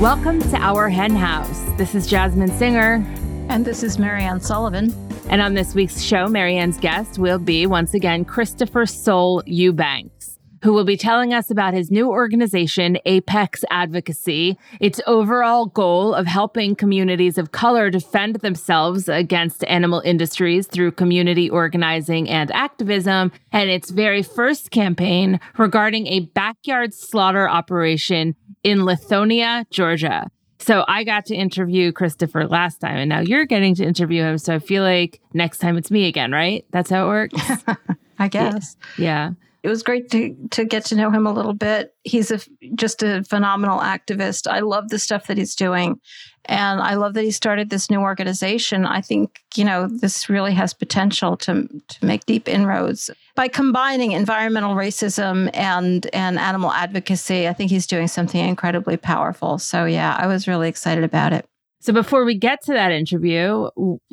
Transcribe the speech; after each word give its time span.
Welcome 0.00 0.40
to 0.40 0.56
Our 0.56 0.88
Hen 0.88 1.14
House. 1.14 1.60
This 1.76 1.94
is 1.94 2.06
Jasmin 2.06 2.50
Singer. 2.56 3.04
And 3.50 3.66
this 3.66 3.82
is 3.82 3.98
Mariann 3.98 4.40
Sullivan. 4.40 4.94
And 5.28 5.42
on 5.42 5.52
this 5.52 5.74
week's 5.74 6.00
show, 6.00 6.26
Mariann's 6.26 6.78
guest 6.78 7.18
will 7.18 7.38
be 7.38 7.66
once 7.66 7.92
again 7.92 8.24
Christopher 8.24 8.86
Soul 8.86 9.42
Eubanks, 9.44 10.38
who 10.64 10.72
will 10.72 10.86
be 10.86 10.96
telling 10.96 11.34
us 11.34 11.50
about 11.50 11.74
his 11.74 11.90
new 11.90 12.08
organization, 12.08 12.96
Apex 13.04 13.62
Advocacy, 13.68 14.56
its 14.80 15.02
overall 15.06 15.66
goal 15.66 16.14
of 16.14 16.26
helping 16.26 16.74
communities 16.74 17.36
of 17.36 17.52
color 17.52 17.90
defend 17.90 18.36
themselves 18.36 19.06
against 19.06 19.64
animal 19.64 20.00
industries 20.00 20.66
through 20.66 20.92
community 20.92 21.50
organizing 21.50 22.26
and 22.26 22.50
activism, 22.52 23.32
and 23.52 23.68
its 23.68 23.90
very 23.90 24.22
first 24.22 24.70
campaign 24.70 25.38
regarding 25.58 26.06
a 26.06 26.20
backyard 26.20 26.94
slaughter 26.94 27.46
operation 27.46 28.34
in 28.62 28.80
Lithonia, 28.80 29.68
Georgia. 29.70 30.30
So 30.58 30.84
I 30.86 31.04
got 31.04 31.24
to 31.26 31.34
interview 31.34 31.90
Christopher 31.90 32.46
last 32.46 32.80
time, 32.80 32.96
and 32.96 33.08
now 33.08 33.20
you're 33.20 33.46
getting 33.46 33.74
to 33.76 33.84
interview 33.84 34.22
him. 34.22 34.36
So 34.36 34.54
I 34.54 34.58
feel 34.58 34.82
like 34.82 35.20
next 35.32 35.58
time 35.58 35.78
it's 35.78 35.90
me 35.90 36.06
again, 36.06 36.32
right? 36.32 36.66
That's 36.70 36.90
how 36.90 37.04
it 37.04 37.08
works. 37.08 37.64
I 38.18 38.28
guess. 38.28 38.76
Yeah. 38.98 39.32
It 39.62 39.68
was 39.68 39.82
great 39.82 40.10
to 40.12 40.34
to 40.52 40.64
get 40.64 40.86
to 40.86 40.94
know 40.94 41.10
him 41.10 41.26
a 41.26 41.32
little 41.32 41.52
bit. 41.52 41.94
He's 42.02 42.30
a 42.30 42.40
just 42.74 43.02
a 43.02 43.22
phenomenal 43.24 43.78
activist. 43.78 44.50
I 44.50 44.60
love 44.60 44.88
the 44.88 44.98
stuff 44.98 45.26
that 45.26 45.36
he's 45.36 45.54
doing. 45.54 46.00
And 46.46 46.80
I 46.80 46.94
love 46.94 47.14
that 47.14 47.24
he 47.24 47.30
started 47.30 47.68
this 47.68 47.90
new 47.90 48.00
organization. 48.00 48.86
I 48.86 49.02
think, 49.02 49.42
you 49.54 49.64
know, 49.64 49.86
this 49.86 50.28
really 50.30 50.54
has 50.54 50.72
potential 50.72 51.36
to 51.38 51.68
to 51.88 52.04
make 52.04 52.24
deep 52.24 52.48
inroads 52.48 53.10
by 53.34 53.48
combining 53.48 54.12
environmental 54.12 54.74
racism 54.74 55.50
and 55.52 56.06
and 56.14 56.38
animal 56.38 56.72
advocacy. 56.72 57.46
I 57.46 57.52
think 57.52 57.70
he's 57.70 57.86
doing 57.86 58.08
something 58.08 58.42
incredibly 58.42 58.96
powerful. 58.96 59.58
So 59.58 59.84
yeah, 59.84 60.16
I 60.18 60.26
was 60.26 60.48
really 60.48 60.68
excited 60.68 61.04
about 61.04 61.32
it. 61.32 61.46
So 61.82 61.94
before 61.94 62.26
we 62.26 62.36
get 62.36 62.62
to 62.64 62.74
that 62.74 62.92
interview, 62.92 63.68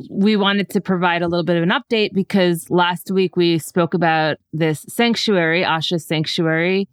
we 0.09 0.37
wanted 0.37 0.69
to 0.69 0.79
provide 0.79 1.21
a 1.21 1.27
little 1.27 1.43
bit 1.43 1.57
of 1.57 1.63
an 1.63 1.69
update 1.69 2.13
because 2.13 2.69
last 2.69 3.11
week 3.11 3.35
we 3.35 3.59
spoke 3.59 3.93
about 3.93 4.37
this 4.53 4.85
sanctuary, 4.87 5.63
Asha 5.63 6.01
Sanctuary, 6.01 6.87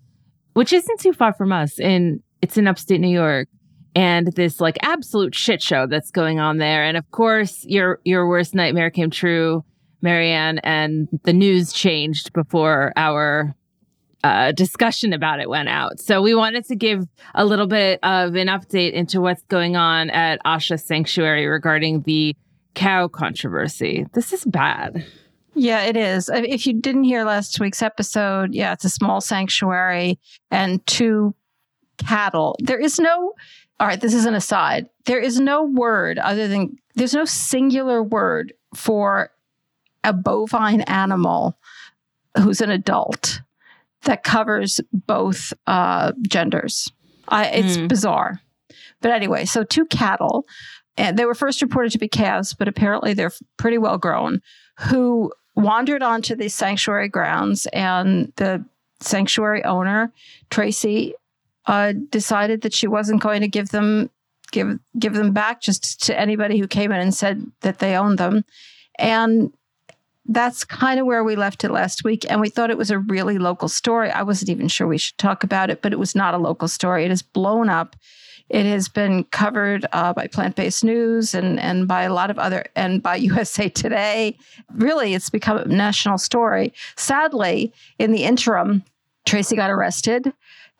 which 0.54 0.72
isn't 0.72 1.00
too 1.00 1.12
far 1.12 1.32
from 1.32 1.52
us 1.52 1.78
in 1.78 2.20
it's 2.42 2.58
in 2.58 2.66
upstate 2.66 3.00
New 3.00 3.08
York 3.08 3.48
and 3.94 4.32
this 4.34 4.60
like 4.60 4.76
absolute 4.82 5.34
shit 5.34 5.62
show 5.62 5.86
that's 5.86 6.10
going 6.10 6.40
on 6.40 6.58
there. 6.58 6.84
And 6.84 6.96
of 6.96 7.08
course, 7.12 7.64
your 7.64 8.00
your 8.04 8.28
worst 8.28 8.52
nightmare 8.52 8.90
came 8.90 9.10
true, 9.10 9.64
Mariann, 10.02 10.58
and 10.58 11.08
the 11.22 11.32
news 11.32 11.72
changed 11.72 12.32
before 12.32 12.92
our 12.96 13.54
uh, 14.24 14.52
discussion 14.52 15.12
about 15.12 15.38
it 15.38 15.50
went 15.50 15.68
out. 15.68 16.00
So 16.00 16.22
we 16.22 16.34
wanted 16.34 16.64
to 16.68 16.74
give 16.74 17.06
a 17.34 17.44
little 17.44 17.66
bit 17.66 18.00
of 18.02 18.34
an 18.34 18.46
update 18.46 18.92
into 18.92 19.20
what's 19.20 19.42
going 19.44 19.76
on 19.76 20.08
at 20.08 20.42
Asha 20.44 20.82
Sanctuary 20.82 21.46
regarding 21.46 22.00
the 22.02 22.34
cow 22.74 23.06
controversy. 23.06 24.06
This 24.14 24.32
is 24.32 24.42
bad. 24.46 25.04
Yeah, 25.54 25.82
it 25.82 25.98
is. 25.98 26.30
If 26.32 26.66
you 26.66 26.72
didn't 26.72 27.04
hear 27.04 27.24
last 27.24 27.60
week's 27.60 27.82
episode, 27.82 28.54
yeah, 28.54 28.72
it's 28.72 28.86
a 28.86 28.88
small 28.88 29.20
sanctuary 29.20 30.18
and 30.50 30.84
two 30.86 31.34
cattle. 31.98 32.56
There 32.62 32.80
is 32.80 32.98
no, 32.98 33.34
all 33.78 33.86
right, 33.86 34.00
this 34.00 34.14
is 34.14 34.24
an 34.24 34.34
aside. 34.34 34.88
There 35.04 35.20
is 35.20 35.38
no 35.38 35.64
word 35.64 36.18
other 36.18 36.48
than, 36.48 36.78
there's 36.94 37.14
no 37.14 37.26
singular 37.26 38.02
word 38.02 38.54
for 38.74 39.32
a 40.02 40.14
bovine 40.14 40.80
animal 40.80 41.58
who's 42.38 42.62
an 42.62 42.70
adult 42.70 43.42
that 44.04 44.22
covers 44.22 44.80
both 44.92 45.52
uh, 45.66 46.12
genders. 46.28 46.90
I, 47.28 47.46
it's 47.46 47.76
mm. 47.76 47.88
bizarre. 47.88 48.40
But 49.00 49.12
anyway, 49.12 49.44
so 49.44 49.64
two 49.64 49.86
cattle, 49.86 50.46
and 50.96 51.18
they 51.18 51.24
were 51.24 51.34
first 51.34 51.60
reported 51.60 51.92
to 51.92 51.98
be 51.98 52.08
calves, 52.08 52.54
but 52.54 52.68
apparently 52.68 53.14
they're 53.14 53.32
pretty 53.56 53.78
well 53.78 53.98
grown, 53.98 54.40
who 54.80 55.32
wandered 55.56 56.02
onto 56.02 56.34
the 56.34 56.48
sanctuary 56.48 57.08
grounds, 57.08 57.66
and 57.72 58.32
the 58.36 58.64
sanctuary 59.00 59.64
owner, 59.64 60.12
Tracy, 60.50 61.14
uh, 61.66 61.92
decided 62.10 62.62
that 62.62 62.74
she 62.74 62.86
wasn't 62.86 63.22
going 63.22 63.40
to 63.40 63.48
give 63.48 63.70
them 63.70 64.10
give 64.52 64.78
give 64.98 65.14
them 65.14 65.32
back 65.32 65.60
just 65.60 66.02
to 66.04 66.18
anybody 66.18 66.58
who 66.58 66.68
came 66.68 66.92
in 66.92 67.00
and 67.00 67.14
said 67.14 67.44
that 67.60 67.78
they 67.78 67.96
owned 67.96 68.18
them, 68.18 68.44
and 68.98 69.52
that's 70.26 70.64
kind 70.64 70.98
of 70.98 71.06
where 71.06 71.22
we 71.22 71.36
left 71.36 71.64
it 71.64 71.70
last 71.70 72.04
week. 72.04 72.24
And 72.30 72.40
we 72.40 72.48
thought 72.48 72.70
it 72.70 72.78
was 72.78 72.90
a 72.90 72.98
really 72.98 73.38
local 73.38 73.68
story. 73.68 74.10
I 74.10 74.22
wasn't 74.22 74.50
even 74.50 74.68
sure 74.68 74.86
we 74.86 74.98
should 74.98 75.18
talk 75.18 75.44
about 75.44 75.70
it, 75.70 75.82
but 75.82 75.92
it 75.92 75.98
was 75.98 76.14
not 76.14 76.34
a 76.34 76.38
local 76.38 76.68
story. 76.68 77.04
It 77.04 77.10
has 77.10 77.22
blown 77.22 77.68
up. 77.68 77.96
It 78.48 78.66
has 78.66 78.88
been 78.88 79.24
covered 79.24 79.86
uh, 79.92 80.12
by 80.12 80.26
Plant 80.26 80.56
Based 80.56 80.84
News 80.84 81.34
and, 81.34 81.58
and 81.58 81.88
by 81.88 82.02
a 82.02 82.12
lot 82.12 82.30
of 82.30 82.38
other, 82.38 82.64
and 82.74 83.02
by 83.02 83.16
USA 83.30 83.68
Today. 83.68 84.38
Really, 84.72 85.14
it's 85.14 85.30
become 85.30 85.58
a 85.58 85.64
national 85.66 86.18
story. 86.18 86.72
Sadly, 86.96 87.72
in 87.98 88.12
the 88.12 88.24
interim, 88.24 88.84
Tracy 89.26 89.56
got 89.56 89.70
arrested 89.70 90.32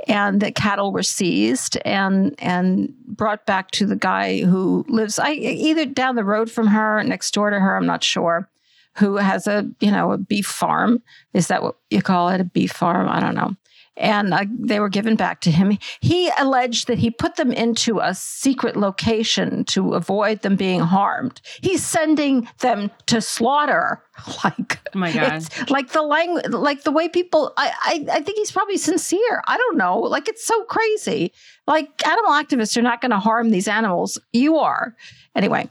and 0.08 0.40
the 0.40 0.52
cattle 0.52 0.92
were 0.92 1.02
seized 1.02 1.78
and 1.84 2.34
and 2.38 2.92
brought 3.06 3.46
back 3.46 3.70
to 3.70 3.86
the 3.86 3.96
guy 3.96 4.40
who 4.40 4.84
lives 4.88 5.18
I, 5.18 5.32
either 5.32 5.86
down 5.86 6.16
the 6.16 6.24
road 6.24 6.50
from 6.50 6.66
her 6.66 7.02
next 7.04 7.32
door 7.32 7.50
to 7.50 7.60
her 7.60 7.76
i'm 7.76 7.86
not 7.86 8.02
sure 8.02 8.48
who 8.96 9.16
has 9.16 9.46
a 9.46 9.68
you 9.80 9.90
know 9.90 10.12
a 10.12 10.18
beef 10.18 10.46
farm. 10.46 11.02
Is 11.32 11.48
that 11.48 11.62
what 11.62 11.76
you 11.90 12.02
call 12.02 12.28
it? 12.28 12.40
A 12.40 12.44
beef 12.44 12.72
farm? 12.72 13.08
I 13.08 13.20
don't 13.20 13.34
know. 13.34 13.56
And 13.96 14.34
uh, 14.34 14.44
they 14.50 14.80
were 14.80 14.88
given 14.88 15.14
back 15.14 15.40
to 15.42 15.52
him. 15.52 15.78
He 16.00 16.30
alleged 16.38 16.88
that 16.88 16.98
he 16.98 17.10
put 17.10 17.36
them 17.36 17.52
into 17.52 18.00
a 18.00 18.12
secret 18.12 18.76
location 18.76 19.64
to 19.66 19.94
avoid 19.94 20.42
them 20.42 20.56
being 20.56 20.80
harmed. 20.80 21.40
He's 21.60 21.84
sending 21.84 22.48
them 22.58 22.90
to 23.06 23.20
slaughter. 23.20 24.02
Like, 24.44 24.78
oh 24.94 24.98
my 24.98 25.10
god, 25.12 25.42
like 25.70 25.90
the 25.90 26.02
language, 26.02 26.46
like 26.50 26.84
the 26.84 26.92
way 26.92 27.08
people. 27.08 27.52
I, 27.56 27.72
I, 27.82 28.18
I 28.18 28.20
think 28.20 28.38
he's 28.38 28.52
probably 28.52 28.76
sincere. 28.76 29.42
I 29.48 29.56
don't 29.56 29.76
know. 29.76 29.98
Like 29.98 30.28
it's 30.28 30.44
so 30.44 30.62
crazy. 30.64 31.32
Like 31.66 32.06
animal 32.06 32.30
activists 32.30 32.76
are 32.76 32.82
not 32.82 33.00
going 33.00 33.10
to 33.10 33.18
harm 33.18 33.50
these 33.50 33.66
animals. 33.66 34.20
You 34.32 34.58
are 34.58 34.94
anyway 35.34 35.68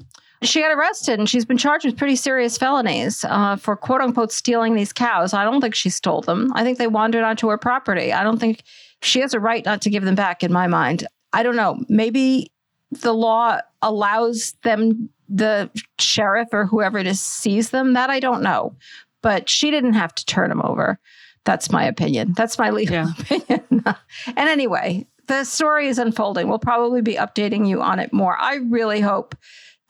she 0.47 0.61
got 0.61 0.75
arrested 0.75 1.19
and 1.19 1.29
she's 1.29 1.45
been 1.45 1.57
charged 1.57 1.85
with 1.85 1.97
pretty 1.97 2.15
serious 2.15 2.57
felonies 2.57 3.23
uh, 3.25 3.55
for 3.55 3.75
quote 3.75 4.01
unquote 4.01 4.31
stealing 4.31 4.75
these 4.75 4.93
cows. 4.93 5.33
I 5.33 5.43
don't 5.43 5.61
think 5.61 5.75
she 5.75 5.89
stole 5.89 6.21
them. 6.21 6.51
I 6.55 6.63
think 6.63 6.77
they 6.77 6.87
wandered 6.87 7.23
onto 7.23 7.47
her 7.49 7.57
property. 7.57 8.13
I 8.13 8.23
don't 8.23 8.39
think 8.39 8.63
she 9.01 9.19
has 9.19 9.33
a 9.33 9.39
right 9.39 9.63
not 9.65 9.81
to 9.81 9.89
give 9.89 10.03
them 10.03 10.15
back, 10.15 10.43
in 10.43 10.51
my 10.51 10.67
mind. 10.67 11.05
I 11.33 11.43
don't 11.43 11.55
know. 11.55 11.83
Maybe 11.89 12.51
the 12.91 13.13
law 13.13 13.59
allows 13.81 14.53
them, 14.63 15.09
the 15.27 15.69
sheriff 15.99 16.49
or 16.51 16.65
whoever 16.65 16.97
it 16.97 17.07
is, 17.07 17.19
sees 17.19 17.71
them. 17.71 17.93
That 17.93 18.09
I 18.09 18.19
don't 18.19 18.41
know. 18.41 18.75
But 19.21 19.49
she 19.49 19.71
didn't 19.71 19.93
have 19.93 20.13
to 20.15 20.25
turn 20.25 20.49
them 20.49 20.61
over. 20.63 20.99
That's 21.45 21.71
my 21.71 21.85
opinion. 21.85 22.33
That's 22.35 22.57
my 22.57 22.69
legal 22.69 22.95
yeah. 22.95 23.11
opinion. 23.19 23.83
and 24.27 24.49
anyway, 24.49 25.07
the 25.27 25.43
story 25.43 25.87
is 25.87 25.97
unfolding. 25.97 26.47
We'll 26.47 26.59
probably 26.59 27.01
be 27.01 27.15
updating 27.15 27.67
you 27.67 27.81
on 27.81 27.99
it 27.99 28.13
more. 28.13 28.37
I 28.39 28.55
really 28.55 29.01
hope 29.01 29.35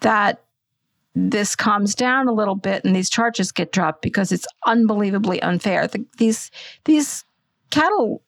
that 0.03 0.43
this 1.15 1.55
calms 1.55 1.93
down 1.95 2.27
a 2.27 2.33
little 2.33 2.55
bit 2.55 2.83
and 2.85 2.95
these 2.95 3.09
charges 3.09 3.51
get 3.51 3.71
dropped 3.71 4.01
because 4.01 4.31
it's 4.31 4.47
unbelievably 4.65 5.41
unfair. 5.41 5.87
The, 5.87 6.05
these 6.17 6.49
these 6.85 7.23
cattle 7.69 8.23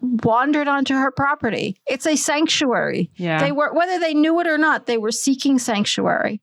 wandered 0.00 0.68
onto 0.68 0.94
her 0.94 1.10
property. 1.10 1.76
It's 1.86 2.06
a 2.06 2.16
sanctuary. 2.16 3.10
Yeah. 3.16 3.40
They 3.40 3.52
were 3.52 3.72
whether 3.72 3.98
they 3.98 4.14
knew 4.14 4.38
it 4.40 4.46
or 4.46 4.58
not, 4.58 4.86
they 4.86 4.98
were 4.98 5.10
seeking 5.10 5.58
sanctuary. 5.58 6.40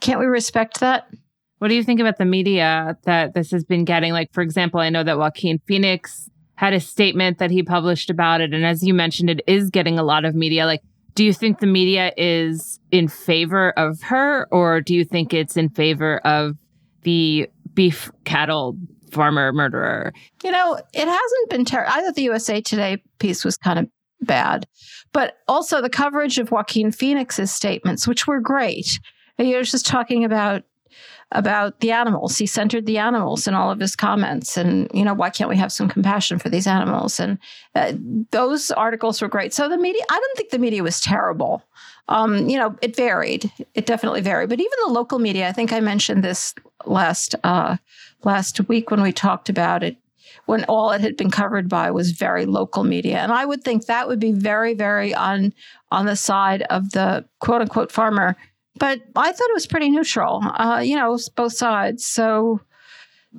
Can't 0.00 0.20
we 0.20 0.26
respect 0.26 0.80
that? 0.80 1.08
What 1.58 1.68
do 1.68 1.74
you 1.74 1.84
think 1.84 2.00
about 2.00 2.18
the 2.18 2.24
media 2.24 2.98
that 3.04 3.34
this 3.34 3.52
has 3.52 3.62
been 3.62 3.84
getting? 3.84 4.12
Like, 4.12 4.32
for 4.32 4.42
example, 4.42 4.80
I 4.80 4.90
know 4.90 5.04
that 5.04 5.16
Joaquin 5.16 5.60
Phoenix 5.66 6.28
had 6.56 6.72
a 6.72 6.80
statement 6.80 7.38
that 7.38 7.52
he 7.52 7.62
published 7.62 8.10
about 8.10 8.40
it. 8.40 8.52
And 8.52 8.66
as 8.66 8.82
you 8.82 8.94
mentioned, 8.94 9.30
it 9.30 9.42
is 9.46 9.70
getting 9.70 9.98
a 9.98 10.02
lot 10.02 10.24
of 10.24 10.34
media. 10.34 10.66
Like, 10.66 10.82
do 11.14 11.24
you 11.24 11.32
think 11.32 11.60
the 11.60 11.66
media 11.66 12.12
is 12.16 12.80
in 12.90 13.08
favor 13.08 13.70
of 13.72 14.00
her, 14.02 14.46
or 14.50 14.80
do 14.80 14.94
you 14.94 15.04
think 15.04 15.34
it's 15.34 15.56
in 15.56 15.68
favor 15.68 16.18
of 16.18 16.56
the 17.02 17.48
beef 17.74 18.10
cattle 18.24 18.76
farmer 19.10 19.52
murderer? 19.52 20.12
You 20.42 20.50
know, 20.50 20.80
it 20.94 21.06
hasn't 21.06 21.50
been 21.50 21.64
terrible. 21.64 21.92
I 21.94 22.02
thought 22.02 22.14
the 22.14 22.22
USA 22.22 22.60
Today 22.60 23.02
piece 23.18 23.44
was 23.44 23.56
kind 23.56 23.78
of 23.78 23.88
bad, 24.22 24.66
but 25.12 25.38
also 25.48 25.82
the 25.82 25.90
coverage 25.90 26.38
of 26.38 26.50
Joaquin 26.50 26.92
Phoenix's 26.92 27.52
statements, 27.52 28.06
which 28.06 28.26
were 28.26 28.40
great. 28.40 28.98
Was 29.38 29.72
just 29.72 29.86
talking 29.86 30.24
about 30.24 30.62
about 31.32 31.80
the 31.80 31.90
animals. 31.90 32.38
He 32.38 32.46
centered 32.46 32.86
the 32.86 32.98
animals 32.98 33.48
in 33.48 33.54
all 33.54 33.70
of 33.70 33.80
his 33.80 33.96
comments. 33.96 34.56
And, 34.56 34.90
you 34.94 35.04
know, 35.04 35.14
why 35.14 35.30
can't 35.30 35.50
we 35.50 35.56
have 35.56 35.72
some 35.72 35.88
compassion 35.88 36.38
for 36.38 36.48
these 36.50 36.66
animals? 36.66 37.18
And 37.18 37.38
uh, 37.74 37.94
those 38.30 38.70
articles 38.70 39.20
were 39.20 39.28
great. 39.28 39.52
So 39.52 39.68
the 39.68 39.78
media, 39.78 40.02
I 40.10 40.18
don't 40.18 40.36
think 40.36 40.50
the 40.50 40.58
media 40.58 40.82
was 40.82 41.00
terrible. 41.00 41.62
Um, 42.08 42.48
you 42.48 42.58
know, 42.58 42.76
it 42.82 42.96
varied. 42.96 43.50
It 43.74 43.86
definitely 43.86 44.20
varied. 44.20 44.48
But 44.48 44.60
even 44.60 44.78
the 44.86 44.92
local 44.92 45.18
media, 45.18 45.48
I 45.48 45.52
think 45.52 45.72
I 45.72 45.80
mentioned 45.80 46.22
this 46.22 46.54
last 46.84 47.34
uh, 47.44 47.76
last 48.24 48.68
week 48.68 48.90
when 48.90 49.02
we 49.02 49.12
talked 49.12 49.48
about 49.48 49.82
it. 49.82 49.96
when 50.46 50.64
all 50.64 50.90
it 50.90 51.00
had 51.00 51.16
been 51.16 51.30
covered 51.30 51.68
by 51.68 51.90
was 51.90 52.12
very 52.12 52.46
local 52.46 52.84
media. 52.84 53.18
And 53.18 53.32
I 53.32 53.44
would 53.44 53.62
think 53.62 53.86
that 53.86 54.08
would 54.08 54.20
be 54.20 54.32
very, 54.32 54.74
very 54.74 55.14
on 55.14 55.52
on 55.90 56.06
the 56.06 56.16
side 56.16 56.62
of 56.62 56.90
the 56.92 57.24
quote 57.40 57.62
unquote 57.62 57.92
farmer. 57.92 58.36
But 58.78 59.00
I 59.14 59.32
thought 59.32 59.50
it 59.50 59.54
was 59.54 59.66
pretty 59.66 59.90
neutral. 59.90 60.40
Uh, 60.42 60.82
you 60.84 60.96
know, 60.96 61.18
both 61.36 61.52
sides. 61.52 62.06
So 62.06 62.60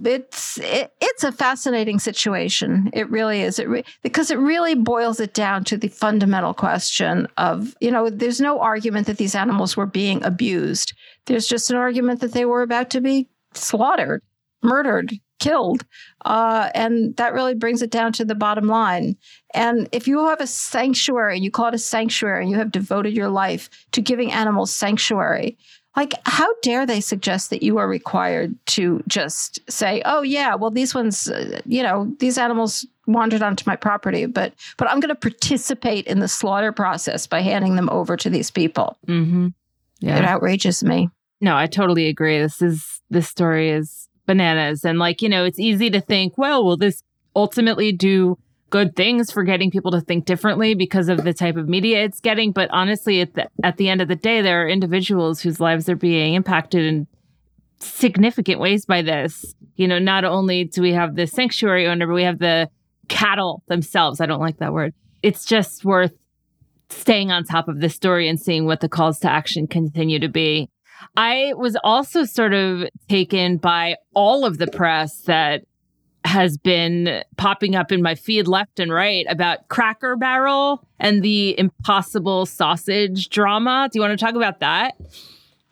it's 0.04 0.58
it, 0.60 0.92
it's 1.02 1.24
a 1.24 1.32
fascinating 1.32 2.00
situation. 2.00 2.90
It 2.94 3.10
really 3.10 3.42
is. 3.42 3.60
It 3.60 3.70
re- 3.70 3.86
because 4.02 4.32
it 4.32 4.40
really 4.40 4.76
boils 4.76 5.20
it 5.20 5.34
down 5.34 5.64
to 5.66 5.78
the 5.78 5.88
fundamental 5.88 6.54
question 6.54 7.28
of 7.38 7.76
you 7.80 7.92
know 7.92 8.10
there's 8.10 8.42
no 8.42 8.60
argument 8.60 9.08
that 9.08 9.18
these 9.18 9.36
animals 9.36 9.78
were 9.78 9.86
being 9.86 10.24
abused. 10.24 10.94
There's 11.26 11.48
just 11.48 11.70
an 11.70 11.78
argument 11.78 12.22
that 12.22 12.34
they 12.34 12.46
were 12.46 12.64
about 12.64 12.90
to 12.92 13.02
be 13.02 13.28
slaughtered, 13.54 14.22
murdered, 14.62 15.14
killed, 15.44 15.86
uh, 16.26 16.70
and 16.74 17.16
that 17.18 17.34
really 17.34 17.54
brings 17.54 17.82
it 17.82 17.92
down 17.92 18.14
to 18.14 18.26
the 18.26 18.36
bottom 18.36 18.68
line. 18.68 19.18
And 19.54 19.90
if 19.92 20.08
you 20.08 20.26
have 20.28 20.42
a 20.42 20.48
sanctuary 20.48 21.40
you 21.40 21.52
call 21.52 21.68
it 21.68 21.74
a 21.74 21.80
sanctuary 21.80 22.44
and 22.44 22.52
you 22.52 22.58
have 22.58 22.72
devoted 22.72 23.14
your 23.14 23.30
life 23.30 23.70
to 23.92 24.02
giving 24.02 24.32
animals 24.32 24.74
sanctuary, 24.74 25.58
like, 25.96 26.14
how 26.26 26.48
dare 26.62 26.86
they 26.86 27.02
suggest 27.02 27.50
that 27.50 27.62
you 27.62 27.78
are 27.78 27.88
required 27.88 28.56
to 28.68 29.04
just 29.08 29.60
say, 29.70 30.02
"Oh 30.06 30.22
yeah, 30.24 30.56
well 30.56 30.72
these 30.72 30.96
ones, 30.96 31.30
uh, 31.30 31.62
you 31.66 31.84
know, 31.84 32.12
these 32.20 32.38
animals 32.38 32.86
wandered 33.06 33.44
onto 33.44 33.64
my 33.68 33.76
property, 33.76 34.26
but 34.26 34.54
but 34.78 34.90
I'm 34.90 35.00
going 35.00 35.10
to 35.10 35.30
participate 35.30 36.08
in 36.08 36.20
the 36.20 36.28
slaughter 36.28 36.72
process 36.72 37.28
by 37.28 37.42
handing 37.42 37.76
them 37.76 37.90
over 37.90 38.18
to 38.18 38.30
these 38.30 38.50
people." 38.50 38.98
Mm-hmm. 39.08 39.50
Yeah. 40.00 40.18
It 40.18 40.26
outrages 40.26 40.84
me. 40.84 41.10
No, 41.42 41.56
I 41.56 41.68
totally 41.68 42.08
agree. 42.08 42.40
This 42.40 42.62
is 42.62 43.02
this 43.10 43.30
story 43.30 43.70
is 43.70 44.08
bananas, 44.26 44.84
and 44.84 45.00
like 45.00 45.22
you 45.22 45.30
know, 45.30 45.46
it's 45.46 45.60
easy 45.60 45.90
to 45.90 46.02
think, 46.02 46.38
well, 46.38 46.64
will 46.64 46.78
this 46.78 47.04
ultimately 47.36 47.92
do 47.92 48.38
good 48.74 48.96
things 48.96 49.32
for 49.32 49.44
getting 49.44 49.70
people 49.70 49.92
to 49.92 50.02
think 50.02 50.26
differently 50.26 50.74
because 50.74 51.08
of 51.08 51.24
the 51.24 51.32
type 51.32 51.58
of 51.58 51.70
media 51.70 52.04
it's 52.04 52.20
getting. 52.20 52.52
But 52.52 52.72
honestly, 52.72 53.22
at 53.22 53.36
the, 53.36 53.48
at 53.64 53.78
the 53.78 53.88
end 53.88 54.02
of 54.02 54.08
the 54.08 54.16
day, 54.16 54.42
there 54.42 54.64
are 54.64 54.68
individuals 54.68 55.42
whose 55.42 55.60
lives 55.60 55.88
are 55.90 55.96
being 55.96 56.34
impacted 56.34 56.84
in 56.84 57.06
significant 57.80 58.60
ways 58.60 58.88
by 58.88 59.04
this. 59.04 59.54
You 59.76 59.88
know, 59.88 60.00
not 60.00 60.26
only 60.26 60.64
do 60.64 60.82
we 60.82 60.92
have 60.94 61.16
the 61.16 61.28
sanctuary 61.28 61.86
owner, 61.86 62.08
but 62.08 62.16
we 62.16 62.24
have 62.24 62.40
the 62.40 62.68
cattle 63.10 63.62
themselves. 63.68 64.20
I 64.20 64.26
don't 64.26 64.42
like 64.42 64.58
that 64.58 64.74
word. 64.74 64.96
It's 65.22 65.46
just 65.46 65.86
worth 65.86 66.14
staying 66.90 67.32
on 67.32 67.44
top 67.44 67.68
of 67.68 67.80
the 67.80 67.90
story 67.90 68.28
and 68.28 68.40
seeing 68.40 68.66
what 68.66 68.80
the 68.80 68.90
calls 68.90 69.20
to 69.20 69.32
action 69.32 69.68
continue 69.68 70.18
to 70.20 70.30
be. 70.30 70.68
I 71.16 71.54
was 71.56 71.78
also 71.84 72.26
sort 72.26 72.54
of 72.54 72.88
taken 73.10 73.58
by 73.58 73.98
all 74.14 74.46
of 74.46 74.58
the 74.58 74.68
press 74.68 75.22
that 75.22 75.66
has 76.26 76.58
been 76.58 77.24
popping 77.38 77.76
up 77.76 77.92
in 77.92 78.02
my 78.02 78.16
feed 78.16 78.48
left 78.48 78.80
and 78.80 78.92
right 78.92 79.26
about 79.28 79.68
Cracker 79.68 80.16
Barrel 80.16 80.88
and 81.00 81.22
the 81.22 81.58
impossible 81.60 82.46
sausage 82.46 83.30
drama. 83.30 83.90
Do 83.92 83.98
you 83.98 84.02
want 84.02 84.18
to 84.18 84.26
talk 84.26 84.36
about 84.36 84.62
that? 84.62 84.96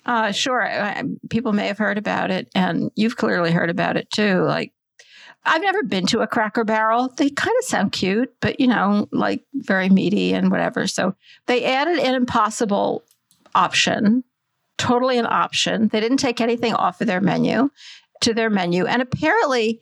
Uh, 0.06 0.31
sure. 0.31 0.68
People 1.30 1.54
may 1.54 1.68
have 1.68 1.77
heard 1.77 1.98
about 1.98 2.31
it, 2.31 2.50
and 2.56 2.92
you've 2.95 3.18
clearly 3.18 3.51
heard 3.51 3.69
about 3.69 3.98
it 3.98 4.10
too. 4.10 4.42
Like, 4.42 4.74
I've 5.45 5.62
never 5.62 5.84
been 5.84 6.06
to 6.07 6.22
a 6.22 6.27
Cracker 6.27 6.63
Barrel. 6.63 7.07
They 7.16 7.30
kind 7.30 7.56
of 7.60 7.66
sound 7.66 7.92
cute, 7.92 8.34
but 8.42 8.60
you 8.60 8.68
know, 8.68 9.07
like 9.12 9.44
very 9.54 9.89
meaty 9.89 10.34
and 10.34 10.51
whatever. 10.51 10.86
So 10.86 11.16
they 11.45 11.66
added 11.66 11.98
an 11.98 12.13
impossible 12.13 13.04
option, 13.56 14.24
totally 14.81 15.18
an 15.18 15.28
option. 15.28 15.88
They 15.89 16.00
didn't 16.00 16.18
take 16.18 16.42
anything 16.42 16.74
off 16.74 17.01
of 17.01 17.07
their 17.07 17.22
menu 17.22 17.69
to 18.22 18.33
their 18.33 18.50
menu, 18.50 18.86
and 18.86 19.01
apparently 19.01 19.81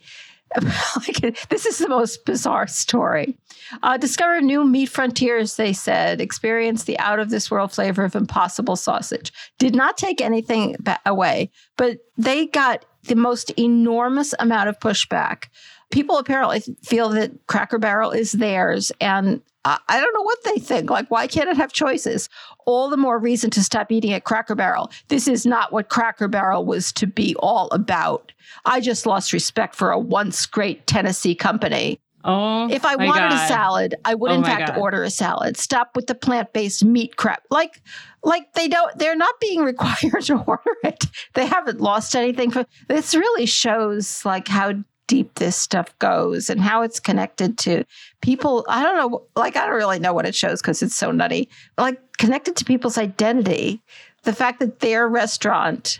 like, 0.96 1.48
this 1.50 1.66
is 1.66 1.78
the 1.78 1.88
most 1.88 2.26
bizarre 2.26 2.66
story. 2.66 3.38
Uh, 3.84 3.98
discover 3.98 4.42
new 4.42 4.66
meat 4.66 4.88
frontiers, 4.88 5.58
they 5.58 5.74
said. 5.74 6.20
Experience 6.20 6.86
the 6.86 6.98
out 6.98 7.20
of 7.20 7.30
this 7.30 7.52
world 7.52 7.72
flavor 7.72 8.04
of 8.04 8.16
impossible 8.16 8.76
sausage. 8.76 9.32
Did 9.60 9.76
not 9.76 9.98
take 9.98 10.22
anything 10.22 10.76
away, 11.06 11.52
but 11.78 12.00
they 12.18 12.48
got 12.48 12.84
the 13.04 13.16
most 13.16 13.52
enormous 13.52 14.34
amount 14.40 14.70
of 14.70 14.80
pushback. 14.80 15.46
People 15.92 16.18
apparently 16.18 16.62
feel 16.84 17.10
that 17.10 17.32
Cracker 17.48 17.80
Barrel 17.80 18.12
is 18.12 18.34
theirs, 18.34 18.92
and 19.02 19.42
I 19.66 20.00
don't 20.00 20.14
know 20.14 20.22
what 20.22 20.44
they 20.46 20.58
think. 20.58 20.90
Like, 20.90 21.12
why 21.12 21.28
can't 21.28 21.50
it 21.50 21.58
have 21.58 21.74
choices? 21.74 22.30
All 22.66 22.90
the 22.90 22.98
more 22.98 23.20
reason 23.20 23.50
to 23.52 23.64
stop 23.64 23.92
eating 23.92 24.14
at 24.14 24.24
Cracker 24.24 24.56
Barrel. 24.56 24.92
This 25.10 25.28
is 25.28 25.46
not 25.46 25.72
what 25.72 25.90
Cracker 25.90 26.28
Barrel 26.28 26.66
was 26.66 26.92
to 26.94 27.08
be 27.08 27.36
all 27.40 27.68
about. 27.72 28.32
I 28.66 28.80
just 28.80 29.06
lost 29.06 29.34
respect 29.34 29.76
for 29.76 29.92
a 29.92 30.00
once 30.00 30.46
great 30.46 30.88
Tennessee 30.88 31.36
company. 31.36 32.00
Oh, 32.24 32.70
if 32.70 32.84
I 32.84 32.96
wanted 32.96 33.30
God. 33.30 33.34
a 33.34 33.48
salad, 33.48 33.96
I 34.04 34.14
would 34.14 34.32
oh 34.32 34.36
in 34.36 34.44
fact 34.44 34.68
God. 34.68 34.78
order 34.78 35.04
a 35.04 35.10
salad. 35.10 35.56
Stop 35.56 35.96
with 35.96 36.08
the 36.08 36.16
plant-based 36.16 36.84
meat 36.84 37.16
crap. 37.16 37.44
Like, 37.50 37.82
like 38.24 38.54
they 38.54 38.68
don't. 38.68 38.98
They're 38.98 39.16
not 39.16 39.40
being 39.40 39.60
required 39.64 40.24
to 40.24 40.38
order 40.44 40.76
it. 40.84 41.06
They 41.34 41.46
haven't 41.46 41.80
lost 41.80 42.16
anything. 42.16 42.52
For 42.52 42.66
this 42.88 43.16
really 43.16 43.46
shows 43.46 44.26
like 44.26 44.48
how 44.48 44.74
deep 45.10 45.36
this 45.36 45.58
stuff 45.58 45.98
goes 46.00 46.50
and 46.50 46.62
how 46.62 46.84
it's 46.84 47.00
connected 47.00 47.58
to 47.58 47.84
people. 48.22 48.66
I 48.70 48.84
don't 48.84 48.96
know. 48.96 49.24
Like, 49.36 49.58
I 49.58 49.66
don't 49.66 49.76
really 49.76 50.00
know 50.00 50.14
what 50.14 50.26
it 50.26 50.36
shows 50.36 50.62
because 50.62 50.82
it's 50.82 50.96
so 50.96 51.12
nutty. 51.12 51.50
Like, 51.78 52.00
connected 52.18 52.56
to 52.58 52.66
people's 52.66 52.98
identity. 52.98 53.82
The 54.24 54.34
fact 54.34 54.60
that 54.60 54.80
their 54.80 55.08
restaurant 55.08 56.00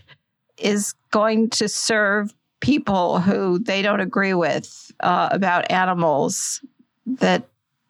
is 0.58 0.94
going 1.12 1.50
to 1.50 1.68
serve 1.68 2.34
people 2.62 3.20
who 3.20 3.60
they 3.60 3.82
don't 3.82 4.02
agree 4.02 4.34
with 4.34 4.92
uh, 5.00 5.30
about 5.32 5.72
animals 5.72 6.62
that 7.06 7.48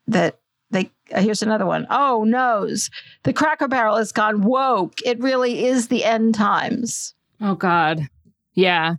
that 0.08 0.40
they 0.72 0.90
here's 1.08 1.42
another 1.42 1.66
one. 1.66 1.88
Oh 1.90 2.24
noes 2.24 2.90
the 3.24 3.34
cracker 3.34 3.68
barrel 3.68 3.98
has 3.98 4.12
gone 4.12 4.44
woke 4.44 5.02
it 5.04 5.20
really 5.20 5.66
is 5.66 5.88
the 5.88 6.06
end 6.06 6.36
times 6.36 7.16
Oh 7.42 7.56
God. 7.56 8.08
Yeah. 8.54 8.96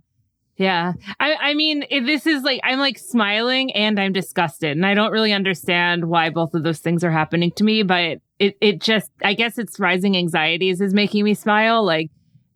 Yeah. 0.61 0.93
I, 1.19 1.35
I 1.41 1.53
mean, 1.55 1.85
this 1.89 2.27
is 2.27 2.43
like, 2.43 2.59
I'm 2.63 2.77
like 2.77 2.99
smiling 2.99 3.71
and 3.71 3.99
I'm 3.99 4.13
disgusted. 4.13 4.77
And 4.77 4.85
I 4.85 4.93
don't 4.93 5.11
really 5.11 5.33
understand 5.33 6.05
why 6.05 6.29
both 6.29 6.53
of 6.53 6.61
those 6.61 6.77
things 6.77 7.03
are 7.03 7.09
happening 7.09 7.51
to 7.53 7.63
me, 7.63 7.81
but 7.81 8.19
it, 8.37 8.57
it 8.61 8.79
just, 8.79 9.09
I 9.23 9.33
guess 9.33 9.57
it's 9.57 9.79
rising 9.79 10.15
anxieties 10.15 10.79
is 10.79 10.93
making 10.93 11.23
me 11.23 11.33
smile. 11.33 11.83
Like, 11.83 12.11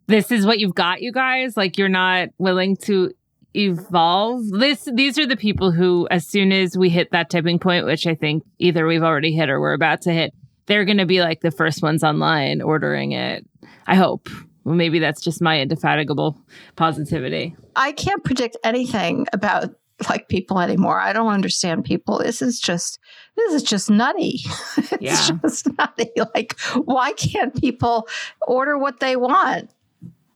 this 0.05 0.31
is 0.31 0.45
what 0.45 0.59
you've 0.59 0.75
got, 0.75 1.01
you 1.01 1.11
guys. 1.11 1.57
Like, 1.57 1.79
you're 1.79 1.89
not 1.89 2.29
willing 2.37 2.77
to 2.83 3.11
evolve. 3.55 4.51
This, 4.51 4.87
these 4.93 5.17
are 5.17 5.25
the 5.25 5.35
people 5.35 5.71
who, 5.71 6.07
as 6.11 6.27
soon 6.27 6.51
as 6.51 6.77
we 6.77 6.89
hit 6.89 7.09
that 7.09 7.31
tipping 7.31 7.57
point, 7.57 7.87
which 7.87 8.05
I 8.05 8.13
think 8.13 8.43
either 8.59 8.85
we've 8.85 9.01
already 9.01 9.33
hit 9.33 9.49
or 9.49 9.59
we're 9.59 9.73
about 9.73 10.01
to 10.01 10.13
hit, 10.13 10.31
they're 10.67 10.85
going 10.85 10.99
to 10.99 11.07
be 11.07 11.21
like 11.21 11.41
the 11.41 11.49
first 11.49 11.81
ones 11.81 12.03
online 12.03 12.61
ordering 12.61 13.13
it. 13.13 13.47
I 13.87 13.95
hope. 13.95 14.29
Well, 14.65 14.75
maybe 14.75 14.99
that's 14.99 15.21
just 15.21 15.41
my 15.41 15.59
indefatigable 15.59 16.37
positivity. 16.75 17.55
I 17.75 17.91
can't 17.93 18.23
predict 18.23 18.57
anything 18.63 19.27
about 19.31 19.73
like 20.09 20.27
people 20.27 20.59
anymore. 20.59 20.99
I 20.99 21.13
don't 21.13 21.31
understand 21.31 21.85
people. 21.85 22.17
This 22.19 22.41
is 22.41 22.59
just 22.59 22.99
this 23.37 23.53
is 23.53 23.63
just 23.63 23.89
nutty. 23.89 24.41
it's 24.77 25.01
Yeah. 25.01 25.37
just 25.41 25.67
nutty. 25.77 26.09
Like 26.35 26.59
why 26.83 27.13
can't 27.13 27.55
people 27.59 28.07
order 28.45 28.77
what 28.77 28.99
they 28.99 29.15
want? 29.15 29.69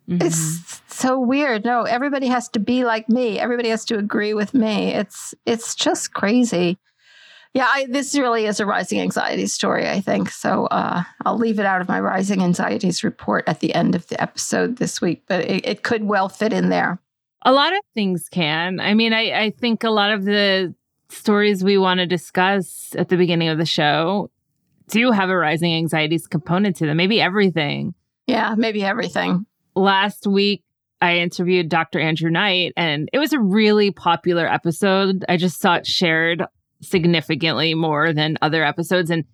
Mhm. 0.07 0.23
It's 0.23 0.81
so 0.87 1.19
weird. 1.19 1.65
No, 1.65 1.83
everybody 1.83 2.27
has 2.27 2.47
to 2.49 2.59
be 2.59 2.85
like 2.85 3.09
me. 3.09 3.37
Everybody 3.39 3.69
has 3.69 3.83
to 3.85 3.97
agree 3.97 4.33
with 4.33 4.53
me. 4.53 4.93
It's 4.93 5.33
it's 5.45 5.75
just 5.75 6.13
crazy. 6.13 6.77
Yeah, 7.53 7.65
I, 7.67 7.87
this 7.89 8.15
really 8.15 8.45
is 8.45 8.59
a 8.59 8.65
rising 8.65 8.99
anxiety 9.01 9.47
story. 9.47 9.87
I 9.89 10.01
think 10.01 10.29
so. 10.29 10.67
Uh, 10.67 11.03
I'll 11.25 11.37
leave 11.37 11.59
it 11.59 11.65
out 11.65 11.81
of 11.81 11.87
my 11.87 11.99
rising 11.99 12.43
anxieties 12.43 13.03
report 13.03 13.43
at 13.47 13.59
the 13.59 13.73
end 13.73 13.95
of 13.95 14.07
the 14.07 14.21
episode 14.21 14.77
this 14.77 15.01
week, 15.01 15.23
but 15.27 15.45
it, 15.45 15.65
it 15.67 15.83
could 15.83 16.03
well 16.03 16.29
fit 16.29 16.53
in 16.53 16.69
there. 16.69 16.99
a 17.43 17.51
lot 17.51 17.73
of 17.73 17.79
things 17.95 18.27
can. 18.29 18.79
I 18.79 18.93
mean, 18.93 19.13
I, 19.13 19.31
I 19.45 19.49
think 19.49 19.83
a 19.83 19.89
lot 19.89 20.11
of 20.11 20.25
the 20.25 20.75
stories 21.09 21.63
we 21.63 21.77
want 21.77 21.99
to 21.99 22.05
discuss 22.05 22.93
at 22.95 23.09
the 23.09 23.17
beginning 23.17 23.49
of 23.49 23.57
the 23.57 23.65
show 23.65 24.29
do 24.89 25.11
have 25.11 25.29
a 25.29 25.35
rising 25.37 25.73
anxieties 25.73 26.27
component 26.27 26.75
to 26.77 26.85
them. 26.85 26.97
Maybe 26.97 27.19
everything. 27.19 27.95
Yeah, 28.27 28.53
maybe 28.55 28.83
everything. 28.83 29.45
Last 29.75 30.27
week, 30.27 30.63
I 31.01 31.17
interviewed 31.17 31.69
Dr. 31.69 31.99
Andrew 31.99 32.29
Knight, 32.29 32.73
and 32.77 33.09
it 33.13 33.17
was 33.17 33.33
a 33.33 33.39
really 33.39 33.89
popular 33.89 34.45
episode. 34.45 35.25
I 35.27 35.37
just 35.37 35.59
saw 35.59 35.75
it 35.75 35.87
shared 35.87 36.43
significantly 36.81 37.73
more 37.73 38.13
than 38.13 38.37
other 38.41 38.63
episodes. 38.63 39.09
And 39.09 39.25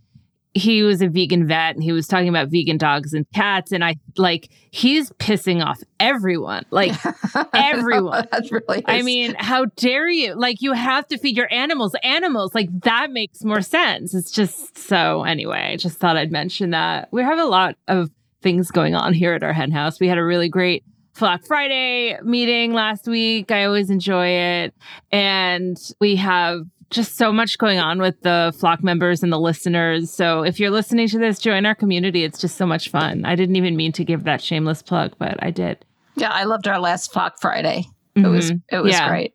he 0.56 0.84
was 0.84 1.02
a 1.02 1.10
vegan 1.10 1.46
vet 1.48 1.76
and 1.76 1.84
he 1.84 1.92
was 1.92 2.08
talking 2.08 2.30
about 2.30 2.48
vegan 2.50 2.78
dogs 2.78 3.14
and 3.14 3.26
cats. 3.34 3.74
And 3.74 3.84
I 3.84 3.98
like, 4.16 4.50
he's 4.72 5.12
pissing 5.14 5.64
off 5.64 5.82
everyone. 6.00 6.66
Like, 6.72 6.94
Everyone. 7.54 8.28
That 8.32 8.50
really 8.50 8.84
I 8.86 9.02
mean, 9.02 9.36
how 9.38 9.66
dare 9.76 10.10
you? 10.10 10.34
Like, 10.34 10.62
you 10.62 10.72
have 10.72 11.08
to 11.08 11.18
feed 11.18 11.36
your 11.36 11.52
animals. 11.54 11.94
Animals, 12.04 12.56
like, 12.56 12.70
that 12.82 13.12
makes 13.12 13.44
more 13.44 13.62
sense. 13.62 14.16
It's 14.16 14.32
just 14.32 14.78
so, 14.78 15.24
anyway, 15.24 15.72
I 15.74 15.76
just 15.76 15.98
thought 15.98 16.16
I'd 16.16 16.32
mention 16.32 16.70
that. 16.70 17.10
We 17.12 17.22
have 17.22 17.38
a 17.38 17.46
lot 17.46 17.76
of 17.90 18.10
things 18.42 18.72
going 18.72 18.96
on 18.96 19.14
here 19.14 19.34
at 19.34 19.44
our 19.44 19.54
hen 19.54 19.72
house. 19.72 20.00
We 20.00 20.08
had 20.08 20.18
a 20.18 20.24
really 20.24 20.48
great 20.48 20.86
Flock 21.16 21.46
Friday 21.46 22.18
meeting 22.24 22.74
last 22.74 23.08
week. 23.08 23.50
I 23.50 23.64
always 23.64 23.90
enjoy 23.90 24.28
it. 24.28 24.74
And 25.12 25.78
we 26.02 26.18
have 26.18 26.62
just 26.90 27.16
so 27.16 27.32
much 27.32 27.58
going 27.58 27.80
on 27.80 28.00
with 28.00 28.22
the 28.22 28.54
flock 28.58 28.84
members 28.84 29.24
and 29.24 29.32
the 29.32 29.40
listeners. 29.40 30.12
So 30.12 30.44
if 30.44 30.60
you're 30.60 30.72
listening 30.72 31.08
to 31.10 31.20
this, 31.20 31.40
join 31.40 31.66
our 31.66 31.76
community. 31.76 32.24
It's 32.24 32.40
just 32.40 32.58
so 32.58 32.66
much 32.66 32.90
fun. 32.90 33.26
I 33.26 33.36
didn't 33.36 33.56
even 33.56 33.76
mean 33.76 33.92
to 33.94 34.06
give 34.06 34.24
that 34.24 34.42
shameless 34.42 34.82
plug, 34.82 35.14
but 35.18 35.42
I 35.44 35.52
did. 35.52 35.84
Yeah, 36.16 36.32
I 36.32 36.44
loved 36.44 36.68
our 36.68 36.80
last 36.80 37.12
Flock 37.12 37.40
Friday. 37.40 37.86
It 38.16 38.20
mm-hmm. 38.20 38.32
was 38.32 38.52
it 38.72 38.80
was 38.82 38.94
yeah. 38.94 39.10
great. 39.10 39.34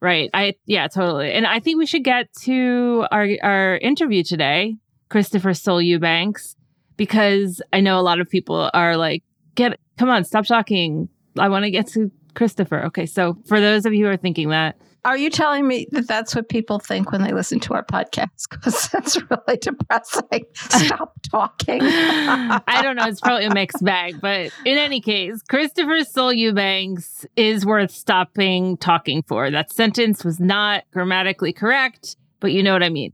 Right. 0.00 0.30
I 0.32 0.54
yeah, 0.66 0.88
totally. 0.88 1.32
And 1.32 1.46
I 1.46 1.60
think 1.60 1.78
we 1.78 1.86
should 1.86 2.04
get 2.04 2.32
to 2.42 3.06
our 3.12 3.28
our 3.42 3.76
interview 3.76 4.24
today, 4.24 4.76
Christopher 5.10 5.54
Soul 5.54 5.82
Eubanks, 5.82 6.56
because 6.96 7.60
I 7.72 7.80
know 7.80 7.98
a 7.98 8.02
lot 8.02 8.20
of 8.20 8.28
people 8.28 8.70
are 8.72 8.96
like, 8.96 9.22
get 9.54 9.78
come 9.98 10.08
on, 10.08 10.24
stop 10.24 10.46
talking. 10.46 11.08
I 11.38 11.48
want 11.48 11.64
to 11.64 11.70
get 11.70 11.88
to 11.88 12.10
Christopher. 12.34 12.84
Okay, 12.86 13.06
so 13.06 13.36
for 13.46 13.60
those 13.60 13.86
of 13.86 13.92
you 13.92 14.06
who 14.06 14.10
are 14.10 14.16
thinking 14.16 14.48
that, 14.48 14.76
are 15.04 15.16
you 15.16 15.30
telling 15.30 15.66
me 15.66 15.86
that 15.90 16.06
that's 16.06 16.34
what 16.34 16.48
people 16.48 16.78
think 16.78 17.10
when 17.10 17.22
they 17.22 17.32
listen 17.32 17.58
to 17.60 17.74
our 17.74 17.84
podcast? 17.84 18.28
Because 18.52 18.88
that's 18.88 19.18
really 19.30 19.56
depressing. 19.60 20.44
Stop 20.54 21.14
talking. 21.28 21.80
I 21.82 22.80
don't 22.82 22.96
know. 22.96 23.06
It's 23.06 23.20
probably 23.20 23.46
a 23.46 23.54
mixed 23.54 23.82
bag. 23.82 24.20
But 24.20 24.52
in 24.64 24.78
any 24.78 25.00
case, 25.00 25.40
Christopher 25.48 26.04
Soul 26.04 26.32
Eubanks 26.32 27.26
is 27.34 27.64
worth 27.64 27.90
stopping 27.90 28.76
talking 28.76 29.22
for. 29.22 29.50
That 29.50 29.72
sentence 29.72 30.24
was 30.24 30.38
not 30.38 30.84
grammatically 30.92 31.52
correct, 31.52 32.16
but 32.40 32.52
you 32.52 32.62
know 32.62 32.72
what 32.72 32.82
I 32.82 32.90
mean. 32.90 33.12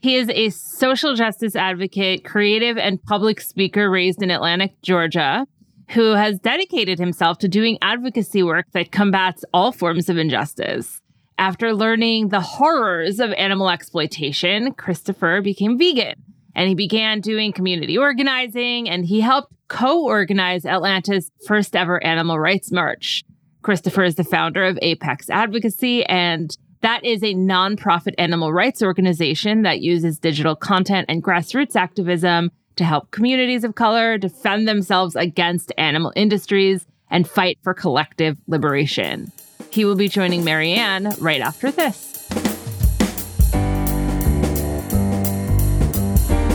He 0.00 0.16
is 0.16 0.28
a 0.30 0.50
social 0.50 1.14
justice 1.14 1.56
advocate, 1.56 2.24
creative, 2.24 2.78
and 2.78 3.02
public 3.02 3.40
speaker 3.40 3.90
raised 3.90 4.22
in 4.22 4.30
Atlanta, 4.30 4.70
Georgia 4.82 5.46
who 5.90 6.14
has 6.14 6.38
dedicated 6.40 6.98
himself 6.98 7.38
to 7.38 7.48
doing 7.48 7.78
advocacy 7.80 8.42
work 8.42 8.66
that 8.72 8.90
combats 8.90 9.44
all 9.54 9.70
forms 9.72 10.08
of 10.08 10.16
injustice. 10.18 11.00
After 11.38 11.74
learning 11.74 12.28
the 12.28 12.40
horrors 12.40 13.20
of 13.20 13.30
animal 13.32 13.68
exploitation, 13.68 14.72
Christopher 14.72 15.42
became 15.42 15.76
vegan 15.78 16.14
and 16.54 16.68
he 16.68 16.74
began 16.74 17.20
doing 17.20 17.52
community 17.52 17.98
organizing 17.98 18.88
and 18.88 19.04
he 19.04 19.20
helped 19.20 19.52
co 19.68 20.04
organize 20.04 20.64
Atlanta's 20.64 21.30
first 21.46 21.76
ever 21.76 22.02
animal 22.02 22.38
rights 22.38 22.72
march. 22.72 23.22
Christopher 23.60 24.04
is 24.04 24.14
the 24.14 24.24
founder 24.24 24.64
of 24.64 24.78
Apex 24.80 25.28
Advocacy 25.28 26.06
and 26.06 26.56
that 26.80 27.04
is 27.04 27.22
a 27.22 27.34
nonprofit 27.34 28.14
animal 28.16 28.52
rights 28.52 28.82
organization 28.82 29.62
that 29.62 29.80
uses 29.80 30.18
digital 30.18 30.56
content 30.56 31.06
and 31.08 31.22
grassroots 31.22 31.76
activism 31.76 32.50
to 32.76 32.84
help 32.84 33.10
communities 33.10 33.64
of 33.64 33.74
color 33.74 34.16
defend 34.16 34.66
themselves 34.66 35.16
against 35.16 35.72
animal 35.76 36.12
industries 36.16 36.86
and 37.10 37.28
fight 37.28 37.58
for 37.62 37.74
collective 37.74 38.38
liberation. 38.46 39.32
He 39.76 39.84
will 39.84 39.94
be 39.94 40.08
joining 40.08 40.42
Mariann 40.42 41.14
right 41.18 41.42
after 41.42 41.70
this. 41.70 42.26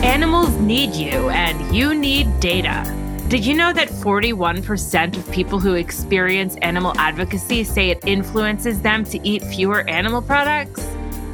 Animals 0.02 0.50
need 0.56 0.92
you, 0.96 1.30
and 1.30 1.72
you 1.72 1.94
need 1.94 2.40
data. 2.40 2.82
Did 3.28 3.46
you 3.46 3.54
know 3.54 3.72
that 3.74 3.90
41% 3.90 5.16
of 5.16 5.30
people 5.30 5.60
who 5.60 5.74
experience 5.74 6.56
animal 6.62 6.94
advocacy 6.98 7.62
say 7.62 7.90
it 7.90 8.04
influences 8.04 8.82
them 8.82 9.04
to 9.04 9.24
eat 9.24 9.44
fewer 9.44 9.88
animal 9.88 10.20
products? 10.20 10.84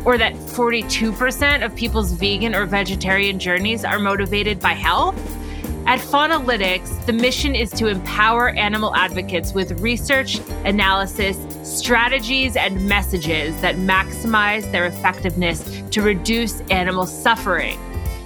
Or 0.05 0.19
that 0.19 0.35
42% 0.35 1.65
of 1.65 1.75
people's 1.75 2.13
vegan 2.13 2.55
or 2.55 2.67
vegetarian 2.67 3.39
journeys 3.39 3.87
are 3.87 3.99
motivated 3.99 4.61
by 4.61 4.75
health? 4.75 5.17
At 5.87 6.01
Faunalytics, 6.01 7.07
the 7.07 7.15
mission 7.15 7.55
is 7.55 7.71
to 7.71 7.87
empower 7.87 8.51
animal 8.51 8.95
advocates 8.95 9.55
with 9.55 9.81
research, 9.81 10.39
analysis, 10.67 11.39
strategies, 11.69 12.57
and 12.57 12.89
messages 12.89 13.61
that 13.61 13.77
maximize 13.77 14.71
their 14.73 14.87
effectiveness 14.87 15.83
to 15.91 16.03
reduce 16.03 16.61
animal 16.71 17.07
suffering. 17.07 17.79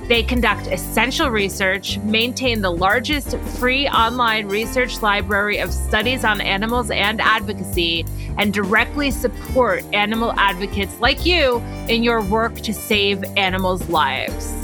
They 0.09 0.23
conduct 0.23 0.67
essential 0.67 1.31
research, 1.31 1.99
maintain 1.99 2.61
the 2.61 2.71
largest 2.71 3.37
free 3.59 3.89
online 3.89 4.47
research 4.47 5.01
library 5.01 5.59
of 5.59 5.73
studies 5.73 6.25
on 6.25 6.41
animals 6.41 6.91
and 6.91 7.21
advocacy, 7.21 8.05
and 8.37 8.53
directly 8.53 9.11
support 9.11 9.85
animal 9.93 10.33
advocates 10.39 10.99
like 11.01 11.25
you 11.25 11.59
in 11.89 12.03
your 12.03 12.21
work 12.23 12.55
to 12.57 12.75
save 12.75 13.25
animals' 13.37 13.89
lives. 13.89 14.62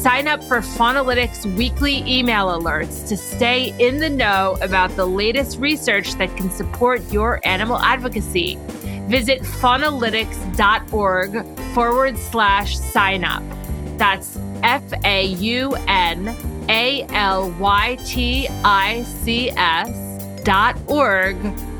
Sign 0.00 0.26
up 0.28 0.42
for 0.42 0.60
Faunalytics 0.60 1.44
weekly 1.58 1.98
email 2.10 2.46
alerts 2.46 3.06
to 3.08 3.18
stay 3.18 3.74
in 3.78 3.98
the 3.98 4.08
know 4.08 4.56
about 4.62 4.96
the 4.96 5.04
latest 5.04 5.58
research 5.58 6.14
that 6.14 6.34
can 6.38 6.50
support 6.50 7.02
your 7.12 7.38
animal 7.44 7.76
advocacy. 7.76 8.58
Visit 9.08 9.42
faunalytics.org 9.42 11.58
forward 11.74 12.16
slash 12.16 12.78
sign 12.78 13.24
up. 13.24 13.42
That's 13.98 14.38
F 14.62 14.90
A 15.04 15.26
U 15.26 15.76
N 15.86 16.34
A 16.70 17.04
L 17.10 17.50
Y 17.58 17.98
T 18.06 18.48
I 18.64 19.02
C 19.02 19.50
S 19.50 20.24
dot 20.44 20.78
org 20.86 21.36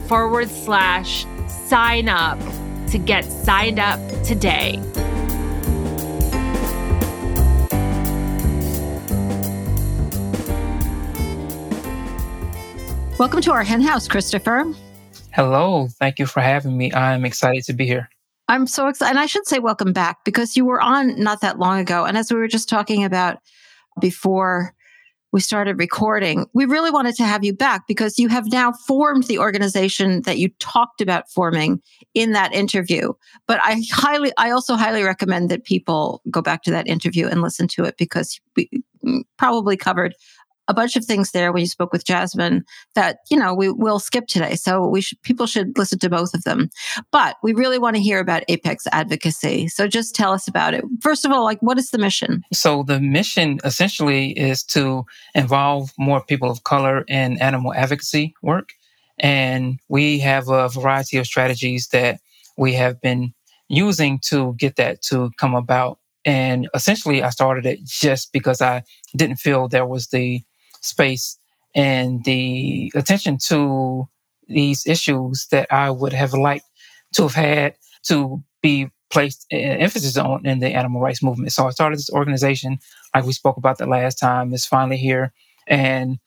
forward 0.08 0.50
slash 0.50 1.24
sign 1.48 2.10
up 2.10 2.38
to 2.88 2.98
get 2.98 3.24
signed 3.24 3.78
up 3.78 3.98
today. 4.24 4.78
Welcome 13.20 13.42
to 13.42 13.52
our 13.52 13.62
hen 13.62 13.82
house, 13.82 14.08
Christopher. 14.08 14.64
Hello. 15.34 15.88
Thank 15.98 16.18
you 16.18 16.24
for 16.24 16.40
having 16.40 16.78
me. 16.78 16.90
I'm 16.94 17.26
excited 17.26 17.64
to 17.64 17.74
be 17.74 17.84
here. 17.84 18.08
I'm 18.48 18.66
so 18.66 18.88
excited. 18.88 19.10
And 19.10 19.18
I 19.20 19.26
should 19.26 19.46
say 19.46 19.58
welcome 19.58 19.92
back 19.92 20.24
because 20.24 20.56
you 20.56 20.64
were 20.64 20.80
on 20.80 21.20
not 21.20 21.42
that 21.42 21.58
long 21.58 21.78
ago. 21.78 22.06
And 22.06 22.16
as 22.16 22.32
we 22.32 22.38
were 22.38 22.48
just 22.48 22.66
talking 22.66 23.04
about 23.04 23.36
before 24.00 24.74
we 25.32 25.40
started 25.40 25.78
recording, 25.78 26.46
we 26.54 26.64
really 26.64 26.90
wanted 26.90 27.14
to 27.16 27.24
have 27.24 27.44
you 27.44 27.52
back 27.52 27.86
because 27.86 28.18
you 28.18 28.28
have 28.28 28.50
now 28.50 28.72
formed 28.72 29.24
the 29.24 29.38
organization 29.38 30.22
that 30.22 30.38
you 30.38 30.48
talked 30.58 31.02
about 31.02 31.30
forming 31.30 31.82
in 32.14 32.32
that 32.32 32.54
interview. 32.54 33.12
But 33.46 33.60
I 33.62 33.82
highly, 33.92 34.32
I 34.38 34.50
also 34.50 34.76
highly 34.76 35.02
recommend 35.02 35.50
that 35.50 35.64
people 35.64 36.22
go 36.30 36.40
back 36.40 36.62
to 36.62 36.70
that 36.70 36.88
interview 36.88 37.28
and 37.28 37.42
listen 37.42 37.68
to 37.68 37.84
it 37.84 37.98
because 37.98 38.40
we 38.56 38.70
mm, 39.04 39.24
probably 39.36 39.76
covered 39.76 40.14
a 40.70 40.74
bunch 40.74 40.94
of 40.94 41.04
things 41.04 41.32
there 41.32 41.52
when 41.52 41.60
you 41.60 41.66
spoke 41.66 41.92
with 41.92 42.04
Jasmine 42.04 42.64
that, 42.94 43.18
you 43.28 43.36
know, 43.36 43.52
we 43.52 43.70
will 43.72 43.98
skip 43.98 44.28
today. 44.28 44.54
So 44.54 44.86
we 44.86 45.00
should, 45.00 45.20
people 45.22 45.46
should 45.46 45.76
listen 45.76 45.98
to 45.98 46.08
both 46.08 46.32
of 46.32 46.44
them. 46.44 46.70
But 47.10 47.36
we 47.42 47.52
really 47.52 47.78
want 47.78 47.96
to 47.96 48.02
hear 48.02 48.20
about 48.20 48.44
Apex 48.48 48.86
advocacy. 48.92 49.66
So 49.66 49.88
just 49.88 50.14
tell 50.14 50.32
us 50.32 50.46
about 50.46 50.74
it. 50.74 50.84
First 51.02 51.24
of 51.24 51.32
all, 51.32 51.42
like 51.42 51.60
what 51.60 51.76
is 51.76 51.90
the 51.90 51.98
mission? 51.98 52.44
So 52.52 52.84
the 52.84 53.00
mission 53.00 53.58
essentially 53.64 54.30
is 54.38 54.62
to 54.66 55.04
involve 55.34 55.90
more 55.98 56.22
people 56.24 56.50
of 56.50 56.62
color 56.62 57.02
in 57.08 57.42
animal 57.42 57.74
advocacy 57.74 58.32
work. 58.40 58.70
And 59.18 59.80
we 59.88 60.20
have 60.20 60.48
a 60.48 60.68
variety 60.68 61.16
of 61.16 61.26
strategies 61.26 61.88
that 61.88 62.20
we 62.56 62.74
have 62.74 63.00
been 63.00 63.34
using 63.68 64.20
to 64.26 64.54
get 64.56 64.76
that 64.76 65.02
to 65.02 65.32
come 65.36 65.56
about. 65.56 65.98
And 66.24 66.68
essentially, 66.74 67.24
I 67.24 67.30
started 67.30 67.66
it 67.66 67.80
just 67.84 68.32
because 68.32 68.60
I 68.60 68.84
didn't 69.16 69.36
feel 69.36 69.66
there 69.66 69.86
was 69.86 70.08
the 70.08 70.42
space 70.80 71.38
and 71.74 72.24
the 72.24 72.92
attention 72.94 73.38
to 73.46 74.08
these 74.48 74.86
issues 74.86 75.46
that 75.50 75.72
I 75.72 75.90
would 75.90 76.12
have 76.12 76.32
liked 76.34 76.66
to 77.14 77.22
have 77.22 77.34
had 77.34 77.74
to 78.04 78.42
be 78.62 78.90
placed 79.10 79.46
uh, 79.52 79.56
emphasis 79.56 80.16
on 80.16 80.46
in 80.46 80.60
the 80.60 80.68
animal 80.68 81.00
rights 81.00 81.22
movement. 81.22 81.52
So 81.52 81.66
I 81.66 81.70
started 81.70 81.98
this 81.98 82.10
organization, 82.10 82.78
like 83.14 83.24
we 83.24 83.32
spoke 83.32 83.56
about 83.56 83.78
the 83.78 83.86
last 83.86 84.16
time, 84.16 84.52
is 84.52 84.66
finally 84.66 84.96
here. 84.96 85.32
And 85.66 86.18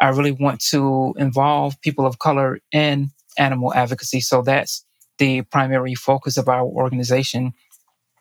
I 0.00 0.08
really 0.08 0.32
want 0.32 0.60
to 0.70 1.14
involve 1.16 1.80
people 1.80 2.06
of 2.06 2.18
color 2.18 2.58
in 2.72 3.10
animal 3.38 3.72
advocacy. 3.74 4.20
So 4.20 4.42
that's 4.42 4.84
the 5.18 5.42
primary 5.42 5.94
focus 5.94 6.36
of 6.36 6.48
our 6.48 6.64
organization. 6.64 7.52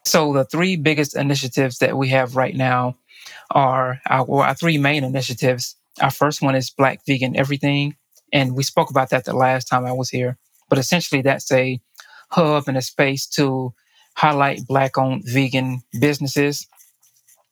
So 0.05 0.33
the 0.33 0.45
three 0.45 0.75
biggest 0.75 1.15
initiatives 1.15 1.79
that 1.79 1.97
we 1.97 2.09
have 2.09 2.35
right 2.35 2.55
now 2.55 2.97
are 3.51 3.99
our, 4.09 4.43
our 4.43 4.55
three 4.55 4.77
main 4.77 5.03
initiatives 5.03 5.75
our 5.99 6.11
first 6.11 6.41
one 6.41 6.55
is 6.55 6.69
Black 6.69 7.01
Vegan 7.05 7.35
Everything. 7.35 7.95
And 8.33 8.55
we 8.55 8.63
spoke 8.63 8.89
about 8.89 9.09
that 9.09 9.25
the 9.25 9.35
last 9.35 9.65
time 9.65 9.85
I 9.85 9.91
was 9.91 10.09
here. 10.09 10.37
But 10.69 10.77
essentially, 10.77 11.21
that's 11.21 11.51
a 11.51 11.81
hub 12.29 12.67
and 12.67 12.77
a 12.77 12.81
space 12.81 13.27
to 13.27 13.73
highlight 14.15 14.65
Black 14.67 14.97
owned 14.97 15.23
vegan 15.25 15.81
businesses. 15.99 16.65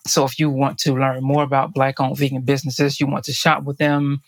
So 0.07 0.23
if 0.23 0.39
you 0.39 0.49
want 0.49 0.77
to 0.79 0.93
learn 0.93 1.23
more 1.23 1.43
about 1.43 1.73
Black 1.73 1.99
owned 1.99 2.17
vegan 2.17 2.41
businesses, 2.41 2.99
you 2.99 3.07
want 3.07 3.25
to 3.25 3.33
shop 3.33 3.63
with 3.63 3.77
them, 3.77 4.21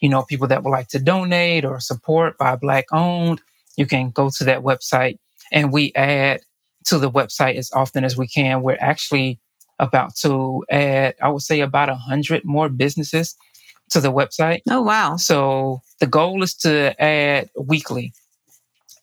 you 0.00 0.08
know, 0.08 0.22
people 0.22 0.46
that 0.48 0.62
would 0.62 0.70
like 0.70 0.88
to 0.88 1.00
donate 1.00 1.64
or 1.64 1.80
support 1.80 2.38
by 2.38 2.54
Black 2.54 2.86
owned, 2.92 3.40
you 3.76 3.86
can 3.86 4.10
go 4.10 4.30
to 4.30 4.44
that 4.44 4.62
website. 4.62 5.18
And 5.52 5.72
we 5.72 5.92
add 5.94 6.40
to 6.84 6.98
the 6.98 7.10
website 7.10 7.56
as 7.56 7.70
often 7.72 8.04
as 8.04 8.16
we 8.16 8.28
can. 8.28 8.62
We're 8.62 8.78
actually 8.80 9.40
about 9.78 10.14
to 10.16 10.64
add, 10.70 11.14
I 11.20 11.28
would 11.28 11.42
say, 11.42 11.60
about 11.60 11.88
100 11.88 12.44
more 12.44 12.68
businesses 12.68 13.36
to 13.90 14.00
the 14.00 14.12
website. 14.12 14.60
Oh, 14.68 14.82
wow. 14.82 15.16
So 15.16 15.82
the 16.00 16.06
goal 16.06 16.42
is 16.42 16.54
to 16.58 17.00
add 17.02 17.50
weekly. 17.58 18.12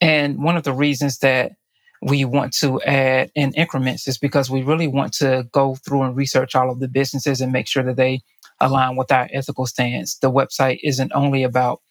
And 0.02 0.44
one 0.44 0.58
of 0.58 0.64
the 0.64 0.74
reasons 0.74 1.20
that 1.20 1.54
we 2.02 2.26
want 2.26 2.54
to 2.54 2.82
add 2.82 3.32
in 3.36 3.54
increments 3.54 4.08
is 4.08 4.18
because 4.18 4.50
we 4.50 4.62
really 4.62 4.88
want 4.88 5.14
to 5.14 5.48
go 5.54 5.76
through 5.76 6.04
and 6.04 6.16
research 6.16 6.56
all 6.56 6.70
of 6.70 6.80
the 6.80 6.90
businesses 6.90 7.40
and 7.40 7.54
make 7.54 7.68
sure 7.68 7.84
that 7.84 7.96
they 7.96 8.22
align 8.60 8.98
with 8.98 9.12
our 9.12 9.30
ethical 9.32 9.66
stance. 9.66 10.18
The 10.18 10.32
website 10.32 10.80
isn't 10.84 11.12
only 11.16 11.44
about 11.44 11.82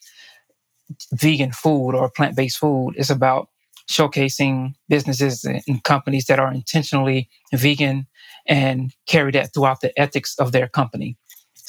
vegan 1.14 1.52
food 1.52 1.92
or 1.92 2.11
plant 2.11 2.37
based 2.37 2.58
food, 2.58 2.92
it's 2.96 3.08
about 3.08 3.49
showcasing 3.90 4.75
businesses 4.88 5.44
and 5.44 5.82
companies 5.84 6.26
that 6.26 6.38
are 6.38 6.52
intentionally 6.52 7.28
vegan 7.54 8.06
and 8.46 8.92
carry 9.06 9.32
that 9.32 9.52
throughout 9.52 9.80
the 9.80 9.99
ethics 9.99 10.34
of 10.38 10.52
their 10.52 10.68
company. 10.68 11.16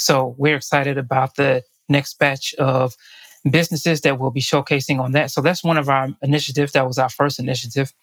So 0.04 0.36
we're 0.38 0.58
excited 0.58 0.98
about 0.98 1.38
the 1.38 1.64
next 1.88 2.20
batch 2.20 2.54
of 2.56 2.96
businesses 3.50 4.02
that 4.02 4.20
we'll 4.20 4.32
be 4.32 4.42
showcasing 4.42 5.00
on 5.00 5.14
that. 5.14 5.32
So 5.32 5.42
that's 5.42 5.64
one 5.64 5.78
of 5.78 5.88
our 5.88 6.10
initiatives. 6.22 6.74
That 6.74 6.86
was 6.88 6.98
our 6.98 7.10
first 7.10 7.40
initiative. 7.40 7.94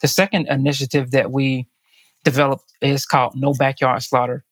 The 0.00 0.08
second 0.08 0.46
initiative 0.48 1.10
that 1.10 1.32
we 1.32 1.66
developed 2.24 2.72
is 2.80 3.04
called 3.04 3.34
No 3.34 3.54
Backyard 3.54 4.02
Slaughter. 4.02 4.44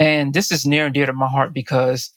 And 0.00 0.34
this 0.34 0.50
is 0.50 0.66
near 0.66 0.86
and 0.86 0.94
dear 0.94 1.06
to 1.06 1.12
my 1.12 1.28
heart 1.28 1.52
because 1.52 2.10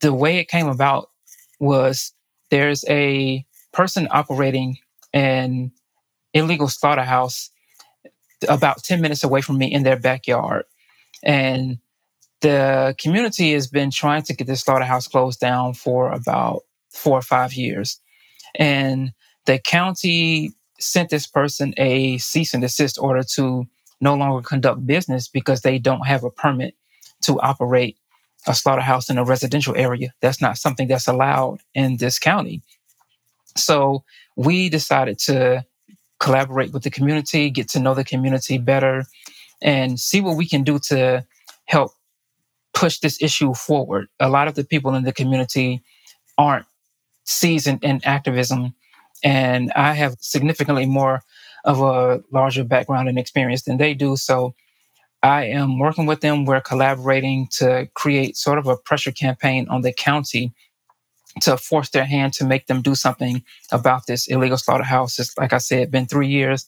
the 0.00 0.12
way 0.12 0.38
it 0.38 0.48
came 0.48 0.68
about 0.68 1.10
was 1.58 2.12
there's 2.50 2.84
a 2.88 3.44
person 3.72 4.06
operating 4.12 4.78
an 5.12 5.72
illegal 6.32 6.68
slaughterhouse 6.68 7.50
about 8.48 8.84
10 8.84 9.00
minutes 9.00 9.24
away 9.24 9.40
from 9.40 9.58
me 9.58 9.72
in 9.72 9.82
their 9.82 9.98
backyard. 9.98 10.64
And 11.24 11.78
the 12.40 12.94
community 12.98 13.52
has 13.52 13.66
been 13.66 13.90
trying 13.90 14.22
to 14.22 14.34
get 14.34 14.46
this 14.46 14.60
slaughterhouse 14.62 15.08
closed 15.08 15.40
down 15.40 15.74
for 15.74 16.10
about 16.12 16.62
four 16.90 17.18
or 17.18 17.22
five 17.22 17.54
years. 17.54 18.00
And 18.54 19.12
the 19.46 19.58
county 19.58 20.52
sent 20.78 21.10
this 21.10 21.26
person 21.26 21.72
a 21.76 22.18
cease 22.18 22.52
and 22.52 22.62
desist 22.62 22.98
order 23.00 23.22
to 23.34 23.66
no 24.00 24.14
longer 24.14 24.46
conduct 24.46 24.86
business 24.86 25.28
because 25.28 25.62
they 25.62 25.78
don't 25.78 26.06
have 26.06 26.24
a 26.24 26.30
permit 26.30 26.74
to 27.22 27.40
operate 27.40 27.96
a 28.46 28.54
slaughterhouse 28.54 29.08
in 29.08 29.18
a 29.18 29.24
residential 29.24 29.74
area. 29.76 30.12
That's 30.20 30.40
not 30.40 30.58
something 30.58 30.88
that's 30.88 31.08
allowed 31.08 31.60
in 31.74 31.96
this 31.96 32.18
county. 32.18 32.62
So 33.56 34.04
we 34.36 34.68
decided 34.68 35.18
to 35.20 35.64
collaborate 36.20 36.72
with 36.72 36.82
the 36.82 36.90
community, 36.90 37.50
get 37.50 37.68
to 37.70 37.80
know 37.80 37.94
the 37.94 38.04
community 38.04 38.58
better, 38.58 39.04
and 39.62 39.98
see 39.98 40.20
what 40.20 40.36
we 40.36 40.46
can 40.46 40.62
do 40.62 40.78
to 40.78 41.24
help 41.64 41.92
push 42.76 42.98
this 42.98 43.20
issue 43.22 43.54
forward. 43.54 44.06
A 44.20 44.28
lot 44.28 44.48
of 44.48 44.54
the 44.54 44.62
people 44.62 44.94
in 44.94 45.04
the 45.04 45.12
community 45.12 45.82
aren't 46.36 46.66
seasoned 47.24 47.82
in 47.82 48.02
activism, 48.04 48.74
and 49.24 49.72
I 49.72 49.94
have 49.94 50.16
significantly 50.20 50.84
more 50.84 51.22
of 51.64 51.80
a 51.80 52.22
larger 52.30 52.64
background 52.64 53.08
and 53.08 53.18
experience 53.18 53.62
than 53.62 53.78
they 53.78 53.94
do. 53.94 54.14
So 54.16 54.54
I 55.22 55.44
am 55.44 55.78
working 55.78 56.04
with 56.04 56.20
them. 56.20 56.44
We're 56.44 56.60
collaborating 56.60 57.48
to 57.52 57.88
create 57.94 58.36
sort 58.36 58.58
of 58.58 58.66
a 58.66 58.76
pressure 58.76 59.10
campaign 59.10 59.66
on 59.70 59.80
the 59.80 59.92
county 59.92 60.52
to 61.40 61.56
force 61.56 61.88
their 61.88 62.04
hand 62.04 62.34
to 62.34 62.44
make 62.44 62.66
them 62.66 62.82
do 62.82 62.94
something 62.94 63.42
about 63.72 64.06
this 64.06 64.26
illegal 64.26 64.58
slaughterhouse. 64.58 65.18
It's, 65.18 65.36
like 65.38 65.54
I 65.54 65.58
said, 65.58 65.90
been 65.90 66.06
three 66.06 66.28
years, 66.28 66.66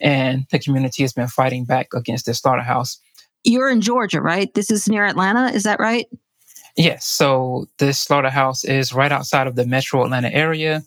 and 0.00 0.46
the 0.50 0.58
community 0.58 1.02
has 1.04 1.12
been 1.12 1.28
fighting 1.28 1.64
back 1.64 1.94
against 1.94 2.26
this 2.26 2.40
slaughterhouse. 2.40 2.98
You're 3.44 3.68
in 3.68 3.80
Georgia, 3.80 4.20
right? 4.20 4.52
This 4.54 4.70
is 4.70 4.88
near 4.88 5.04
Atlanta, 5.04 5.54
is 5.54 5.62
that 5.64 5.78
right? 5.78 6.06
Yes. 6.76 7.04
So 7.04 7.66
this 7.78 7.98
slaughterhouse 7.98 8.64
is 8.64 8.92
right 8.92 9.12
outside 9.12 9.46
of 9.46 9.54
the 9.54 9.66
metro 9.66 10.04
Atlanta 10.04 10.32
area. 10.32 10.82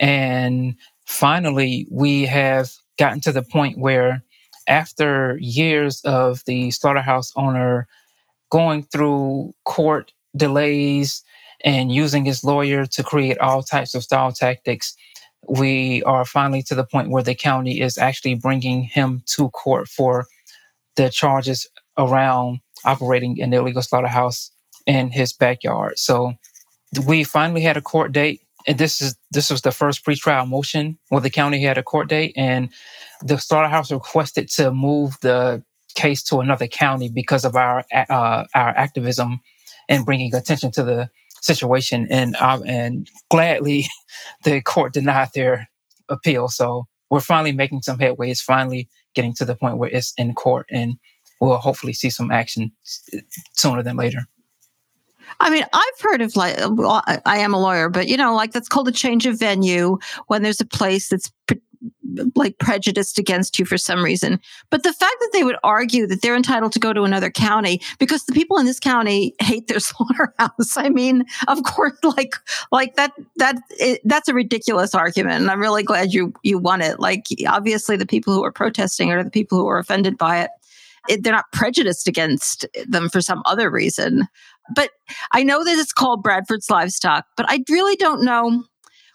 And 0.00 0.74
finally, 1.06 1.86
we 1.90 2.26
have 2.26 2.70
gotten 2.98 3.20
to 3.22 3.32
the 3.32 3.42
point 3.42 3.78
where, 3.78 4.22
after 4.68 5.38
years 5.40 6.00
of 6.04 6.42
the 6.46 6.70
slaughterhouse 6.70 7.32
owner 7.36 7.88
going 8.50 8.82
through 8.82 9.54
court 9.64 10.12
delays, 10.36 11.22
and 11.64 11.92
using 11.92 12.24
his 12.24 12.44
lawyer 12.44 12.86
to 12.86 13.02
create 13.02 13.38
all 13.38 13.62
types 13.62 13.94
of 13.94 14.02
style 14.02 14.32
tactics, 14.32 14.96
we 15.48 16.02
are 16.04 16.24
finally 16.24 16.62
to 16.62 16.74
the 16.74 16.84
point 16.84 17.10
where 17.10 17.22
the 17.22 17.34
county 17.34 17.80
is 17.80 17.98
actually 17.98 18.34
bringing 18.34 18.82
him 18.82 19.22
to 19.26 19.48
court 19.50 19.88
for 19.88 20.26
the 20.96 21.08
charges 21.08 21.66
around 21.98 22.60
operating 22.84 23.40
an 23.40 23.52
illegal 23.52 23.82
slaughterhouse 23.82 24.50
in 24.86 25.10
his 25.10 25.32
backyard. 25.32 25.98
So 25.98 26.34
we 27.06 27.24
finally 27.24 27.62
had 27.62 27.76
a 27.76 27.82
court 27.82 28.12
date. 28.12 28.40
And 28.66 28.78
this 28.78 29.00
is 29.00 29.16
this 29.32 29.50
was 29.50 29.62
the 29.62 29.72
first 29.72 30.04
pretrial 30.04 30.48
motion 30.48 30.96
where 31.08 31.20
the 31.20 31.30
county 31.30 31.60
had 31.62 31.78
a 31.78 31.82
court 31.82 32.08
date, 32.08 32.32
and 32.36 32.68
the 33.20 33.36
slaughterhouse 33.36 33.90
requested 33.90 34.48
to 34.50 34.70
move 34.70 35.16
the 35.20 35.64
case 35.96 36.22
to 36.24 36.38
another 36.38 36.68
county 36.68 37.08
because 37.08 37.44
of 37.44 37.56
our 37.56 37.84
uh, 37.92 38.44
our 38.54 38.68
activism 38.76 39.40
and 39.88 40.06
bringing 40.06 40.32
attention 40.32 40.70
to 40.72 40.84
the 40.84 41.10
situation, 41.40 42.06
and 42.08 42.36
um, 42.36 42.62
and 42.64 43.10
gladly 43.30 43.86
the 44.44 44.60
court 44.62 44.92
denied 44.92 45.30
their 45.34 45.68
appeal. 46.08 46.46
So 46.46 46.86
we're 47.10 47.18
finally 47.18 47.52
making 47.52 47.82
some 47.82 47.98
headway. 47.98 48.30
It's 48.30 48.40
finally 48.40 48.88
getting 49.16 49.34
to 49.34 49.44
the 49.44 49.56
point 49.56 49.78
where 49.78 49.90
it's 49.90 50.14
in 50.16 50.34
court, 50.34 50.66
and 50.70 50.94
we'll 51.42 51.58
hopefully 51.58 51.92
see 51.92 52.08
some 52.08 52.30
action 52.30 52.70
sooner 53.52 53.82
than 53.82 53.96
later. 53.96 54.20
I 55.40 55.50
mean, 55.50 55.64
I've 55.72 56.00
heard 56.00 56.22
of 56.22 56.36
like, 56.36 56.56
I 57.26 57.38
am 57.38 57.52
a 57.52 57.60
lawyer, 57.60 57.88
but 57.88 58.06
you 58.06 58.16
know, 58.16 58.34
like 58.34 58.52
that's 58.52 58.68
called 58.68 58.86
a 58.86 58.92
change 58.92 59.26
of 59.26 59.38
venue 59.38 59.98
when 60.28 60.42
there's 60.42 60.60
a 60.60 60.66
place 60.66 61.08
that's 61.08 61.32
like 62.36 62.58
prejudiced 62.58 63.18
against 63.18 63.58
you 63.58 63.64
for 63.64 63.76
some 63.76 64.04
reason. 64.04 64.38
But 64.70 64.84
the 64.84 64.92
fact 64.92 65.16
that 65.20 65.30
they 65.32 65.42
would 65.42 65.56
argue 65.64 66.06
that 66.06 66.22
they're 66.22 66.36
entitled 66.36 66.72
to 66.72 66.78
go 66.78 66.92
to 66.92 67.02
another 67.02 67.30
county 67.30 67.80
because 67.98 68.24
the 68.24 68.32
people 68.32 68.58
in 68.58 68.66
this 68.66 68.78
county 68.78 69.34
hate 69.40 69.66
their 69.66 69.80
slaughterhouse. 69.80 70.76
I 70.76 70.90
mean, 70.90 71.24
of 71.48 71.62
course, 71.64 71.98
like 72.04 72.34
like 72.70 72.94
that 72.96 73.12
that 73.36 73.56
it, 73.70 74.00
that's 74.04 74.28
a 74.28 74.34
ridiculous 74.34 74.94
argument, 74.94 75.40
and 75.40 75.50
I'm 75.50 75.60
really 75.60 75.82
glad 75.82 76.12
you 76.12 76.32
you 76.42 76.58
won 76.58 76.82
it. 76.82 77.00
Like 77.00 77.26
obviously, 77.48 77.96
the 77.96 78.06
people 78.06 78.32
who 78.32 78.44
are 78.44 78.52
protesting 78.52 79.10
are 79.10 79.24
the 79.24 79.30
people 79.30 79.58
who 79.58 79.66
are 79.66 79.78
offended 79.78 80.16
by 80.16 80.40
it. 80.42 80.50
It 81.08 81.22
they're 81.22 81.32
not 81.32 81.50
prejudiced 81.52 82.08
against 82.08 82.66
them 82.86 83.08
for 83.08 83.20
some 83.20 83.42
other 83.44 83.70
reason. 83.70 84.26
But 84.74 84.90
I 85.32 85.42
know 85.42 85.64
that 85.64 85.78
it's 85.78 85.92
called 85.92 86.22
Bradford's 86.22 86.70
Livestock, 86.70 87.26
but 87.36 87.46
I 87.48 87.64
really 87.68 87.96
don't 87.96 88.24
know 88.24 88.64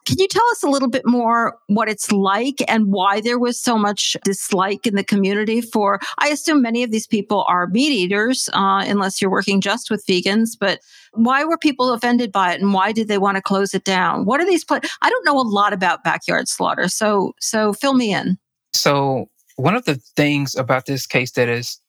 can 0.08 0.20
you 0.20 0.28
tell 0.30 0.46
us 0.52 0.64
a 0.64 0.70
little 0.70 0.88
bit 0.90 1.06
more 1.06 1.58
what 1.68 1.90
it's 1.90 2.14
like 2.14 2.64
and 2.70 2.94
why 2.94 3.20
there 3.20 3.38
was 3.38 3.60
so 3.60 3.78
much 3.78 4.16
dislike 4.24 4.88
in 4.88 4.96
the 4.96 5.04
community 5.04 5.60
for? 5.60 6.00
I 6.18 6.30
assume 6.30 6.62
many 6.62 6.82
of 6.82 6.92
these 6.92 7.06
people 7.06 7.44
are 7.50 7.68
meat 7.68 7.92
eaters, 7.92 8.50
uh, 8.54 8.86
unless 8.88 9.22
you're 9.22 9.30
working 9.30 9.60
just 9.60 9.92
with 9.92 10.06
vegans, 10.06 10.52
but 10.58 10.80
why 11.12 11.44
were 11.44 11.58
people 11.58 11.92
offended 11.92 12.32
by 12.32 12.54
it 12.54 12.62
and 12.62 12.74
why 12.74 12.94
did 12.94 13.10
they 13.10 13.18
want 13.18 13.36
to 13.36 13.42
close 13.42 13.74
it 13.74 13.84
down? 13.84 14.24
What 14.24 14.40
are 14.40 14.46
these? 14.46 14.64
Pl- 14.64 14.80
I 15.02 15.10
don't 15.10 15.26
know 15.26 15.38
a 15.38 15.44
lot 15.44 15.74
about 15.74 16.06
backyard 16.06 16.48
slaughter, 16.48 16.88
so 16.88 17.34
so 17.42 17.74
fill 17.74 17.94
me 17.94 18.14
in. 18.14 18.38
So 18.74 19.30
one 19.58 19.76
of 19.76 19.86
the 19.86 19.96
things 20.16 20.56
about 20.56 20.86
this 20.86 21.06
case 21.06 21.32
that 21.34 21.50
is 21.50 21.80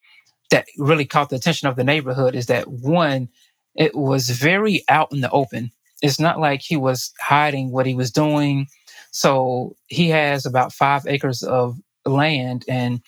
that 0.50 0.66
really 0.76 1.04
caught 1.04 1.30
the 1.30 1.36
attention 1.36 1.68
of 1.68 1.76
the 1.76 1.84
neighborhood 1.84 2.34
is 2.34 2.46
that 2.46 2.68
one, 2.68 3.28
it 3.76 3.94
was 3.94 4.30
very 4.30 4.82
out 4.88 5.12
in 5.12 5.20
the 5.20 5.30
open 5.30 5.70
it's 6.02 6.20
not 6.20 6.38
like 6.38 6.62
he 6.62 6.76
was 6.76 7.12
hiding 7.20 7.70
what 7.70 7.86
he 7.86 7.94
was 7.94 8.10
doing. 8.10 8.66
So 9.10 9.76
he 9.86 10.08
has 10.10 10.46
about 10.46 10.72
five 10.72 11.06
acres 11.06 11.42
of 11.42 11.76
land, 12.04 12.64
and 12.68 13.00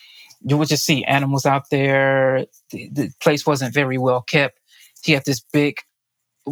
you 0.42 0.56
would 0.56 0.68
just 0.68 0.84
see 0.84 1.04
animals 1.04 1.46
out 1.46 1.70
there. 1.70 2.46
The, 2.70 2.88
the 2.92 3.10
place 3.22 3.46
wasn't 3.46 3.74
very 3.74 3.98
well 3.98 4.22
kept. 4.22 4.58
He 5.02 5.12
had 5.12 5.24
this 5.24 5.40
big 5.40 5.76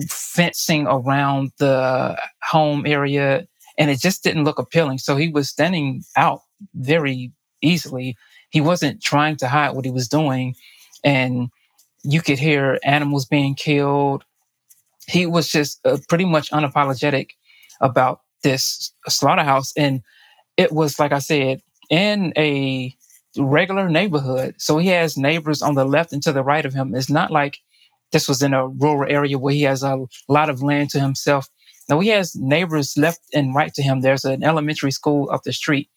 fencing 0.08 0.86
around 0.86 1.52
the 1.58 2.16
home 2.42 2.86
area, 2.86 3.46
and 3.76 3.90
it 3.90 4.00
just 4.00 4.22
didn't 4.22 4.44
look 4.44 4.58
appealing. 4.58 4.98
So 4.98 5.16
he 5.16 5.28
was 5.28 5.48
standing 5.48 6.04
out 6.16 6.42
very 6.74 7.32
easily. 7.62 8.16
He 8.50 8.60
wasn't 8.60 9.02
trying 9.02 9.36
to 9.38 9.48
hide 9.48 9.74
what 9.74 9.84
he 9.84 9.90
was 9.90 10.08
doing, 10.08 10.56
and 11.04 11.50
you 12.02 12.22
could 12.22 12.38
hear 12.38 12.78
animals 12.84 13.26
being 13.26 13.54
killed 13.54 14.24
he 15.08 15.26
was 15.26 15.48
just 15.48 15.84
uh, 15.86 15.98
pretty 16.08 16.26
much 16.26 16.50
unapologetic 16.50 17.30
about 17.80 18.20
this 18.42 18.92
slaughterhouse. 19.08 19.72
And 19.76 20.02
it 20.56 20.70
was, 20.72 20.98
like 20.98 21.12
I 21.12 21.18
said, 21.18 21.62
in 21.90 22.32
a 22.36 22.94
regular 23.38 23.88
neighborhood. 23.88 24.56
So 24.58 24.78
he 24.78 24.88
has 24.88 25.16
neighbors 25.16 25.62
on 25.62 25.74
the 25.74 25.84
left 25.84 26.12
and 26.12 26.22
to 26.24 26.32
the 26.32 26.44
right 26.44 26.64
of 26.66 26.74
him. 26.74 26.94
It's 26.94 27.10
not 27.10 27.30
like 27.30 27.58
this 28.12 28.28
was 28.28 28.42
in 28.42 28.52
a 28.52 28.68
rural 28.68 29.10
area 29.10 29.38
where 29.38 29.54
he 29.54 29.62
has 29.62 29.82
a 29.82 30.04
lot 30.28 30.50
of 30.50 30.62
land 30.62 30.90
to 30.90 31.00
himself. 31.00 31.48
Now 31.88 32.00
he 32.00 32.08
has 32.08 32.36
neighbors 32.36 32.96
left 32.98 33.20
and 33.34 33.54
right 33.54 33.72
to 33.74 33.82
him. 33.82 34.00
There's 34.00 34.24
an 34.24 34.44
elementary 34.44 34.90
school 34.90 35.30
up 35.30 35.42
the 35.44 35.52
street. 35.52 35.88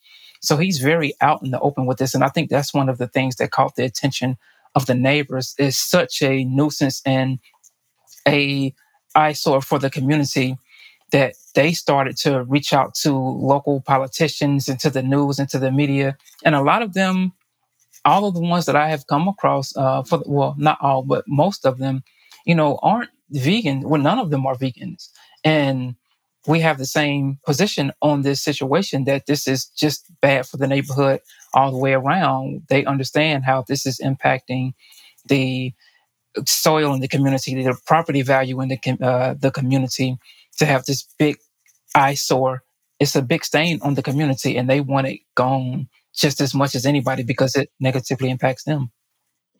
So 0.41 0.57
he's 0.57 0.79
very 0.79 1.13
out 1.21 1.43
in 1.43 1.51
the 1.51 1.59
open 1.59 1.85
with 1.85 1.97
this. 1.97 2.13
And 2.13 2.23
I 2.23 2.29
think 2.29 2.49
that's 2.49 2.73
one 2.73 2.89
of 2.89 2.97
the 2.97 3.07
things 3.07 3.35
that 3.37 3.51
caught 3.51 3.75
the 3.75 3.85
attention 3.85 4.37
of 4.75 4.85
the 4.85 4.95
neighbors 4.95 5.53
is 5.57 5.77
such 5.77 6.21
a 6.21 6.43
nuisance 6.43 7.01
and 7.05 7.39
a 8.27 8.73
eyesore 9.15 9.61
for 9.61 9.79
the 9.79 9.89
community 9.89 10.57
that 11.11 11.35
they 11.55 11.73
started 11.73 12.15
to 12.17 12.43
reach 12.43 12.73
out 12.73 12.95
to 12.95 13.11
local 13.13 13.81
politicians 13.81 14.67
and 14.67 14.79
to 14.79 14.89
the 14.89 15.03
news 15.03 15.39
and 15.39 15.49
to 15.49 15.59
the 15.59 15.71
media. 15.71 16.17
And 16.43 16.55
a 16.55 16.61
lot 16.61 16.81
of 16.81 16.93
them, 16.93 17.33
all 18.05 18.25
of 18.25 18.33
the 18.33 18.41
ones 18.41 18.65
that 18.65 18.75
I 18.75 18.89
have 18.89 19.07
come 19.07 19.27
across, 19.27 19.75
uh, 19.75 20.03
for 20.03 20.23
well, 20.25 20.55
not 20.57 20.77
all, 20.81 21.03
but 21.03 21.25
most 21.27 21.65
of 21.65 21.77
them, 21.77 22.03
you 22.45 22.55
know, 22.55 22.79
aren't 22.81 23.09
vegan. 23.29 23.81
Well, 23.81 24.01
none 24.01 24.19
of 24.19 24.31
them 24.31 24.45
are 24.45 24.55
vegans. 24.55 25.09
And 25.43 25.95
we 26.47 26.59
have 26.59 26.77
the 26.77 26.85
same 26.85 27.37
position 27.45 27.91
on 28.01 28.23
this 28.23 28.41
situation 28.41 29.03
that 29.05 29.25
this 29.27 29.47
is 29.47 29.65
just 29.65 30.05
bad 30.21 30.47
for 30.47 30.57
the 30.57 30.67
neighborhood 30.67 31.21
all 31.53 31.71
the 31.71 31.77
way 31.77 31.93
around. 31.93 32.63
They 32.69 32.85
understand 32.85 33.43
how 33.45 33.63
this 33.67 33.85
is 33.85 33.99
impacting 33.99 34.73
the 35.25 35.73
soil 36.45 36.93
in 36.93 37.01
the 37.01 37.07
community, 37.07 37.61
the 37.63 37.77
property 37.85 38.21
value 38.21 38.59
in 38.61 38.69
the 38.69 38.97
uh, 39.01 39.35
the 39.35 39.51
community. 39.51 40.17
To 40.57 40.65
have 40.65 40.85
this 40.85 41.07
big 41.17 41.37
eyesore, 41.95 42.63
it's 42.99 43.15
a 43.15 43.21
big 43.21 43.45
stain 43.45 43.79
on 43.81 43.95
the 43.95 44.03
community, 44.03 44.57
and 44.57 44.69
they 44.69 44.81
want 44.81 45.07
it 45.07 45.21
gone 45.35 45.87
just 46.13 46.41
as 46.41 46.53
much 46.53 46.75
as 46.75 46.85
anybody 46.85 47.23
because 47.23 47.55
it 47.55 47.71
negatively 47.79 48.29
impacts 48.29 48.63
them. 48.63 48.91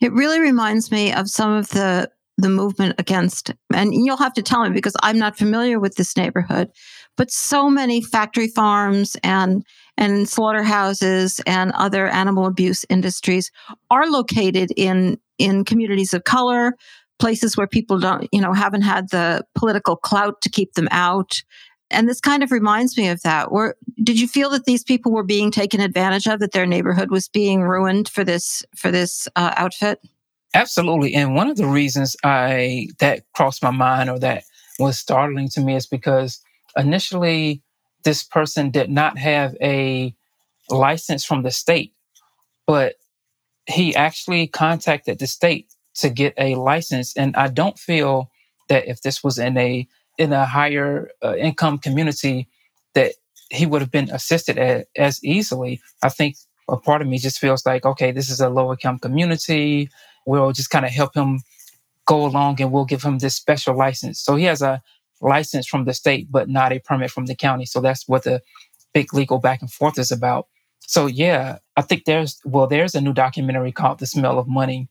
It 0.02 0.12
really 0.12 0.40
reminds 0.40 0.92
me 0.92 1.14
of 1.14 1.30
some 1.30 1.52
of 1.52 1.70
the 1.70 2.12
the 2.42 2.50
movement 2.50 2.96
against, 2.98 3.52
and 3.74 3.94
you'll 3.94 4.18
have 4.18 4.34
to 4.34 4.42
tell 4.42 4.64
me 4.64 4.70
because 4.70 4.96
I'm 5.02 5.18
not 5.18 5.38
familiar 5.38 5.80
with 5.80 5.96
this 5.96 6.16
neighborhood, 6.18 6.70
but 7.18 7.32
so 7.32 7.70
many 7.70 8.02
factory 8.02 8.48
farms 8.48 9.16
and 9.24 9.66
and 9.98 10.28
slaughterhouses 10.28 11.42
and 11.46 11.72
other 11.74 12.08
animal 12.08 12.46
abuse 12.46 12.86
industries 12.90 13.52
are 13.90 14.08
located 14.10 14.72
in 14.76 15.18
in 15.38 15.66
communities 15.66 16.14
of 16.14 16.24
color, 16.24 16.76
places 17.20 17.58
where 17.58 17.68
people 17.68 18.00
don't, 18.00 18.28
you 18.32 18.42
know, 18.42 18.54
haven't 18.54 18.82
had 18.82 19.10
the 19.10 19.44
political 19.56 19.96
clout 19.96 20.42
to 20.42 20.50
keep 20.50 20.74
them 20.74 20.88
out. 20.92 21.44
And 21.90 22.08
this 22.08 22.22
kind 22.22 22.42
of 22.42 22.52
reminds 22.52 22.98
me 22.98 23.10
of 23.10 23.22
that. 23.24 23.52
Where 23.52 23.76
did 24.02 24.20
you 24.20 24.28
feel 24.28 24.50
that 24.52 24.66
these 24.66 24.84
people 24.84 25.12
were 25.12 25.24
being 25.24 25.52
taken 25.52 25.82
advantage 25.82 26.26
of, 26.26 26.40
that 26.40 26.54
their 26.54 26.66
neighborhood 26.66 27.12
was 27.12 27.28
being 27.28 27.62
ruined 27.62 28.08
for 28.08 28.24
this 28.24 28.64
for 28.76 28.92
this 28.92 29.28
uh, 29.36 29.54
outfit? 29.58 30.00
Absolutely. 30.54 31.14
And 31.14 31.36
one 31.36 31.50
of 31.50 31.58
the 31.58 31.68
reasons 31.68 32.16
I 32.24 32.90
that 33.00 33.24
crossed 33.34 33.64
my 33.64 33.72
mind 33.72 34.10
or 34.10 34.20
that 34.20 34.44
was 34.80 35.00
startling 35.00 35.48
to 35.50 35.62
me 35.62 35.76
is 35.76 35.88
because 35.88 36.40
initially 36.76 37.62
this 38.04 38.24
person 38.24 38.70
did 38.70 38.90
not 38.90 39.18
have 39.18 39.56
a 39.62 40.14
license 40.70 41.26
from 41.26 41.44
the 41.44 41.52
state, 41.52 41.94
but 42.68 42.96
he 43.68 43.96
actually 43.96 44.48
contacted 44.48 45.20
the 45.20 45.28
state 45.28 45.74
to 45.96 46.10
get 46.10 46.34
a 46.38 46.56
license. 46.56 47.16
And 47.18 47.36
I 47.36 47.48
don't 47.50 47.80
feel 47.80 48.32
that 48.70 48.88
if 48.88 49.02
this 49.02 49.24
was 49.24 49.40
in 49.40 49.58
a 49.58 49.88
in 50.18 50.34
a 50.34 50.46
higher 50.46 51.12
uh, 51.24 51.36
income 51.38 51.80
community, 51.80 52.48
that 52.96 53.14
he 53.50 53.66
would 53.66 53.82
have 53.82 53.92
been 53.92 54.10
assisted 54.12 54.58
as, 54.58 54.86
as 54.98 55.24
easily. 55.24 55.82
I 56.04 56.10
think 56.10 56.36
a 56.70 56.78
part 56.78 57.02
of 57.02 57.08
me 57.08 57.18
just 57.18 57.40
feels 57.40 57.66
like, 57.66 57.86
okay, 57.86 58.12
this 58.12 58.30
is 58.30 58.40
a 58.40 58.50
low 58.50 58.72
income 58.72 59.00
community 59.00 59.90
we'll 60.26 60.52
just 60.52 60.70
kind 60.70 60.86
of 60.86 60.92
help 60.92 61.16
him 61.16 61.42
go 62.06 62.26
along 62.26 62.62
and 62.62 62.72
we'll 62.72 62.86
give 62.86 63.04
him 63.04 63.20
this 63.20 63.36
special 63.36 63.76
license. 63.76 64.20
So 64.20 64.36
he 64.36 64.46
has 64.46 64.62
a 64.62 64.82
license 65.22 65.68
from 65.68 65.86
the 65.86 65.94
state, 65.94 66.28
but 66.32 66.50
not 66.50 66.72
a 66.72 66.80
permit 66.80 67.12
from 67.12 67.26
the 67.28 67.36
county. 67.36 67.66
So 67.66 67.80
that's 67.80 68.08
what 68.08 68.24
the 68.24 68.42
big 68.94 69.14
legal 69.14 69.40
back 69.40 69.62
and 69.62 69.72
forth 69.72 69.98
is 70.00 70.12
about. 70.12 70.48
So 70.80 71.06
yeah, 71.06 71.60
I 71.78 71.82
think 71.84 72.06
there's 72.06 72.40
well, 72.44 72.68
there's 72.68 72.96
a 72.96 73.02
new 73.02 73.14
documentary 73.14 73.72
called 73.72 74.00
The 74.00 74.08
Smell 74.08 74.40
of 74.40 74.48
Money 74.48 74.90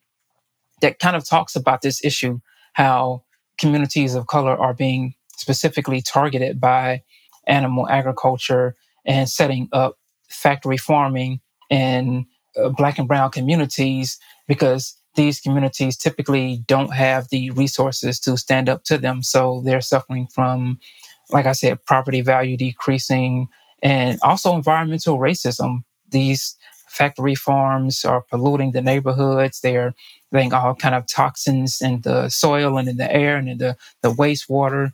that 0.81 0.99
kind 0.99 1.16
of 1.16 1.29
talks 1.29 1.57
about 1.57 1.83
this 1.83 2.03
issue, 2.05 2.40
how 2.73 3.25
communities 3.59 4.14
of 4.14 4.27
color 4.27 4.57
are 4.57 4.73
being 4.73 5.14
specifically 5.37 6.01
targeted 6.01 6.61
by 6.61 7.03
animal 7.47 7.88
agriculture 7.88 8.77
and 9.05 9.29
setting 9.29 9.69
up 9.73 9.99
factory 10.29 10.77
farming 10.77 11.40
in 11.69 12.27
uh, 12.57 12.69
black 12.69 12.99
and 12.99 13.09
brown 13.09 13.31
communities 13.31 14.19
because 14.47 14.97
these 15.21 15.39
communities 15.39 15.99
typically 15.99 16.65
don't 16.67 16.95
have 16.95 17.29
the 17.29 17.51
resources 17.51 18.19
to 18.19 18.39
stand 18.39 18.71
up 18.71 18.85
to 18.85 18.97
them. 18.97 19.23
So 19.23 19.61
they're 19.67 19.83
suffering 19.83 20.27
from, 20.27 20.81
like 21.29 21.45
I 21.45 21.53
said, 21.53 21.85
property 21.85 22.23
value 22.23 22.57
decreasing 22.57 23.49
and 23.83 24.19
also 24.23 24.55
environmental 24.55 25.19
racism. 25.19 25.85
These 26.09 26.57
factory 26.89 27.35
farms 27.35 28.03
are 28.03 28.23
polluting 28.31 28.73
the 28.73 28.81
neighborhoods. 28.81 29.61
They're 29.61 29.93
letting 30.33 30.55
all 30.55 30.75
kind 30.75 30.95
of 30.95 31.07
toxins 31.07 31.83
in 31.83 32.01
the 32.01 32.31
soil 32.31 32.79
and 32.79 32.89
in 32.89 32.97
the 32.97 33.15
air 33.15 33.37
and 33.37 33.51
in 33.51 33.59
the, 33.59 33.77
the 34.01 34.11
wastewater. 34.11 34.93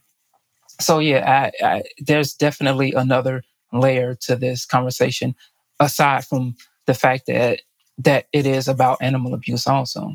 So 0.81 0.99
yeah, 0.99 1.51
I, 1.63 1.65
I, 1.65 1.83
there's 1.99 2.35
definitely 2.35 2.95
another 2.95 3.45
layer 3.73 4.17
to 4.23 4.35
this 4.35 4.67
conversation 4.67 5.37
aside 5.79 6.25
from 6.25 6.57
the 6.87 6.95
fact 6.95 7.27
that 7.27 7.61
that 7.99 8.27
it 8.33 8.47
is 8.47 8.69
about 8.69 8.99
animal 9.01 9.35
abuse 9.35 9.67
also. 9.67 10.15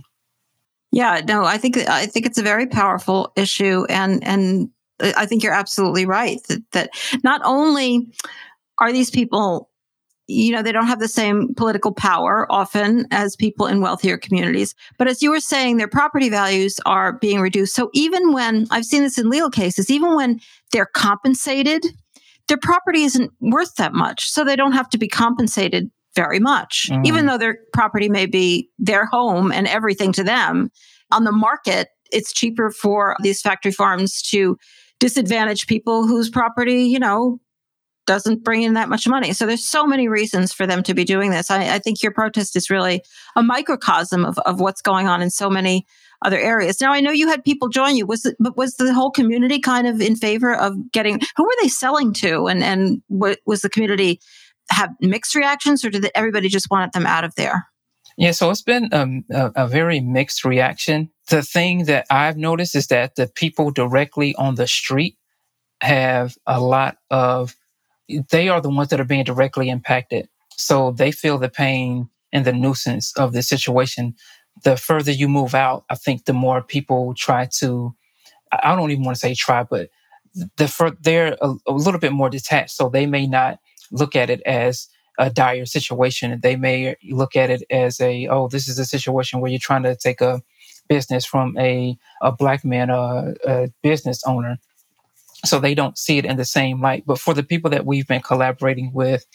Yeah, 0.91 1.21
no, 1.25 1.45
I 1.45 1.57
think 1.57 1.77
I 1.77 2.05
think 2.05 2.25
it's 2.25 2.37
a 2.37 2.43
very 2.43 2.67
powerful 2.67 3.31
issue, 3.35 3.85
and 3.89 4.23
and 4.23 4.69
I 4.99 5.25
think 5.25 5.43
you're 5.43 5.53
absolutely 5.53 6.05
right 6.05 6.39
that, 6.47 6.61
that 6.73 6.89
not 7.23 7.41
only 7.43 8.07
are 8.79 8.91
these 8.91 9.09
people 9.09 9.69
you 10.27 10.51
know 10.51 10.61
they 10.61 10.71
don't 10.71 10.87
have 10.87 10.99
the 10.99 11.07
same 11.07 11.53
political 11.55 11.91
power 11.91 12.47
often 12.49 13.05
as 13.11 13.35
people 13.35 13.65
in 13.65 13.81
wealthier 13.81 14.17
communities 14.17 14.75
but 14.97 15.07
as 15.07 15.21
you 15.21 15.29
were 15.29 15.39
saying 15.39 15.77
their 15.77 15.87
property 15.87 16.29
values 16.29 16.79
are 16.85 17.13
being 17.13 17.41
reduced 17.41 17.75
so 17.75 17.89
even 17.93 18.31
when 18.31 18.65
i've 18.71 18.85
seen 18.85 19.03
this 19.03 19.17
in 19.17 19.29
legal 19.29 19.49
cases 19.49 19.89
even 19.89 20.15
when 20.15 20.39
they're 20.71 20.85
compensated 20.85 21.85
their 22.47 22.57
property 22.57 23.03
isn't 23.03 23.31
worth 23.41 23.75
that 23.75 23.93
much 23.93 24.29
so 24.29 24.43
they 24.43 24.55
don't 24.55 24.73
have 24.73 24.89
to 24.89 24.97
be 24.97 25.07
compensated 25.07 25.89
very 26.15 26.39
much, 26.39 26.87
mm. 26.89 27.05
even 27.05 27.25
though 27.25 27.37
their 27.37 27.59
property 27.73 28.09
may 28.09 28.25
be 28.25 28.69
their 28.77 29.05
home 29.05 29.51
and 29.51 29.67
everything 29.67 30.11
to 30.13 30.23
them. 30.23 30.69
On 31.11 31.23
the 31.23 31.31
market, 31.31 31.89
it's 32.11 32.33
cheaper 32.33 32.69
for 32.71 33.15
these 33.21 33.41
factory 33.41 33.71
farms 33.71 34.21
to 34.23 34.57
disadvantage 34.99 35.67
people 35.67 36.07
whose 36.07 36.29
property, 36.29 36.83
you 36.83 36.99
know, 36.99 37.39
doesn't 38.07 38.43
bring 38.43 38.63
in 38.63 38.73
that 38.73 38.89
much 38.89 39.07
money. 39.07 39.33
So 39.33 39.45
there's 39.45 39.63
so 39.63 39.85
many 39.85 40.07
reasons 40.07 40.53
for 40.53 40.65
them 40.65 40.83
to 40.83 40.93
be 40.93 41.03
doing 41.03 41.31
this. 41.31 41.51
I, 41.51 41.75
I 41.75 41.79
think 41.79 42.01
your 42.01 42.11
protest 42.11 42.55
is 42.55 42.69
really 42.69 43.01
a 43.35 43.43
microcosm 43.43 44.25
of, 44.25 44.37
of 44.39 44.59
what's 44.59 44.81
going 44.81 45.07
on 45.07 45.21
in 45.21 45.29
so 45.29 45.49
many 45.49 45.85
other 46.23 46.37
areas. 46.37 46.81
Now 46.81 46.93
I 46.93 47.01
know 47.01 47.11
you 47.11 47.27
had 47.27 47.43
people 47.43 47.69
join 47.69 47.95
you. 47.95 48.05
Was 48.05 48.25
it, 48.25 48.35
but 48.39 48.57
was 48.57 48.75
the 48.75 48.93
whole 48.93 49.11
community 49.11 49.59
kind 49.59 49.87
of 49.87 50.01
in 50.01 50.15
favor 50.15 50.53
of 50.53 50.91
getting? 50.91 51.19
Who 51.35 51.43
were 51.43 51.55
they 51.61 51.67
selling 51.67 52.13
to? 52.15 52.47
And 52.47 52.63
and 52.63 53.01
what 53.07 53.39
was 53.45 53.61
the 53.61 53.69
community 53.69 54.19
have 54.71 54.89
mixed 54.99 55.35
reactions, 55.35 55.85
or 55.85 55.89
did 55.89 56.09
everybody 56.15 56.49
just 56.49 56.69
want 56.71 56.93
them 56.93 57.05
out 57.05 57.23
of 57.23 57.35
there? 57.35 57.67
Yeah, 58.17 58.31
so 58.31 58.49
it's 58.49 58.61
been 58.61 58.89
um, 58.91 59.23
a, 59.31 59.51
a 59.55 59.67
very 59.67 59.99
mixed 59.99 60.43
reaction. 60.43 61.09
The 61.29 61.41
thing 61.41 61.85
that 61.85 62.05
I've 62.09 62.37
noticed 62.37 62.75
is 62.75 62.87
that 62.87 63.15
the 63.15 63.27
people 63.27 63.71
directly 63.71 64.35
on 64.35 64.55
the 64.55 64.67
street 64.67 65.17
have 65.81 66.37
a 66.45 66.59
lot 66.59 66.97
of, 67.09 67.55
they 68.29 68.49
are 68.49 68.61
the 68.61 68.69
ones 68.69 68.89
that 68.89 68.99
are 68.99 69.05
being 69.05 69.23
directly 69.23 69.69
impacted. 69.69 70.27
So 70.57 70.91
they 70.91 71.11
feel 71.11 71.37
the 71.37 71.49
pain 71.49 72.09
and 72.31 72.45
the 72.45 72.53
nuisance 72.53 73.15
of 73.17 73.33
the 73.33 73.41
situation. 73.41 74.15
The 74.63 74.75
further 74.75 75.11
you 75.11 75.27
move 75.27 75.55
out, 75.55 75.85
I 75.89 75.95
think 75.95 76.25
the 76.25 76.33
more 76.33 76.61
people 76.61 77.13
try 77.15 77.47
to, 77.59 77.95
I 78.51 78.75
don't 78.75 78.91
even 78.91 79.05
want 79.05 79.15
to 79.15 79.19
say 79.19 79.33
try, 79.33 79.63
but 79.63 79.89
the 80.57 80.97
they're 81.01 81.37
a, 81.41 81.55
a 81.67 81.71
little 81.71 81.99
bit 81.99 82.11
more 82.11 82.29
detached. 82.29 82.71
So 82.71 82.89
they 82.89 83.05
may 83.05 83.25
not 83.27 83.59
look 83.91 84.15
at 84.15 84.29
it 84.29 84.41
as 84.45 84.87
a 85.19 85.29
dire 85.29 85.65
situation. 85.65 86.39
They 86.41 86.55
may 86.55 86.95
look 87.09 87.35
at 87.35 87.49
it 87.49 87.63
as 87.69 87.99
a, 87.99 88.27
oh, 88.27 88.47
this 88.47 88.67
is 88.67 88.79
a 88.79 88.85
situation 88.85 89.39
where 89.39 89.51
you're 89.51 89.59
trying 89.59 89.83
to 89.83 89.95
take 89.95 90.21
a 90.21 90.41
business 90.87 91.25
from 91.25 91.57
a, 91.57 91.97
a 92.21 92.31
black 92.31 92.65
man, 92.65 92.89
a, 92.89 93.33
a 93.45 93.69
business 93.83 94.21
owner. 94.25 94.57
So 95.45 95.59
they 95.59 95.73
don't 95.73 95.97
see 95.97 96.17
it 96.17 96.25
in 96.25 96.37
the 96.37 96.45
same 96.45 96.81
light. 96.81 97.03
But 97.05 97.19
for 97.19 97.33
the 97.33 97.43
people 97.43 97.69
that 97.71 97.85
we've 97.85 98.07
been 98.07 98.21
collaborating 98.21 98.91
with, 98.93 99.25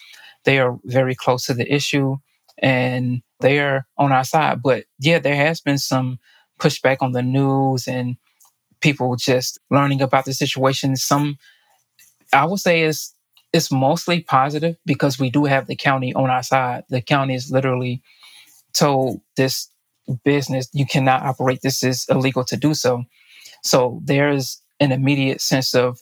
they 0.45 0.59
are 0.59 0.79
very 0.85 1.15
close 1.15 1.47
to 1.47 1.55
the 1.55 1.73
issue 1.73 2.17
and 2.59 3.23
they 3.41 3.59
are 3.59 3.87
on 3.99 4.13
our 4.13 4.25
side. 4.25 4.63
But 4.63 4.85
yeah, 4.99 5.19
there 5.19 5.37
has 5.37 5.61
been 5.61 5.79
some 5.79 6.19
pushback 6.59 6.99
on 7.01 7.13
the 7.13 7.23
news 7.23 7.87
and 7.87 8.17
people 8.81 9.17
just 9.17 9.59
learning 9.71 10.01
about 10.01 10.25
the 10.25 10.33
situation. 10.33 10.97
Some, 10.97 11.39
I 12.33 12.45
would 12.45 12.61
say, 12.61 12.83
is 12.83 13.13
it's 13.57 13.73
mostly 13.73 14.21
positive 14.21 14.77
because 14.85 15.19
we 15.19 15.31
do 15.31 15.47
have 15.47 15.67
the 15.67 15.77
county 15.77 16.15
on 16.15 16.31
our 16.31 16.43
side. 16.43 16.85
The 16.91 17.01
county 17.01 17.35
is 17.35 17.51
literally 17.51 18.03
told 18.75 19.21
this 19.37 19.69
business, 20.25 20.69
you 20.73 20.87
cannot 20.87 21.23
operate, 21.23 21.61
this 21.63 21.83
is 21.83 22.07
illegal 22.09 22.45
to 22.45 22.57
do 22.57 22.75
so. 22.75 23.05
So 23.63 24.01
there's 24.05 24.63
an 24.79 24.93
immediate 24.93 25.41
sense 25.41 25.75
of, 25.75 26.01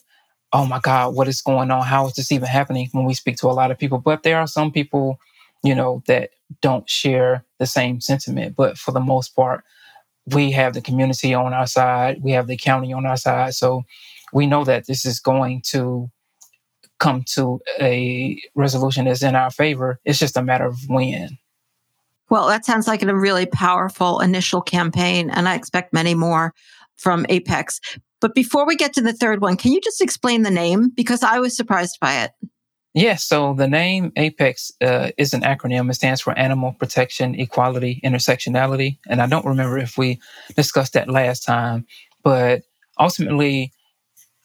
oh 0.53 0.65
my 0.65 0.79
God, 0.79 1.15
what 1.15 1.27
is 1.27 1.41
going 1.41 1.71
on? 1.71 1.83
How 1.85 2.07
is 2.07 2.13
this 2.13 2.31
even 2.31 2.47
happening 2.47 2.89
when 2.91 3.05
we 3.05 3.13
speak 3.13 3.37
to 3.37 3.47
a 3.47 3.53
lot 3.53 3.71
of 3.71 3.79
people? 3.79 3.99
But 3.99 4.23
there 4.23 4.37
are 4.37 4.47
some 4.47 4.71
people, 4.71 5.17
you 5.63 5.73
know, 5.73 6.03
that 6.07 6.31
don't 6.61 6.89
share 6.89 7.45
the 7.59 7.65
same 7.65 8.01
sentiment. 8.01 8.55
But 8.55 8.77
for 8.77 8.91
the 8.91 8.99
most 8.99 9.35
part, 9.35 9.63
we 10.27 10.51
have 10.51 10.73
the 10.73 10.81
community 10.81 11.33
on 11.33 11.53
our 11.53 11.67
side, 11.67 12.21
we 12.21 12.31
have 12.31 12.47
the 12.47 12.57
county 12.57 12.93
on 12.93 13.05
our 13.05 13.17
side. 13.17 13.53
So 13.53 13.83
we 14.33 14.45
know 14.45 14.63
that 14.65 14.87
this 14.87 15.05
is 15.05 15.19
going 15.19 15.61
to 15.67 16.11
come 16.99 17.23
to 17.33 17.59
a 17.79 18.41
resolution 18.55 19.05
that's 19.05 19.23
in 19.23 19.35
our 19.35 19.51
favor. 19.51 19.99
It's 20.05 20.19
just 20.19 20.37
a 20.37 20.43
matter 20.43 20.65
of 20.65 20.77
when. 20.87 21.37
Well, 22.29 22.47
that 22.47 22.65
sounds 22.65 22.87
like 22.87 23.03
a 23.03 23.15
really 23.15 23.45
powerful 23.45 24.19
initial 24.19 24.61
campaign, 24.61 25.29
and 25.29 25.47
I 25.47 25.55
expect 25.55 25.93
many 25.93 26.15
more 26.15 26.53
from 26.95 27.25
Apex. 27.29 27.79
But 28.19 28.33
before 28.33 28.65
we 28.65 28.75
get 28.75 28.93
to 28.93 29.01
the 29.01 29.13
third 29.13 29.41
one, 29.41 29.57
can 29.57 29.71
you 29.71 29.81
just 29.81 30.01
explain 30.01 30.41
the 30.41 30.51
name? 30.51 30.89
Because 30.89 31.21
I 31.21 31.39
was 31.39 31.55
surprised 31.55 31.99
by 31.99 32.23
it. 32.23 32.31
Yes, 32.95 33.25
so 33.25 33.53
the 33.53 33.67
name 33.67 34.13
APEX 34.15 34.71
uh, 34.81 35.11
is 35.17 35.33
an 35.33 35.41
acronym. 35.41 35.89
It 35.89 35.95
stands 35.95 36.21
for 36.21 36.31
Animal 36.39 36.71
Protection, 36.71 37.35
Equality, 37.35 37.99
Intersectionality. 38.05 38.99
And 39.09 39.21
I 39.21 39.27
don't 39.27 39.45
remember 39.45 39.77
if 39.77 39.97
we 39.97 40.21
discussed 40.55 40.93
that 40.93 41.09
last 41.09 41.41
time, 41.41 41.85
but 42.23 42.61
ultimately, 42.97 43.73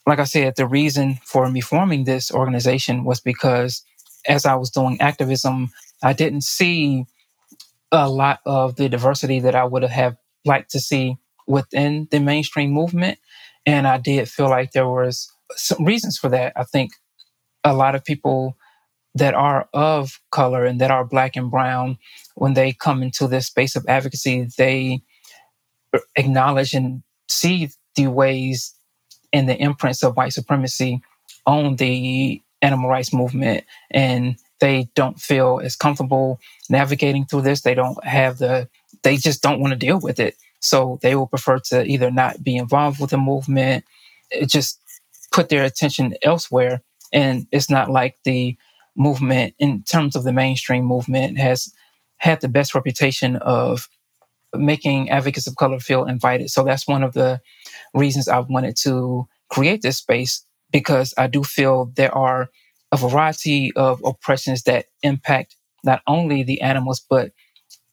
like 0.07 0.19
I 0.19 0.25
said, 0.25 0.55
the 0.55 0.67
reason 0.67 1.19
for 1.23 1.49
me 1.49 1.61
forming 1.61 2.03
this 2.03 2.31
organization 2.31 3.03
was 3.03 3.19
because 3.19 3.83
as 4.27 4.45
I 4.45 4.55
was 4.55 4.69
doing 4.69 4.99
activism, 4.99 5.69
I 6.03 6.13
didn't 6.13 6.43
see 6.43 7.05
a 7.91 8.09
lot 8.09 8.39
of 8.45 8.75
the 8.75 8.89
diversity 8.89 9.39
that 9.41 9.55
I 9.55 9.63
would 9.63 9.83
have 9.83 10.15
liked 10.45 10.71
to 10.71 10.79
see 10.79 11.17
within 11.47 12.07
the 12.11 12.19
mainstream 12.19 12.71
movement. 12.71 13.19
And 13.65 13.87
I 13.87 13.97
did 13.97 14.29
feel 14.29 14.49
like 14.49 14.71
there 14.71 14.87
was 14.87 15.31
some 15.55 15.85
reasons 15.85 16.17
for 16.17 16.29
that. 16.29 16.53
I 16.55 16.63
think 16.63 16.91
a 17.63 17.73
lot 17.73 17.95
of 17.95 18.03
people 18.03 18.57
that 19.13 19.33
are 19.33 19.67
of 19.73 20.19
color 20.31 20.65
and 20.65 20.79
that 20.79 20.89
are 20.89 21.03
black 21.05 21.35
and 21.35 21.51
brown, 21.51 21.97
when 22.35 22.53
they 22.53 22.71
come 22.71 23.03
into 23.03 23.27
this 23.27 23.47
space 23.47 23.75
of 23.75 23.85
advocacy, 23.87 24.47
they 24.57 25.01
acknowledge 26.15 26.73
and 26.73 27.03
see 27.27 27.69
the 27.95 28.07
ways 28.07 28.73
and 29.33 29.47
the 29.47 29.57
imprints 29.57 30.03
of 30.03 30.15
white 30.15 30.33
supremacy 30.33 31.01
on 31.45 31.75
the 31.77 32.41
animal 32.61 32.89
rights 32.89 33.13
movement. 33.13 33.63
And 33.89 34.37
they 34.59 34.89
don't 34.95 35.19
feel 35.19 35.59
as 35.63 35.75
comfortable 35.75 36.39
navigating 36.69 37.25
through 37.25 37.41
this. 37.41 37.61
They 37.61 37.73
don't 37.73 38.03
have 38.03 38.37
the, 38.37 38.69
they 39.03 39.17
just 39.17 39.41
don't 39.41 39.59
want 39.59 39.71
to 39.71 39.77
deal 39.79 39.99
with 39.99 40.19
it. 40.19 40.35
So 40.59 40.99
they 41.01 41.15
will 41.15 41.27
prefer 41.27 41.59
to 41.69 41.83
either 41.85 42.11
not 42.11 42.43
be 42.43 42.55
involved 42.55 42.99
with 42.99 43.09
the 43.09 43.17
movement, 43.17 43.83
eh, 44.31 44.45
just 44.45 44.79
put 45.31 45.49
their 45.49 45.63
attention 45.63 46.13
elsewhere 46.21 46.81
and 47.11 47.47
it's 47.51 47.69
not 47.69 47.89
like 47.89 48.17
the 48.23 48.57
movement, 48.95 49.53
in 49.59 49.83
terms 49.83 50.15
of 50.15 50.23
the 50.23 50.33
mainstream 50.33 50.85
movement, 50.85 51.37
has 51.37 51.73
had 52.17 52.41
the 52.41 52.47
best 52.47 52.75
reputation 52.75 53.37
of 53.37 53.89
making 54.55 55.09
advocates 55.09 55.47
of 55.47 55.55
color 55.55 55.79
feel 55.79 56.05
invited. 56.05 56.49
So 56.49 56.63
that's 56.63 56.87
one 56.87 57.03
of 57.03 57.13
the 57.13 57.41
reasons 57.93 58.27
I 58.27 58.39
wanted 58.39 58.75
to 58.77 59.27
create 59.49 59.81
this 59.81 59.97
space 59.97 60.45
because 60.71 61.13
I 61.17 61.27
do 61.27 61.43
feel 61.43 61.91
there 61.95 62.15
are 62.15 62.49
a 62.91 62.97
variety 62.97 63.71
of 63.75 64.01
oppressions 64.03 64.63
that 64.63 64.85
impact 65.03 65.55
not 65.83 66.01
only 66.07 66.43
the 66.43 66.61
animals, 66.61 66.99
but 66.99 67.31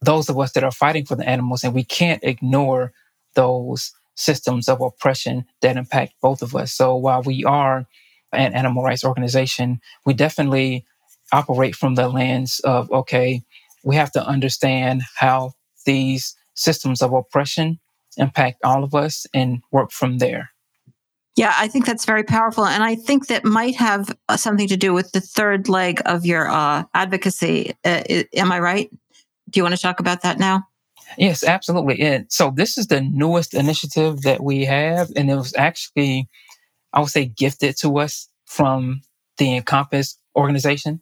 those 0.00 0.28
of 0.28 0.38
us 0.38 0.52
that 0.52 0.64
are 0.64 0.70
fighting 0.70 1.04
for 1.04 1.16
the 1.16 1.28
animals. 1.28 1.64
And 1.64 1.74
we 1.74 1.84
can't 1.84 2.22
ignore 2.22 2.92
those 3.34 3.92
systems 4.14 4.68
of 4.68 4.80
oppression 4.80 5.44
that 5.62 5.76
impact 5.76 6.14
both 6.20 6.42
of 6.42 6.54
us. 6.54 6.72
So 6.72 6.96
while 6.96 7.22
we 7.22 7.44
are 7.44 7.86
an 8.32 8.54
animal 8.54 8.82
rights 8.82 9.04
organization, 9.04 9.80
we 10.04 10.12
definitely 10.14 10.84
operate 11.32 11.76
from 11.76 11.94
the 11.94 12.08
lens 12.08 12.60
of 12.64 12.90
okay, 12.90 13.42
we 13.84 13.96
have 13.96 14.12
to 14.12 14.26
understand 14.26 15.02
how 15.16 15.52
these 15.86 16.36
systems 16.54 17.00
of 17.00 17.12
oppression 17.12 17.78
impact 18.16 18.64
all 18.64 18.84
of 18.84 18.94
us 18.94 19.26
and 19.34 19.62
work 19.70 19.90
from 19.90 20.18
there. 20.18 20.50
Yeah, 21.36 21.54
I 21.56 21.68
think 21.68 21.86
that's 21.86 22.04
very 22.04 22.24
powerful. 22.24 22.66
And 22.66 22.82
I 22.82 22.96
think 22.96 23.28
that 23.28 23.44
might 23.44 23.76
have 23.76 24.16
uh, 24.28 24.36
something 24.36 24.66
to 24.68 24.76
do 24.76 24.92
with 24.92 25.12
the 25.12 25.20
third 25.20 25.68
leg 25.68 26.02
of 26.04 26.26
your 26.26 26.48
uh, 26.48 26.84
advocacy. 26.94 27.74
Uh, 27.84 28.02
am 28.34 28.50
I 28.50 28.58
right? 28.58 28.90
Do 29.50 29.58
you 29.58 29.62
want 29.62 29.76
to 29.76 29.80
talk 29.80 30.00
about 30.00 30.22
that 30.22 30.38
now? 30.38 30.64
Yes, 31.16 31.44
absolutely. 31.44 32.00
And 32.00 32.26
so 32.30 32.50
this 32.54 32.76
is 32.76 32.88
the 32.88 33.00
newest 33.00 33.54
initiative 33.54 34.22
that 34.22 34.42
we 34.42 34.64
have. 34.64 35.10
And 35.14 35.30
it 35.30 35.36
was 35.36 35.54
actually 35.56 36.28
I 36.92 37.00
would 37.00 37.10
say, 37.10 37.26
gifted 37.26 37.76
to 37.78 37.98
us 37.98 38.28
from 38.46 39.02
the 39.36 39.56
Encompass 39.56 40.18
organization. 40.36 41.00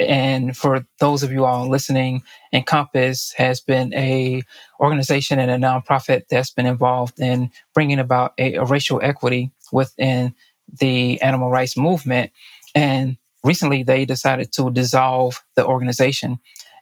And 0.00 0.56
for 0.56 0.84
those 0.98 1.22
of 1.22 1.32
you 1.32 1.44
all 1.44 1.68
listening, 1.68 2.22
Encompass 2.52 3.32
has 3.36 3.60
been 3.60 3.94
a 3.94 4.42
organization 4.80 5.38
and 5.38 5.50
a 5.50 5.56
nonprofit 5.56 6.24
that's 6.28 6.50
been 6.50 6.66
involved 6.66 7.20
in 7.20 7.50
bringing 7.74 8.00
about 8.00 8.34
a, 8.38 8.54
a 8.54 8.64
racial 8.64 9.00
equity 9.02 9.52
within 9.72 10.34
the 10.80 11.20
animal 11.22 11.50
rights 11.50 11.76
movement. 11.76 12.32
And 12.74 13.16
recently, 13.44 13.84
they 13.84 14.04
decided 14.04 14.52
to 14.54 14.70
dissolve 14.70 15.42
the 15.54 15.64
organization, 15.64 16.40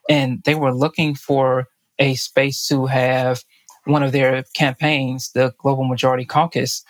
and 0.09 0.43
they 0.45 0.55
were 0.55 0.75
looking 0.75 1.15
for 1.15 1.69
a 1.99 2.15
space 2.15 2.67
to 2.69 2.87
have 2.87 3.45
one 3.85 4.03
of 4.03 4.13
their 4.13 4.45
campaigns, 4.55 5.33
the 5.33 5.53
Global 5.59 5.85
Majority 5.85 6.25
Caucus, 6.25 6.83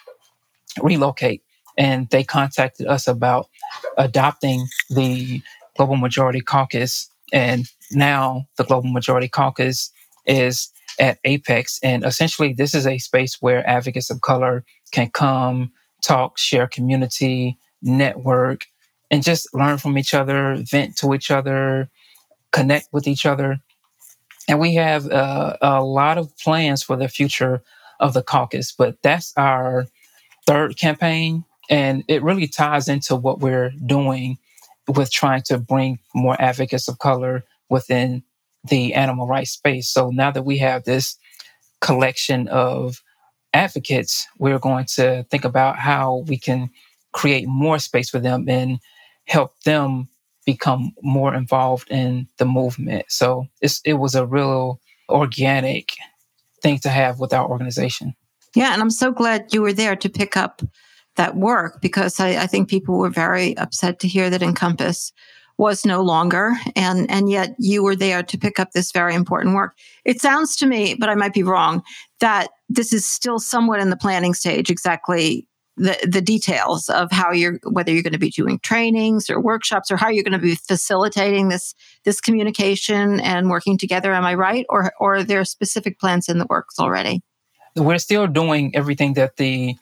relocate 0.80 1.42
and 1.78 2.08
they 2.10 2.24
contacted 2.24 2.86
us 2.86 3.08
about 3.08 3.48
adopting 3.96 4.66
the 4.90 5.42
Global 5.76 5.96
Majority 5.96 6.40
Caucus. 6.40 7.08
And 7.32 7.66
now 7.90 8.46
the 8.56 8.64
Global 8.64 8.90
Majority 8.90 9.28
Caucus 9.28 9.90
is 10.26 10.70
at 11.00 11.18
Apex. 11.24 11.78
And 11.82 12.04
essentially, 12.04 12.52
this 12.52 12.74
is 12.74 12.86
a 12.86 12.98
space 12.98 13.38
where 13.40 13.68
advocates 13.68 14.10
of 14.10 14.20
color 14.20 14.64
can 14.92 15.10
come, 15.10 15.72
talk, 16.02 16.38
share 16.38 16.66
community, 16.66 17.58
network, 17.80 18.66
and 19.10 19.22
just 19.22 19.52
learn 19.54 19.78
from 19.78 19.98
each 19.98 20.14
other, 20.14 20.56
vent 20.70 20.96
to 20.98 21.14
each 21.14 21.30
other, 21.30 21.88
connect 22.52 22.88
with 22.92 23.06
each 23.06 23.26
other. 23.26 23.58
And 24.48 24.58
we 24.58 24.74
have 24.74 25.10
uh, 25.10 25.56
a 25.60 25.82
lot 25.82 26.18
of 26.18 26.36
plans 26.38 26.82
for 26.82 26.96
the 26.96 27.08
future 27.08 27.62
of 28.00 28.14
the 28.14 28.22
caucus, 28.22 28.72
but 28.72 28.96
that's 29.02 29.32
our 29.36 29.86
third 30.46 30.76
campaign. 30.76 31.44
And 31.70 32.04
it 32.08 32.22
really 32.22 32.48
ties 32.48 32.88
into 32.88 33.14
what 33.14 33.40
we're 33.40 33.70
doing 33.86 34.38
with 34.88 35.10
trying 35.10 35.42
to 35.46 35.58
bring 35.58 35.98
more 36.14 36.40
advocates 36.40 36.88
of 36.88 36.98
color 36.98 37.44
within 37.70 38.22
the 38.68 38.94
animal 38.94 39.26
rights 39.26 39.50
space. 39.50 39.88
So 39.88 40.10
now 40.10 40.30
that 40.30 40.44
we 40.44 40.58
have 40.58 40.84
this 40.84 41.16
collection 41.80 42.48
of 42.48 43.02
advocates, 43.54 44.26
we're 44.38 44.58
going 44.58 44.86
to 44.94 45.24
think 45.30 45.44
about 45.44 45.78
how 45.78 46.24
we 46.26 46.38
can 46.38 46.70
create 47.12 47.46
more 47.46 47.78
space 47.78 48.10
for 48.10 48.18
them 48.18 48.48
and 48.48 48.78
help 49.26 49.58
them 49.64 50.08
become 50.44 50.92
more 51.02 51.34
involved 51.34 51.88
in 51.90 52.26
the 52.38 52.44
movement. 52.44 53.04
So 53.08 53.46
it 53.60 53.98
was 53.98 54.14
a 54.14 54.26
real 54.26 54.80
organic 55.08 55.92
thing 56.62 56.78
to 56.78 56.88
have 56.88 57.20
with 57.20 57.32
our 57.32 57.48
organization. 57.48 58.14
Yeah, 58.54 58.72
and 58.72 58.82
I'm 58.82 58.90
so 58.90 59.12
glad 59.12 59.52
you 59.52 59.62
were 59.62 59.72
there 59.72 59.96
to 59.96 60.08
pick 60.08 60.36
up 60.36 60.62
that 61.16 61.36
work 61.36 61.80
because 61.80 62.18
I, 62.20 62.42
I 62.42 62.46
think 62.46 62.68
people 62.68 62.98
were 62.98 63.10
very 63.10 63.56
upset 63.58 64.00
to 64.00 64.08
hear 64.08 64.30
that 64.30 64.42
Encompass 64.42 65.12
was 65.58 65.84
no 65.84 66.02
longer. 66.02 66.52
And 66.74 67.10
and 67.10 67.30
yet 67.30 67.54
you 67.58 67.82
were 67.82 67.96
there 67.96 68.22
to 68.22 68.38
pick 68.38 68.58
up 68.58 68.72
this 68.72 68.90
very 68.90 69.14
important 69.14 69.54
work. 69.54 69.76
It 70.04 70.20
sounds 70.20 70.56
to 70.56 70.66
me 70.66 70.94
but 70.98 71.08
i 71.08 71.14
might 71.14 71.34
be 71.34 71.42
wrong 71.42 71.82
that 72.20 72.48
this 72.68 72.92
is 72.92 73.06
still 73.06 73.38
somewhat 73.38 73.80
in 73.80 73.90
the 73.90 73.96
planning 73.96 74.34
stage 74.34 74.70
exactly 74.70 75.46
the 75.76 75.96
the 76.06 76.20
details 76.20 76.88
of 76.88 77.10
how 77.10 77.32
you're 77.32 77.58
whether 77.64 77.92
you're 77.92 78.02
going 78.02 78.12
to 78.12 78.18
be 78.18 78.30
doing 78.30 78.58
trainings 78.62 79.30
or 79.30 79.40
workshops 79.40 79.90
or 79.90 79.96
how 79.96 80.08
you're 80.08 80.24
going 80.24 80.32
to 80.32 80.38
be 80.38 80.54
facilitating 80.54 81.48
this 81.48 81.74
this 82.04 82.20
communication 82.20 83.20
and 83.20 83.48
working 83.48 83.78
together. 83.78 84.12
Am 84.12 84.24
i 84.24 84.34
right? 84.34 84.66
Or 84.68 84.92
or 85.00 85.16
are 85.16 85.24
there 85.24 85.44
specific 85.44 85.98
plans 85.98 86.28
in 86.28 86.38
the 86.38 86.46
works 86.48 86.78
already? 86.78 87.22
We're 87.74 87.98
still 87.98 88.26
doing 88.26 88.76
everything 88.76 89.14
that 89.14 89.38
the 89.38 89.74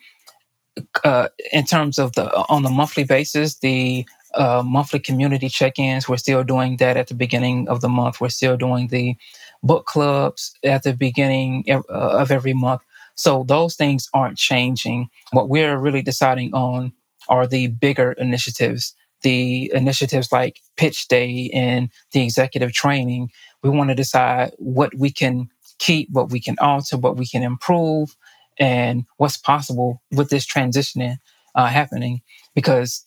uh, 1.04 1.28
in 1.52 1.64
terms 1.64 1.98
of 1.98 2.12
the 2.12 2.34
on 2.48 2.62
the 2.62 2.70
monthly 2.70 3.04
basis, 3.04 3.58
the 3.58 4.06
uh, 4.34 4.62
monthly 4.64 5.00
community 5.00 5.48
check-ins. 5.48 6.08
We're 6.08 6.16
still 6.16 6.44
doing 6.44 6.76
that 6.76 6.96
at 6.96 7.08
the 7.08 7.14
beginning 7.14 7.68
of 7.68 7.80
the 7.80 7.88
month. 7.88 8.20
We're 8.20 8.28
still 8.28 8.56
doing 8.56 8.88
the 8.88 9.16
book 9.62 9.86
clubs 9.86 10.54
at 10.64 10.82
the 10.82 10.94
beginning 10.94 11.64
uh, 11.68 11.82
of 11.88 12.30
every 12.30 12.54
month. 12.54 12.82
So 13.14 13.44
those 13.46 13.74
things 13.76 14.08
aren't 14.14 14.38
changing. 14.38 15.08
What 15.32 15.48
we're 15.48 15.78
really 15.78 16.02
deciding 16.02 16.54
on 16.54 16.92
are 17.28 17.46
the 17.46 17.66
bigger 17.66 18.12
initiatives, 18.12 18.94
the 19.22 19.70
initiatives 19.74 20.32
like 20.32 20.60
pitch 20.76 21.08
day 21.08 21.50
and 21.52 21.90
the 22.12 22.22
executive 22.22 22.72
training. 22.72 23.30
We 23.62 23.70
want 23.70 23.90
to 23.90 23.94
decide 23.94 24.52
what 24.58 24.94
we 24.96 25.10
can 25.10 25.50
keep, 25.78 26.08
what 26.10 26.30
we 26.30 26.40
can 26.40 26.56
alter, 26.60 26.96
what 26.96 27.16
we 27.16 27.26
can 27.26 27.42
improve, 27.42 28.16
and 28.60 29.04
what's 29.16 29.36
possible 29.36 30.00
with 30.12 30.30
this 30.30 30.46
transitioning 30.46 31.16
uh, 31.56 31.66
happening 31.66 32.20
because 32.54 33.04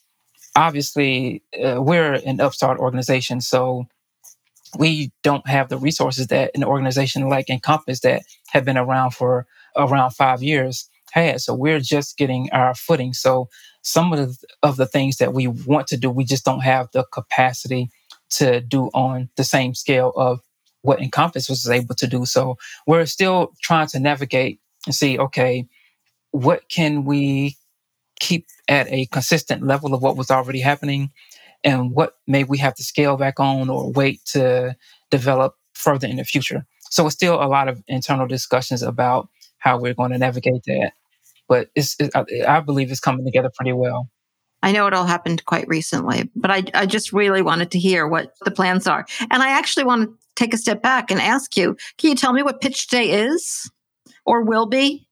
obviously 0.56 1.42
uh, 1.64 1.82
we're 1.82 2.16
an 2.26 2.42
upstart 2.42 2.80
organization 2.80 3.40
so 3.40 3.88
we 4.78 5.12
don't 5.22 5.48
have 5.48 5.70
the 5.70 5.78
resources 5.78 6.28
that 6.28 6.52
an 6.56 6.64
organization 6.64 7.30
like 7.30 7.50
encompass 7.50 8.02
that 8.02 8.24
have 8.50 8.66
been 8.66 8.78
around 8.78 9.12
for 9.12 9.46
around 9.78 10.12
five 10.12 10.42
years 10.42 10.90
had. 11.12 11.42
So 11.42 11.54
we're 11.54 11.80
just 11.80 12.18
getting 12.18 12.50
our 12.52 12.74
footing. 12.74 13.14
So 13.14 13.50
some 13.84 14.14
of 14.14 14.20
the, 14.20 14.48
of 14.64 14.78
the 14.78 14.88
things 14.88 15.18
that 15.18 15.34
we 15.34 15.48
want 15.48 15.88
to 15.88 15.98
do, 15.98 16.10
we 16.10 16.24
just 16.24 16.46
don't 16.46 16.62
have 16.62 16.90
the 16.92 17.06
capacity 17.12 17.90
to 18.32 18.62
do 18.62 18.90
on 18.94 19.30
the 19.38 19.44
same 19.44 19.76
scale 19.76 20.12
of 20.16 20.42
what 20.82 21.02
Encompass 21.02 21.50
was 21.50 21.70
able 21.70 21.96
to 21.96 22.08
do. 22.08 22.26
So 22.26 22.58
we're 22.88 23.06
still 23.06 23.54
trying 23.62 23.88
to 23.88 24.00
navigate 24.00 24.60
and 24.86 24.96
see, 24.96 25.18
okay, 25.18 25.68
what 26.32 26.68
can 26.70 27.06
we 27.06 27.58
keep 28.20 28.48
at 28.68 28.88
a 28.90 29.06
consistent 29.08 29.66
level 29.66 29.94
of 29.94 30.02
what 30.02 30.18
was 30.18 30.32
already 30.32 30.60
happening 30.60 31.12
and 31.64 31.92
what 31.92 32.16
may 32.28 32.44
we 32.44 32.58
have 32.58 32.76
to 32.76 32.84
scale 32.84 33.18
back 33.18 33.40
on 33.40 33.70
or 33.70 33.92
wait 33.92 34.24
to 34.26 34.76
develop 35.12 35.56
further 35.74 36.08
in 36.08 36.18
the 36.18 36.24
future. 36.24 36.66
So 36.90 37.06
it's 37.06 37.16
still 37.16 37.36
a 37.36 37.48
lot 37.48 37.68
of 37.68 37.82
internal 37.88 38.28
discussions 38.28 38.82
about 38.82 39.30
how 39.58 39.80
we're 39.80 39.94
going 39.94 40.12
to 40.12 40.18
navigate 40.18 40.64
that. 40.68 40.94
But 41.48 41.70
it's, 41.76 41.96
it, 42.00 42.12
I 42.48 42.60
believe 42.60 42.92
it's 42.92 43.00
coming 43.00 43.26
together 43.26 43.52
pretty 43.54 43.74
well. 43.74 44.10
I 44.62 44.72
know 44.72 44.88
it 44.88 44.94
all 44.94 45.06
happened 45.06 45.44
quite 45.46 45.68
recently, 45.68 46.30
but 46.36 46.50
I, 46.50 46.64
I 46.74 46.86
just 46.86 47.12
really 47.12 47.42
wanted 47.42 47.72
to 47.72 47.80
hear 47.80 48.08
what 48.08 48.34
the 48.46 48.52
plans 48.52 48.88
are. 48.88 49.06
And 49.20 49.44
I 49.44 49.50
actually 49.50 49.84
want 49.84 50.10
to 50.10 50.16
take 50.36 50.54
a 50.54 50.58
step 50.58 50.82
back 50.82 51.12
and 51.12 51.20
ask 51.20 51.58
you 51.58 51.76
can 51.98 52.12
you 52.12 52.16
tell 52.16 52.32
me 52.32 52.44
what 52.44 52.62
Pitch 52.62 52.88
Day 52.88 53.10
is 53.12 53.70
or 54.26 54.44
will 54.44 54.66
be? 54.66 55.08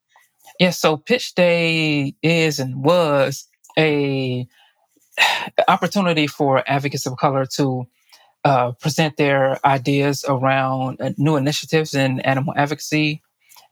Yeah, 0.60 0.71
so 0.71 0.97
Pitch 0.97 1.34
Day 1.36 2.15
is 2.21 2.60
and 2.60 2.84
was 2.84 3.47
a 3.78 4.47
opportunity 5.67 6.28
for 6.28 6.63
advocates 6.69 7.06
of 7.06 7.17
color 7.17 7.45
to 7.58 7.88
uh, 8.43 8.71
present 8.74 9.17
their 9.17 9.60
ideas 9.65 10.26
around 10.28 11.00
uh, 11.00 11.12
new 11.17 11.36
initiatives 11.36 11.93
in 11.93 12.19
animal 12.21 12.54
advocacy 12.58 13.21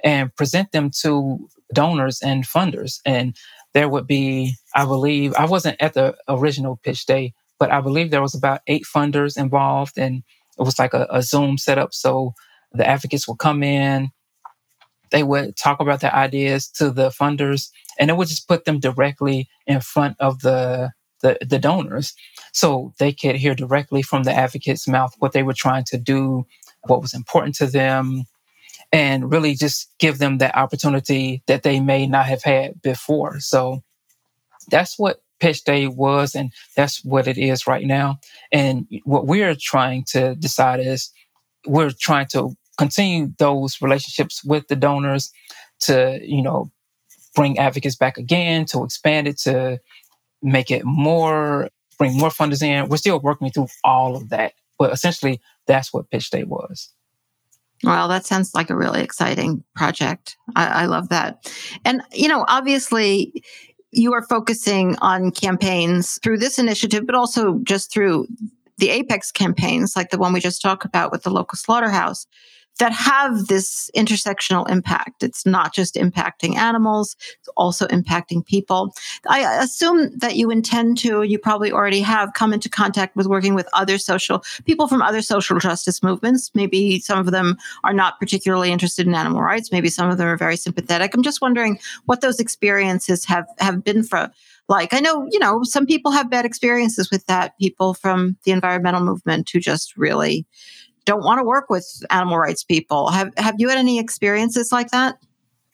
and 0.03 0.33
present 0.35 0.71
them 0.71 0.91
to 1.01 1.49
donors 1.73 2.21
and 2.21 2.45
funders. 2.45 2.99
And 3.05 3.35
there 3.73 3.89
would 3.89 4.07
be, 4.07 4.55
I 4.75 4.85
believe, 4.85 5.33
I 5.33 5.45
wasn't 5.45 5.81
at 5.81 5.93
the 5.93 6.15
original 6.27 6.79
pitch 6.83 7.05
day, 7.05 7.33
but 7.59 7.71
I 7.71 7.81
believe 7.81 8.11
there 8.11 8.21
was 8.21 8.35
about 8.35 8.61
eight 8.67 8.83
funders 8.83 9.37
involved, 9.37 9.97
and 9.97 10.23
it 10.57 10.63
was 10.63 10.79
like 10.79 10.93
a, 10.93 11.07
a 11.09 11.21
Zoom 11.21 11.57
setup. 11.57 11.93
So 11.93 12.33
the 12.71 12.87
advocates 12.87 13.27
would 13.27 13.39
come 13.39 13.63
in, 13.63 14.11
they 15.11 15.23
would 15.23 15.55
talk 15.55 15.79
about 15.79 16.01
their 16.01 16.13
ideas 16.13 16.67
to 16.67 16.91
the 16.91 17.09
funders 17.09 17.69
and 17.99 18.09
it 18.09 18.17
would 18.17 18.27
just 18.27 18.47
put 18.47 18.65
them 18.65 18.79
directly 18.79 19.49
in 19.67 19.81
front 19.81 20.15
of 20.19 20.41
the, 20.41 20.91
the, 21.21 21.37
the 21.41 21.59
donors 21.59 22.13
so 22.53 22.93
they 22.99 23.11
could 23.11 23.35
hear 23.35 23.55
directly 23.55 24.01
from 24.01 24.23
the 24.23 24.33
advocate's 24.33 24.87
mouth 24.87 25.13
what 25.19 25.33
they 25.33 25.43
were 25.43 25.53
trying 25.53 25.83
to 25.85 25.97
do, 25.97 26.45
what 26.87 27.01
was 27.01 27.13
important 27.13 27.55
to 27.55 27.67
them, 27.67 28.23
and 28.91 29.31
really 29.31 29.53
just 29.53 29.91
give 29.99 30.17
them 30.17 30.37
that 30.39 30.55
opportunity 30.55 31.43
that 31.47 31.63
they 31.63 31.79
may 31.79 32.07
not 32.07 32.25
have 32.25 32.43
had 32.43 32.81
before. 32.81 33.39
So 33.39 33.83
that's 34.69 34.97
what 34.97 35.21
pitch 35.39 35.63
day 35.63 35.87
was, 35.87 36.35
and 36.35 36.51
that's 36.75 37.03
what 37.03 37.27
it 37.27 37.37
is 37.37 37.67
right 37.67 37.85
now. 37.85 38.19
And 38.51 38.87
what 39.03 39.27
we're 39.27 39.55
trying 39.55 40.03
to 40.09 40.35
decide 40.35 40.79
is 40.79 41.11
we're 41.65 41.91
trying 41.91 42.27
to 42.27 42.55
continue 42.79 43.27
those 43.37 43.81
relationships 43.81 44.41
with 44.43 44.69
the 44.69 44.75
donors 44.75 45.31
to, 45.81 46.17
you 46.23 46.41
know, 46.41 46.71
bring 47.35 47.59
advocates 47.59 47.97
back 47.97 48.17
again, 48.17 48.65
to 48.65 48.83
expand 48.85 49.27
it, 49.27 49.37
to 49.37 49.79
make 50.41 50.71
it 50.71 50.83
more, 50.85 51.69
bring 51.97 52.17
more 52.17 52.29
funders 52.29 52.63
in. 52.63 52.87
We're 52.87 52.97
still 52.97 53.19
working 53.19 53.51
through 53.51 53.67
all 53.83 54.15
of 54.15 54.29
that. 54.29 54.53
But 54.77 54.93
essentially, 54.93 55.41
that's 55.67 55.93
what 55.93 56.09
Pitch 56.09 56.29
Day 56.29 56.45
was. 56.45 56.93
Well, 57.83 58.07
that 58.07 58.25
sounds 58.25 58.55
like 58.55 58.69
a 58.69 58.77
really 58.77 59.01
exciting 59.01 59.63
project. 59.75 60.37
I, 60.55 60.83
I 60.83 60.85
love 60.85 61.09
that. 61.09 61.51
And, 61.83 62.01
you 62.13 62.29
know, 62.29 62.45
obviously, 62.47 63.43
you 63.91 64.13
are 64.13 64.25
focusing 64.27 64.95
on 65.01 65.31
campaigns 65.31 66.17
through 66.23 66.37
this 66.37 66.59
initiative, 66.59 67.05
but 67.05 67.15
also 67.15 67.59
just 67.63 67.91
through 67.91 68.27
the 68.77 68.89
Apex 68.89 69.31
campaigns, 69.31 69.97
like 69.97 70.11
the 70.11 70.17
one 70.17 70.31
we 70.31 70.39
just 70.39 70.61
talked 70.61 70.85
about 70.85 71.11
with 71.11 71.23
the 71.23 71.29
local 71.29 71.57
slaughterhouse 71.57 72.25
that 72.79 72.93
have 72.93 73.47
this 73.47 73.91
intersectional 73.95 74.69
impact. 74.69 75.21
It's 75.21 75.45
not 75.45 75.73
just 75.73 75.95
impacting 75.95 76.55
animals, 76.55 77.15
it's 77.39 77.49
also 77.55 77.85
impacting 77.87 78.45
people. 78.45 78.93
I 79.27 79.61
assume 79.61 80.17
that 80.17 80.35
you 80.35 80.49
intend 80.49 80.97
to, 80.99 81.23
you 81.23 81.37
probably 81.37 81.71
already 81.71 82.01
have 82.01 82.33
come 82.33 82.53
into 82.53 82.69
contact 82.69 83.15
with 83.15 83.27
working 83.27 83.53
with 83.53 83.67
other 83.73 83.97
social 83.97 84.43
people 84.65 84.87
from 84.87 85.01
other 85.01 85.21
social 85.21 85.59
justice 85.59 86.01
movements. 86.01 86.51
Maybe 86.55 86.99
some 86.99 87.19
of 87.19 87.31
them 87.31 87.57
are 87.83 87.93
not 87.93 88.19
particularly 88.19 88.71
interested 88.71 89.05
in 89.05 89.13
animal 89.13 89.41
rights. 89.41 89.71
Maybe 89.71 89.89
some 89.89 90.09
of 90.09 90.17
them 90.17 90.27
are 90.27 90.37
very 90.37 90.55
sympathetic. 90.55 91.13
I'm 91.13 91.23
just 91.23 91.41
wondering 91.41 91.79
what 92.05 92.21
those 92.21 92.39
experiences 92.39 93.25
have, 93.25 93.45
have 93.59 93.83
been 93.83 94.03
for 94.03 94.31
like 94.69 94.93
i 94.93 94.99
know 94.99 95.27
you 95.31 95.39
know 95.39 95.63
some 95.63 95.85
people 95.85 96.11
have 96.11 96.29
bad 96.29 96.45
experiences 96.45 97.09
with 97.09 97.25
that 97.25 97.57
people 97.57 97.93
from 97.93 98.37
the 98.43 98.51
environmental 98.51 99.03
movement 99.03 99.49
who 99.49 99.59
just 99.59 99.97
really 99.97 100.45
don't 101.05 101.23
want 101.23 101.39
to 101.39 101.43
work 101.43 101.69
with 101.69 101.87
animal 102.09 102.37
rights 102.37 102.63
people. 102.63 103.09
Have 103.09 103.33
have 103.37 103.55
you 103.57 103.69
had 103.69 103.77
any 103.77 103.99
experiences 103.99 104.71
like 104.71 104.91
that? 104.91 105.17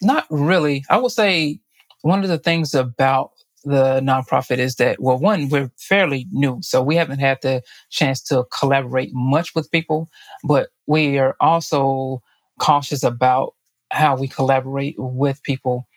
Not 0.01 0.25
really. 0.29 0.83
I 0.89 0.97
will 0.97 1.09
say 1.09 1.59
one 2.01 2.23
of 2.23 2.29
the 2.29 2.37
things 2.37 2.73
about 2.73 3.31
the 3.65 3.99
nonprofit 4.01 4.59
is 4.59 4.75
that 4.75 5.01
well 5.01 5.17
one 5.17 5.49
we're 5.49 5.71
fairly 5.77 6.27
new 6.31 6.59
so 6.61 6.83
we 6.83 6.95
haven't 6.95 7.19
had 7.19 7.39
the 7.41 7.61
chance 7.89 8.21
to 8.21 8.45
collaborate 8.57 9.09
much 9.11 9.55
with 9.55 9.71
people 9.71 10.07
but 10.43 10.69
we 10.85 11.17
are 11.17 11.35
also 11.41 12.21
cautious 12.59 13.03
about 13.03 13.55
how 13.91 14.15
we 14.15 14.27
collaborate 14.27 14.93
with 14.99 15.41
people 15.41 15.87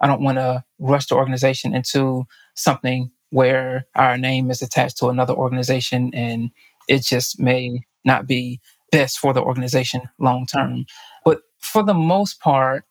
i 0.00 0.06
don't 0.06 0.22
want 0.22 0.38
to 0.38 0.62
rush 0.78 1.06
the 1.06 1.16
organization 1.16 1.74
into 1.74 2.24
something 2.54 3.10
where 3.30 3.84
our 3.96 4.16
name 4.16 4.50
is 4.50 4.62
attached 4.62 4.96
to 4.96 5.08
another 5.08 5.34
organization 5.34 6.12
and 6.14 6.50
it 6.88 7.02
just 7.02 7.40
may 7.40 7.80
not 8.04 8.26
be 8.26 8.60
best 8.92 9.18
for 9.18 9.32
the 9.32 9.42
organization 9.42 10.02
long 10.18 10.46
term. 10.46 10.86
But 11.24 11.40
for 11.60 11.82
the 11.82 11.94
most 11.94 12.40
part, 12.40 12.84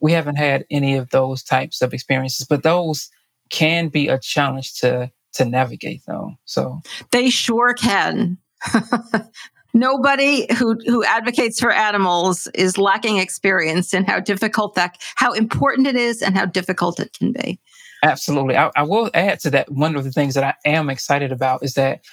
we 0.00 0.12
haven't 0.12 0.36
had 0.36 0.66
any 0.70 0.96
of 0.96 1.10
those 1.10 1.42
types 1.42 1.80
of 1.80 1.94
experiences, 1.94 2.46
but 2.46 2.62
those 2.62 3.08
can 3.50 3.88
be 3.88 4.08
a 4.08 4.18
challenge 4.18 4.74
to 4.80 5.10
to 5.34 5.44
navigate 5.44 6.02
though. 6.06 6.32
So 6.44 6.80
they 7.10 7.30
sure 7.30 7.74
can. 7.74 8.38
Nobody 9.74 10.46
who 10.54 10.78
who 10.84 11.02
advocates 11.04 11.58
for 11.58 11.72
animals 11.72 12.46
is 12.54 12.76
lacking 12.76 13.18
experience 13.18 13.94
in 13.94 14.04
how 14.04 14.20
difficult 14.20 14.74
that 14.74 14.98
how 15.14 15.32
important 15.32 15.86
it 15.86 15.96
is 15.96 16.20
and 16.20 16.36
how 16.36 16.44
difficult 16.44 17.00
it 17.00 17.16
can 17.18 17.32
be. 17.32 17.58
Absolutely. 18.02 18.56
I, 18.56 18.70
I 18.74 18.82
will 18.82 19.10
add 19.14 19.38
to 19.40 19.50
that 19.50 19.70
one 19.70 19.94
of 19.94 20.04
the 20.04 20.10
things 20.10 20.34
that 20.34 20.44
I 20.44 20.54
am 20.68 20.90
excited 20.90 21.30
about 21.30 21.62
is 21.62 21.74
that 21.74 22.04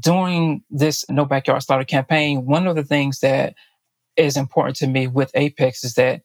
during 0.00 0.62
this 0.70 1.04
No 1.08 1.24
Backyard 1.24 1.62
Slaughter 1.62 1.84
campaign, 1.84 2.44
one 2.44 2.66
of 2.66 2.76
the 2.76 2.84
things 2.84 3.20
that 3.20 3.54
is 4.16 4.36
important 4.36 4.76
to 4.76 4.86
me 4.86 5.06
with 5.06 5.30
Apex 5.34 5.84
is 5.84 5.94
that 5.94 6.22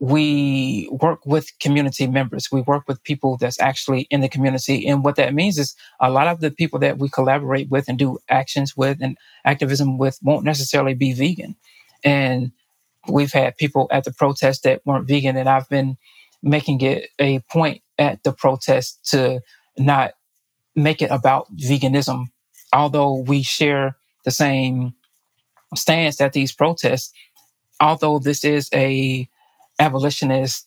we 0.00 0.88
work 0.90 1.24
with 1.26 1.50
community 1.60 2.06
members. 2.06 2.48
We 2.50 2.62
work 2.62 2.84
with 2.88 3.02
people 3.04 3.36
that's 3.36 3.60
actually 3.60 4.02
in 4.10 4.22
the 4.22 4.30
community. 4.30 4.86
And 4.88 5.04
what 5.04 5.16
that 5.16 5.34
means 5.34 5.58
is 5.58 5.74
a 6.00 6.10
lot 6.10 6.26
of 6.26 6.40
the 6.40 6.50
people 6.50 6.78
that 6.80 6.98
we 6.98 7.10
collaborate 7.10 7.68
with 7.68 7.86
and 7.86 7.98
do 7.98 8.18
actions 8.30 8.74
with 8.76 8.98
and 9.02 9.16
activism 9.44 9.98
with 9.98 10.18
won't 10.22 10.44
necessarily 10.44 10.94
be 10.94 11.12
vegan. 11.12 11.54
And 12.02 12.50
we've 13.08 13.32
had 13.32 13.58
people 13.58 13.88
at 13.90 14.04
the 14.04 14.12
protest 14.12 14.62
that 14.62 14.80
weren't 14.86 15.06
vegan. 15.06 15.36
And 15.36 15.48
I've 15.48 15.68
been 15.68 15.98
making 16.42 16.80
it 16.80 17.10
a 17.18 17.40
point 17.50 17.82
at 17.98 18.22
the 18.22 18.32
protest 18.32 19.04
to 19.10 19.42
not 19.76 20.12
make 20.74 21.02
it 21.02 21.10
about 21.10 21.54
veganism 21.54 22.28
although 22.72 23.16
we 23.16 23.42
share 23.42 23.96
the 24.24 24.30
same 24.30 24.94
stance 25.74 26.20
at 26.20 26.32
these 26.32 26.52
protests, 26.52 27.12
although 27.80 28.18
this 28.18 28.44
is 28.44 28.68
a 28.74 29.28
abolitionist 29.78 30.66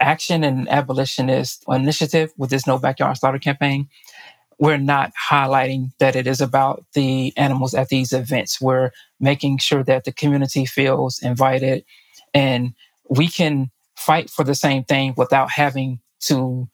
action 0.00 0.44
and 0.44 0.68
abolitionist 0.68 1.64
initiative 1.68 2.32
with 2.36 2.50
this 2.50 2.66
No 2.66 2.78
Backyard 2.78 3.16
Slaughter 3.16 3.38
campaign, 3.38 3.88
we're 4.58 4.76
not 4.76 5.12
highlighting 5.30 5.92
that 5.98 6.16
it 6.16 6.26
is 6.26 6.40
about 6.40 6.84
the 6.94 7.32
animals 7.36 7.74
at 7.74 7.88
these 7.88 8.12
events. 8.12 8.60
We're 8.60 8.90
making 9.20 9.58
sure 9.58 9.84
that 9.84 10.04
the 10.04 10.12
community 10.12 10.66
feels 10.66 11.20
invited 11.20 11.84
and 12.34 12.74
we 13.08 13.28
can 13.28 13.70
fight 13.96 14.30
for 14.30 14.44
the 14.44 14.54
same 14.54 14.84
thing 14.84 15.14
without 15.16 15.50
having 15.50 16.00
to 16.20 16.68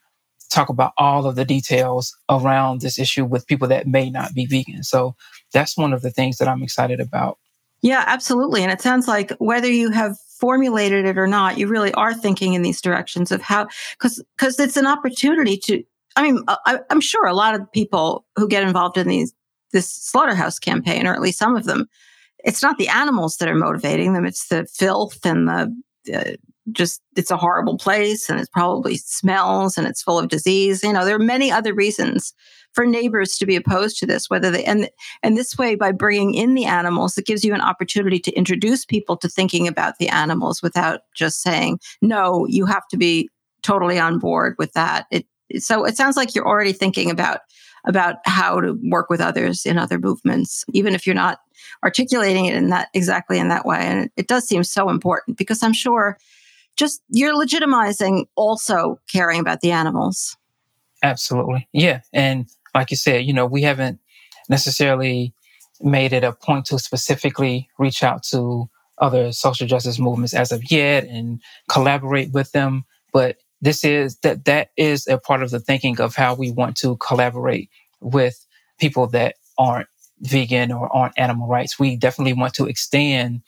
talk 0.50 0.68
about 0.68 0.92
all 0.98 1.26
of 1.26 1.36
the 1.36 1.44
details 1.44 2.16
around 2.28 2.80
this 2.80 2.98
issue 2.98 3.24
with 3.24 3.46
people 3.46 3.68
that 3.68 3.86
may 3.86 4.10
not 4.10 4.34
be 4.34 4.46
vegan. 4.46 4.82
So 4.82 5.14
that's 5.52 5.76
one 5.76 5.92
of 5.92 6.02
the 6.02 6.10
things 6.10 6.38
that 6.38 6.48
I'm 6.48 6.62
excited 6.62 7.00
about. 7.00 7.38
Yeah, 7.82 8.04
absolutely. 8.06 8.62
And 8.62 8.72
it 8.72 8.80
sounds 8.80 9.06
like 9.06 9.32
whether 9.38 9.68
you 9.70 9.90
have 9.90 10.16
formulated 10.38 11.04
it 11.04 11.18
or 11.18 11.26
not, 11.26 11.58
you 11.58 11.68
really 11.68 11.92
are 11.94 12.14
thinking 12.14 12.54
in 12.54 12.62
these 12.62 12.80
directions 12.80 13.30
of 13.30 13.42
how, 13.42 13.66
because 13.98 14.24
because 14.38 14.58
it's 14.58 14.76
an 14.76 14.86
opportunity 14.86 15.56
to. 15.58 15.82
I 16.16 16.22
mean, 16.22 16.44
uh, 16.46 16.56
I, 16.64 16.78
I'm 16.90 17.00
sure 17.00 17.26
a 17.26 17.34
lot 17.34 17.54
of 17.54 17.70
people 17.72 18.24
who 18.36 18.48
get 18.48 18.62
involved 18.62 18.96
in 18.96 19.08
these 19.08 19.34
this 19.72 19.90
slaughterhouse 19.90 20.58
campaign, 20.58 21.06
or 21.06 21.12
at 21.12 21.20
least 21.20 21.38
some 21.38 21.56
of 21.56 21.64
them, 21.64 21.86
it's 22.38 22.62
not 22.62 22.78
the 22.78 22.88
animals 22.88 23.36
that 23.36 23.48
are 23.48 23.54
motivating 23.54 24.14
them; 24.14 24.24
it's 24.24 24.48
the 24.48 24.66
filth 24.66 25.26
and 25.26 25.48
the 25.48 25.74
uh, 26.14 26.36
just 26.72 27.02
it's 27.16 27.30
a 27.30 27.36
horrible 27.36 27.76
place 27.76 28.30
and 28.30 28.40
it 28.40 28.48
probably 28.52 28.96
smells 28.96 29.76
and 29.76 29.86
it's 29.86 30.02
full 30.02 30.18
of 30.18 30.28
disease. 30.28 30.82
You 30.82 30.92
know, 30.92 31.04
there 31.04 31.16
are 31.16 31.20
many 31.20 31.50
other 31.50 31.74
reasons 31.74 32.32
for 32.72 32.86
neighbors 32.86 33.36
to 33.38 33.46
be 33.46 33.56
opposed 33.56 33.98
to 33.98 34.06
this, 34.06 34.28
whether 34.28 34.50
they 34.50 34.64
and 34.64 34.88
and 35.22 35.36
this 35.36 35.56
way 35.56 35.74
by 35.74 35.92
bringing 35.92 36.34
in 36.34 36.54
the 36.54 36.64
animals, 36.64 37.16
it 37.16 37.26
gives 37.26 37.44
you 37.44 37.54
an 37.54 37.60
opportunity 37.60 38.18
to 38.18 38.32
introduce 38.32 38.84
people 38.84 39.16
to 39.18 39.28
thinking 39.28 39.68
about 39.68 39.98
the 39.98 40.08
animals 40.08 40.62
without 40.62 41.00
just 41.14 41.42
saying, 41.42 41.78
no, 42.02 42.46
you 42.48 42.66
have 42.66 42.86
to 42.88 42.96
be 42.96 43.28
totally 43.62 43.98
on 43.98 44.18
board 44.18 44.54
with 44.58 44.72
that. 44.72 45.06
It 45.10 45.26
so 45.58 45.84
it 45.84 45.96
sounds 45.96 46.16
like 46.16 46.34
you're 46.34 46.48
already 46.48 46.72
thinking 46.72 47.10
about 47.10 47.40
about 47.86 48.16
how 48.24 48.60
to 48.60 48.78
work 48.84 49.10
with 49.10 49.20
others 49.20 49.66
in 49.66 49.78
other 49.78 49.98
movements, 49.98 50.64
even 50.72 50.94
if 50.94 51.06
you're 51.06 51.14
not 51.14 51.38
articulating 51.84 52.46
it 52.46 52.56
in 52.56 52.70
that 52.70 52.88
exactly 52.94 53.38
in 53.38 53.48
that 53.48 53.66
way. 53.66 53.78
And 53.78 54.10
it 54.16 54.26
does 54.26 54.48
seem 54.48 54.64
so 54.64 54.88
important 54.88 55.36
because 55.36 55.62
I'm 55.62 55.74
sure 55.74 56.18
just 56.76 57.02
you're 57.08 57.34
legitimizing 57.34 58.26
also 58.36 59.00
caring 59.10 59.40
about 59.40 59.60
the 59.60 59.70
animals. 59.70 60.36
Absolutely. 61.02 61.68
Yeah. 61.72 62.00
And 62.12 62.48
like 62.74 62.90
you 62.90 62.96
said, 62.96 63.24
you 63.24 63.32
know, 63.32 63.46
we 63.46 63.62
haven't 63.62 64.00
necessarily 64.48 65.34
made 65.80 66.12
it 66.12 66.24
a 66.24 66.32
point 66.32 66.66
to 66.66 66.78
specifically 66.78 67.68
reach 67.78 68.02
out 68.02 68.22
to 68.22 68.68
other 68.98 69.32
social 69.32 69.66
justice 69.66 69.98
movements 69.98 70.34
as 70.34 70.52
of 70.52 70.70
yet 70.70 71.04
and 71.04 71.40
collaborate 71.68 72.32
with 72.32 72.52
them. 72.52 72.84
But 73.12 73.36
this 73.60 73.84
is 73.84 74.16
that 74.18 74.44
that 74.44 74.68
is 74.76 75.06
a 75.06 75.18
part 75.18 75.42
of 75.42 75.50
the 75.50 75.60
thinking 75.60 76.00
of 76.00 76.14
how 76.14 76.34
we 76.34 76.50
want 76.50 76.76
to 76.76 76.96
collaborate 76.98 77.70
with 78.00 78.46
people 78.78 79.06
that 79.08 79.36
aren't 79.58 79.88
vegan 80.24 80.72
or 80.72 80.94
aren't 80.94 81.18
animal 81.18 81.48
rights. 81.48 81.78
We 81.78 81.96
definitely 81.96 82.32
want 82.32 82.54
to 82.54 82.66
extend 82.66 83.42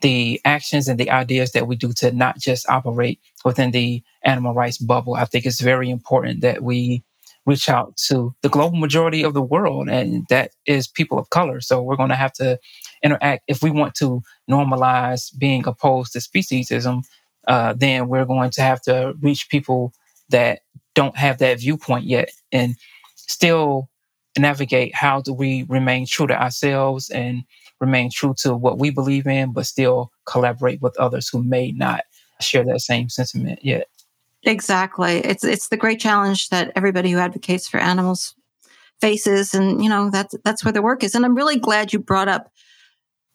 the 0.00 0.40
actions 0.44 0.88
and 0.88 0.98
the 0.98 1.10
ideas 1.10 1.52
that 1.52 1.66
we 1.66 1.76
do 1.76 1.92
to 1.94 2.10
not 2.12 2.38
just 2.38 2.68
operate 2.68 3.20
within 3.44 3.70
the 3.70 4.02
animal 4.24 4.54
rights 4.54 4.78
bubble. 4.78 5.14
I 5.14 5.24
think 5.26 5.46
it's 5.46 5.60
very 5.60 5.90
important 5.90 6.40
that 6.40 6.62
we 6.62 7.04
reach 7.44 7.68
out 7.68 7.96
to 7.96 8.34
the 8.42 8.48
global 8.48 8.78
majority 8.78 9.22
of 9.22 9.34
the 9.34 9.42
world, 9.42 9.88
and 9.88 10.24
that 10.28 10.52
is 10.66 10.86
people 10.86 11.18
of 11.18 11.30
color. 11.30 11.60
So 11.60 11.82
we're 11.82 11.96
going 11.96 12.08
to 12.10 12.14
have 12.16 12.32
to 12.34 12.58
interact. 13.02 13.44
If 13.48 13.62
we 13.62 13.70
want 13.70 13.94
to 13.96 14.22
normalize 14.50 15.36
being 15.38 15.66
opposed 15.66 16.12
to 16.12 16.20
speciesism, 16.20 17.02
uh, 17.48 17.74
then 17.76 18.08
we're 18.08 18.24
going 18.24 18.50
to 18.50 18.62
have 18.62 18.80
to 18.82 19.14
reach 19.20 19.48
people 19.50 19.92
that 20.30 20.60
don't 20.94 21.16
have 21.16 21.38
that 21.38 21.58
viewpoint 21.58 22.04
yet 22.04 22.30
and 22.52 22.76
still 23.16 23.88
navigate 24.40 24.94
how 24.94 25.20
do 25.20 25.32
we 25.32 25.64
remain 25.64 26.06
true 26.06 26.26
to 26.26 26.40
ourselves 26.40 27.10
and 27.10 27.44
remain 27.80 28.10
true 28.10 28.34
to 28.38 28.54
what 28.54 28.78
we 28.78 28.90
believe 28.90 29.26
in, 29.26 29.52
but 29.52 29.66
still 29.66 30.10
collaborate 30.24 30.80
with 30.80 30.96
others 30.98 31.28
who 31.28 31.42
may 31.42 31.72
not 31.72 32.04
share 32.40 32.64
that 32.64 32.80
same 32.80 33.08
sentiment 33.08 33.58
yet. 33.62 33.88
Exactly. 34.44 35.18
It's 35.18 35.44
it's 35.44 35.68
the 35.68 35.76
great 35.76 36.00
challenge 36.00 36.48
that 36.48 36.72
everybody 36.74 37.10
who 37.10 37.18
advocates 37.18 37.68
for 37.68 37.78
animals 37.78 38.34
faces 39.00 39.54
and 39.54 39.82
you 39.82 39.88
know 39.88 40.10
that's 40.10 40.34
that's 40.44 40.64
where 40.64 40.72
the 40.72 40.82
work 40.82 41.04
is. 41.04 41.14
And 41.14 41.24
I'm 41.24 41.36
really 41.36 41.58
glad 41.58 41.92
you 41.92 41.98
brought 41.98 42.28
up 42.28 42.50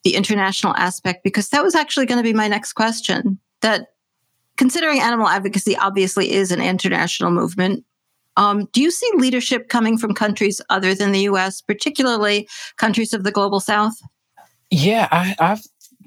the 0.04 0.14
international 0.14 0.74
aspect 0.76 1.24
because 1.24 1.48
that 1.50 1.62
was 1.62 1.74
actually 1.74 2.06
going 2.06 2.18
to 2.18 2.22
be 2.22 2.34
my 2.34 2.48
next 2.48 2.74
question. 2.74 3.38
That 3.62 3.88
considering 4.56 5.00
animal 5.00 5.28
advocacy 5.28 5.76
obviously 5.76 6.32
is 6.32 6.52
an 6.52 6.60
international 6.60 7.30
movement, 7.30 7.84
um, 8.38 8.68
do 8.72 8.80
you 8.80 8.92
see 8.92 9.10
leadership 9.16 9.68
coming 9.68 9.98
from 9.98 10.14
countries 10.14 10.60
other 10.70 10.94
than 10.94 11.10
the 11.10 11.22
US, 11.22 11.60
particularly 11.60 12.48
countries 12.76 13.12
of 13.12 13.24
the 13.24 13.32
global 13.32 13.58
south? 13.58 14.00
Yeah, 14.70 15.08
I, 15.10 15.34
I've 15.40 15.62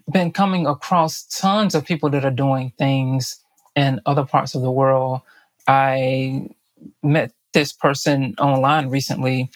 been 0.09 0.31
coming 0.31 0.65
across 0.65 1.23
tons 1.23 1.75
of 1.75 1.85
people 1.85 2.09
that 2.11 2.23
are 2.23 2.31
doing 2.31 2.71
things 2.77 3.37
in 3.75 3.99
other 4.05 4.25
parts 4.25 4.55
of 4.55 4.61
the 4.61 4.71
world. 4.71 5.21
I 5.67 6.47
met 7.03 7.33
this 7.53 7.73
person 7.73 8.33
online 8.39 8.87
recently 8.87 9.49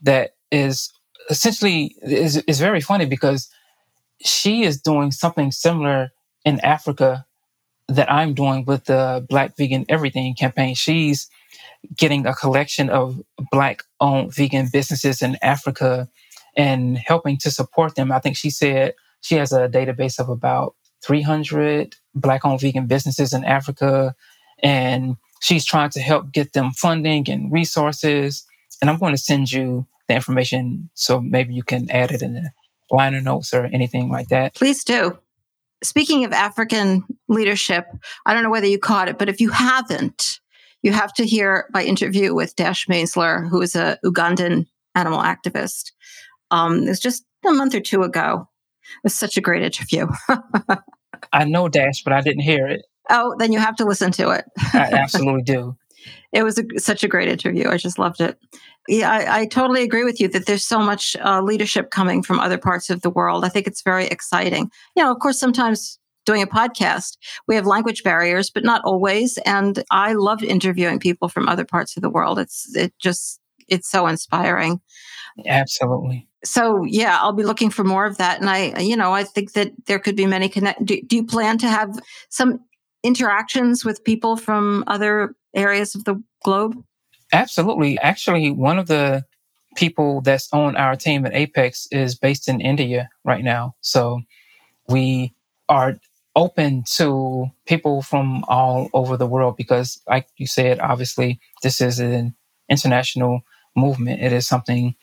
that 0.00 0.30
is 0.50 0.90
essentially 1.28 1.94
is, 2.00 2.38
is 2.38 2.58
very 2.58 2.80
funny 2.80 3.04
because 3.04 3.48
she 4.24 4.62
is 4.62 4.80
doing 4.80 5.10
something 5.12 5.52
similar 5.52 6.12
in 6.46 6.60
Africa 6.60 7.26
that 7.88 8.10
I'm 8.10 8.32
doing 8.32 8.64
with 8.64 8.84
the 8.84 9.24
Black 9.28 9.54
Vegan 9.58 9.84
Everything 9.90 10.34
campaign. 10.34 10.74
She's 10.74 11.28
getting 11.96 12.26
a 12.26 12.34
collection 12.34 12.90
of 12.90 13.20
Black 13.50 13.82
owned 14.00 14.34
vegan 14.34 14.68
businesses 14.72 15.22
in 15.22 15.36
Africa 15.42 16.08
and 16.56 16.98
helping 16.98 17.38
to 17.38 17.50
support 17.50 17.94
them. 17.94 18.12
I 18.12 18.18
think 18.18 18.36
she 18.36 18.50
said 18.50 18.94
she 19.20 19.36
has 19.36 19.52
a 19.52 19.68
database 19.68 20.18
of 20.18 20.28
about 20.28 20.74
300 21.04 21.96
Black 22.14 22.44
owned 22.44 22.60
vegan 22.60 22.86
businesses 22.86 23.32
in 23.32 23.44
Africa. 23.44 24.14
And 24.62 25.16
she's 25.40 25.64
trying 25.64 25.90
to 25.90 26.00
help 26.00 26.32
get 26.32 26.52
them 26.52 26.70
funding 26.72 27.28
and 27.28 27.52
resources. 27.52 28.44
And 28.80 28.88
I'm 28.88 28.98
going 28.98 29.14
to 29.14 29.18
send 29.18 29.50
you 29.50 29.86
the 30.08 30.14
information 30.14 30.90
so 30.94 31.20
maybe 31.20 31.54
you 31.54 31.62
can 31.62 31.90
add 31.90 32.10
it 32.10 32.22
in 32.22 32.34
the 32.34 32.50
liner 32.90 33.20
notes 33.20 33.52
or 33.54 33.64
anything 33.66 34.10
like 34.10 34.28
that. 34.28 34.54
Please 34.54 34.84
do. 34.84 35.18
Speaking 35.82 36.24
of 36.24 36.32
African 36.32 37.04
leadership, 37.28 37.86
I 38.24 38.34
don't 38.34 38.44
know 38.44 38.50
whether 38.50 38.68
you 38.68 38.78
caught 38.78 39.08
it, 39.08 39.18
but 39.18 39.28
if 39.28 39.40
you 39.40 39.50
haven't, 39.50 40.38
you 40.82 40.92
have 40.92 41.12
to 41.14 41.24
hear 41.24 41.66
my 41.72 41.84
interview 41.84 42.34
with 42.34 42.56
Dash 42.56 42.86
Maisler, 42.86 43.48
who 43.48 43.60
is 43.62 43.74
a 43.74 43.98
Ugandan 44.04 44.66
animal 44.94 45.20
activist. 45.20 45.92
Um, 46.50 46.82
it 46.82 46.88
was 46.88 47.00
just 47.00 47.24
a 47.46 47.52
month 47.52 47.74
or 47.74 47.80
two 47.80 48.02
ago. 48.02 48.48
It 48.82 49.04
was 49.04 49.14
such 49.14 49.36
a 49.36 49.40
great 49.40 49.62
interview. 49.62 50.06
I 51.32 51.44
know 51.44 51.68
Dash, 51.68 52.02
but 52.02 52.12
I 52.12 52.20
didn't 52.20 52.42
hear 52.42 52.66
it. 52.66 52.82
Oh, 53.10 53.34
then 53.38 53.52
you 53.52 53.58
have 53.58 53.76
to 53.76 53.84
listen 53.84 54.12
to 54.12 54.30
it. 54.30 54.44
I 54.72 54.90
absolutely 54.92 55.42
do. 55.42 55.76
It 56.32 56.42
was 56.42 56.58
a, 56.58 56.64
such 56.78 57.04
a 57.04 57.08
great 57.08 57.28
interview. 57.28 57.68
I 57.68 57.76
just 57.76 57.98
loved 57.98 58.20
it. 58.20 58.38
Yeah, 58.88 59.10
I, 59.10 59.40
I 59.40 59.46
totally 59.46 59.82
agree 59.82 60.02
with 60.02 60.18
you 60.18 60.28
that 60.28 60.46
there's 60.46 60.64
so 60.64 60.78
much 60.78 61.14
uh, 61.22 61.42
leadership 61.42 61.90
coming 61.90 62.22
from 62.22 62.40
other 62.40 62.58
parts 62.58 62.90
of 62.90 63.02
the 63.02 63.10
world. 63.10 63.44
I 63.44 63.50
think 63.50 63.66
it's 63.66 63.82
very 63.82 64.06
exciting. 64.06 64.70
You 64.96 65.04
know, 65.04 65.12
of 65.12 65.20
course, 65.20 65.38
sometimes 65.38 65.98
doing 66.24 66.42
a 66.42 66.46
podcast, 66.46 67.16
we 67.46 67.54
have 67.54 67.66
language 67.66 68.02
barriers, 68.02 68.50
but 68.50 68.64
not 68.64 68.82
always. 68.84 69.38
And 69.38 69.82
I 69.90 70.12
love 70.12 70.42
interviewing 70.42 70.98
people 70.98 71.28
from 71.28 71.48
other 71.48 71.64
parts 71.64 71.96
of 71.96 72.02
the 72.02 72.10
world. 72.10 72.38
It's 72.38 72.74
it 72.76 72.92
just 72.98 73.40
it's 73.68 73.90
so 73.90 74.06
inspiring. 74.06 74.80
Absolutely. 75.46 76.28
So 76.44 76.84
yeah, 76.84 77.18
I'll 77.20 77.32
be 77.32 77.44
looking 77.44 77.70
for 77.70 77.84
more 77.84 78.04
of 78.04 78.18
that. 78.18 78.40
And 78.40 78.50
I, 78.50 78.80
you 78.80 78.96
know, 78.96 79.12
I 79.12 79.24
think 79.24 79.52
that 79.52 79.72
there 79.86 79.98
could 79.98 80.16
be 80.16 80.26
many 80.26 80.48
connect. 80.48 80.84
Do, 80.84 81.00
do 81.02 81.16
you 81.16 81.24
plan 81.24 81.58
to 81.58 81.68
have 81.68 81.98
some 82.28 82.60
interactions 83.02 83.84
with 83.84 84.04
people 84.04 84.36
from 84.36 84.84
other 84.86 85.34
areas 85.54 85.94
of 85.94 86.04
the 86.04 86.22
globe? 86.44 86.76
Absolutely. 87.32 87.98
Actually, 88.00 88.50
one 88.50 88.78
of 88.78 88.88
the 88.88 89.24
people 89.76 90.20
that's 90.20 90.52
on 90.52 90.76
our 90.76 90.96
team 90.96 91.24
at 91.24 91.34
Apex 91.34 91.88
is 91.90 92.14
based 92.14 92.48
in 92.48 92.60
India 92.60 93.08
right 93.24 93.42
now. 93.42 93.74
So 93.80 94.20
we 94.88 95.34
are 95.68 95.96
open 96.34 96.84
to 96.96 97.46
people 97.66 98.02
from 98.02 98.44
all 98.48 98.88
over 98.94 99.16
the 99.16 99.26
world 99.26 99.56
because, 99.56 100.00
like 100.08 100.28
you 100.36 100.46
said, 100.46 100.80
obviously, 100.80 101.40
this 101.62 101.80
is 101.80 101.98
an 101.98 102.34
international 102.68 103.42
movement. 103.76 104.22
It 104.22 104.32
is 104.32 104.46
something, 104.46 104.94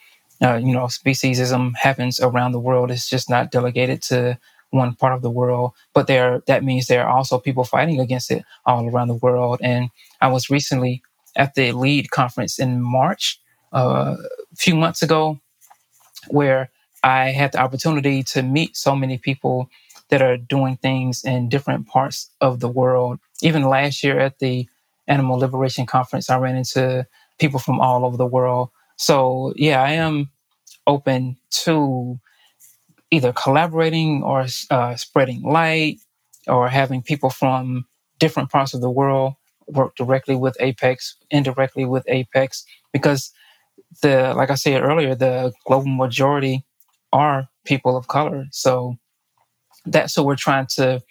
uh, 0.42 0.56
you 0.56 0.74
know, 0.74 0.86
speciesism 0.86 1.76
happens 1.76 2.20
around 2.20 2.54
the 2.54 2.60
world. 2.60 2.92
It's 2.92 3.10
just 3.10 3.30
not 3.30 3.52
delegated 3.52 4.02
to 4.04 4.40
one 4.72 4.96
part 4.96 5.14
of 5.14 5.22
the 5.22 5.32
world, 5.32 5.74
but 5.94 6.08
there 6.08 6.42
that 6.48 6.64
means 6.64 6.88
there 6.88 7.08
are 7.08 7.18
also 7.18 7.40
people 7.40 7.64
fighting 7.64 8.00
against 8.00 8.32
it 8.32 8.44
all 8.66 8.88
around 8.88 9.08
the 9.08 9.16
world. 9.16 9.60
And 9.64 9.90
I 10.22 10.28
was 10.28 10.50
recently 10.50 11.02
at 11.36 11.56
the 11.56 11.72
LEAD 11.72 12.12
conference 12.12 12.60
in 12.60 12.82
March, 12.82 13.40
uh, 13.74 14.16
a 14.20 14.56
few 14.56 14.76
months 14.76 15.02
ago, 15.02 15.40
where 16.30 16.70
I 17.04 17.32
had 17.32 17.54
the 17.54 17.60
opportunity 17.60 18.24
to 18.24 18.44
meet 18.44 18.76
so 18.76 18.96
many 18.96 19.18
people 19.18 19.70
that 20.10 20.22
are 20.22 20.38
doing 20.38 20.78
things 20.78 21.24
in 21.24 21.50
different 21.50 21.88
parts 21.88 22.30
of 22.42 22.60
the 22.60 22.70
world. 22.70 23.20
Even 23.42 23.64
last 23.64 24.04
year 24.04 24.20
at 24.20 24.40
the 24.40 24.68
Animal 25.08 25.38
Liberation 25.38 25.86
Conference, 25.86 26.30
I 26.30 26.38
ran 26.38 26.56
into 26.56 27.06
people 27.40 27.60
from 27.60 27.80
all 27.80 28.06
over 28.06 28.18
the 28.18 28.26
world. 28.26 28.70
So, 28.98 29.54
yeah, 29.56 29.82
I 29.82 29.92
am 29.94 30.30
open 30.86 31.38
to 31.64 32.20
either 33.12 33.34
collaborating 33.34 34.24
or 34.24 34.46
uh, 34.70 34.96
spreading 34.96 35.42
light 35.42 35.98
or 36.48 36.70
having 36.70 37.02
people 37.02 37.30
from 37.30 37.86
different 38.20 38.52
parts 38.52 38.74
of 38.74 38.82
the 38.82 38.90
world 38.90 39.34
work 39.68 39.96
directly 39.96 40.36
with 40.36 40.58
Apex, 40.60 41.16
indirectly 41.30 41.86
with 41.86 42.04
Apex, 42.08 42.66
because 42.92 43.32
the, 44.02 44.34
like 44.36 44.50
I 44.50 44.56
said 44.56 44.82
earlier, 44.84 45.16
the 45.16 45.54
global 45.66 45.88
majority 45.88 46.66
are 47.14 47.48
people 47.66 47.96
of 47.96 48.08
color. 48.08 48.46
So 48.52 48.98
that's 49.86 50.18
what 50.18 50.26
we're 50.26 50.36
trying 50.36 50.68
to 50.76 51.02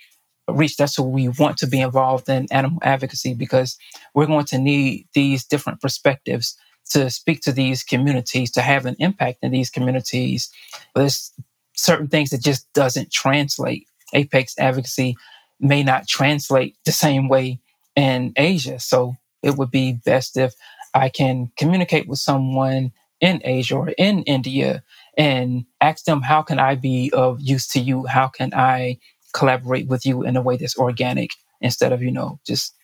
reach. 0.48 0.76
That's 0.76 0.98
what 0.98 1.10
we 1.10 1.28
want 1.28 1.58
to 1.58 1.66
be 1.66 1.80
involved 1.80 2.28
in 2.28 2.46
animal 2.50 2.78
advocacy 2.82 3.34
because 3.34 3.76
we're 4.14 4.26
going 4.26 4.46
to 4.46 4.58
need 4.58 5.06
these 5.14 5.44
different 5.44 5.80
perspectives 5.80 6.56
to 6.90 7.10
speak 7.10 7.42
to 7.42 7.52
these 7.52 7.82
communities, 7.82 8.50
to 8.52 8.62
have 8.62 8.86
an 8.86 8.96
impact 8.98 9.38
in 9.42 9.52
these 9.52 9.70
communities. 9.70 10.50
There's 10.94 11.32
certain 11.76 12.08
things 12.08 12.30
that 12.30 12.42
just 12.42 12.72
doesn't 12.72 13.12
translate. 13.12 13.86
Apex 14.14 14.54
advocacy 14.58 15.16
may 15.60 15.82
not 15.82 16.08
translate 16.08 16.76
the 16.84 16.92
same 16.92 17.28
way 17.28 17.60
in 17.94 18.32
Asia. 18.36 18.78
So 18.80 19.16
it 19.42 19.56
would 19.56 19.70
be 19.70 19.92
best 20.04 20.36
if 20.36 20.54
I 20.94 21.08
can 21.10 21.52
communicate 21.58 22.08
with 22.08 22.18
someone 22.18 22.92
in 23.20 23.40
Asia 23.44 23.74
or 23.76 23.88
in 23.98 24.22
India 24.22 24.82
and 25.18 25.66
ask 25.80 26.04
them, 26.04 26.22
how 26.22 26.40
can 26.42 26.58
I 26.58 26.76
be 26.76 27.10
of 27.12 27.40
use 27.40 27.66
to 27.68 27.80
you? 27.80 28.06
How 28.06 28.28
can 28.28 28.54
I 28.54 28.98
collaborate 29.34 29.88
with 29.88 30.06
you 30.06 30.22
in 30.22 30.36
a 30.36 30.40
way 30.40 30.56
that's 30.56 30.78
organic 30.78 31.32
instead 31.60 31.92
of, 31.92 32.00
you 32.00 32.12
know, 32.12 32.40
just 32.46 32.74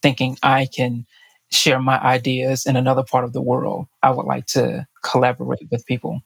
thinking 0.00 0.38
I 0.42 0.66
can 0.74 1.04
share 1.50 1.80
my 1.80 1.98
ideas 1.98 2.64
in 2.64 2.76
another 2.76 3.02
part 3.02 3.24
of 3.24 3.32
the 3.32 3.42
world. 3.42 3.86
I 4.02 4.10
would 4.10 4.24
like 4.24 4.46
to 4.46 4.86
collaborate 5.02 5.68
with 5.70 5.84
people. 5.84 6.20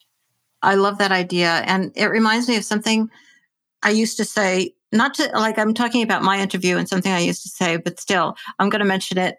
I 0.63 0.75
love 0.75 0.99
that 0.99 1.13
idea. 1.13 1.63
And 1.67 1.93
it 1.97 2.07
reminds 2.07 2.47
me 2.47 2.57
of 2.57 2.65
something 2.65 3.09
I 3.83 3.91
used 3.91 4.19
to 4.19 4.25
say, 4.25 4.75
not 4.93 5.15
to 5.15 5.31
like 5.35 5.59
I'm 5.59 5.75
talking 5.75 6.03
about 6.03 6.23
my 6.23 6.41
interview 6.41 6.77
and 6.77 6.89
something 6.89 7.11
I 7.11 7.21
used 7.21 7.43
to 7.43 7.49
say, 7.49 7.79
but 7.79 7.99
still, 7.99 8.37
I'm 8.59 8.69
going 8.69 8.81
to 8.81 8.87
mention 8.87 9.19
it. 9.19 9.37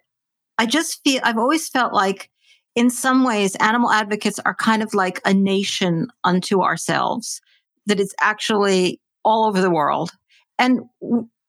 I 0.57 0.65
just 0.65 1.03
feel, 1.03 1.21
I've 1.23 1.37
always 1.37 1.69
felt 1.69 1.93
like 1.93 2.29
in 2.75 2.89
some 2.89 3.23
ways, 3.23 3.55
animal 3.55 3.91
advocates 3.91 4.39
are 4.45 4.55
kind 4.55 4.83
of 4.83 4.93
like 4.93 5.21
a 5.25 5.33
nation 5.33 6.07
unto 6.23 6.61
ourselves, 6.61 7.41
that 7.85 7.99
it's 7.99 8.13
actually 8.19 8.99
all 9.23 9.45
over 9.45 9.61
the 9.61 9.71
world. 9.71 10.11
And 10.59 10.81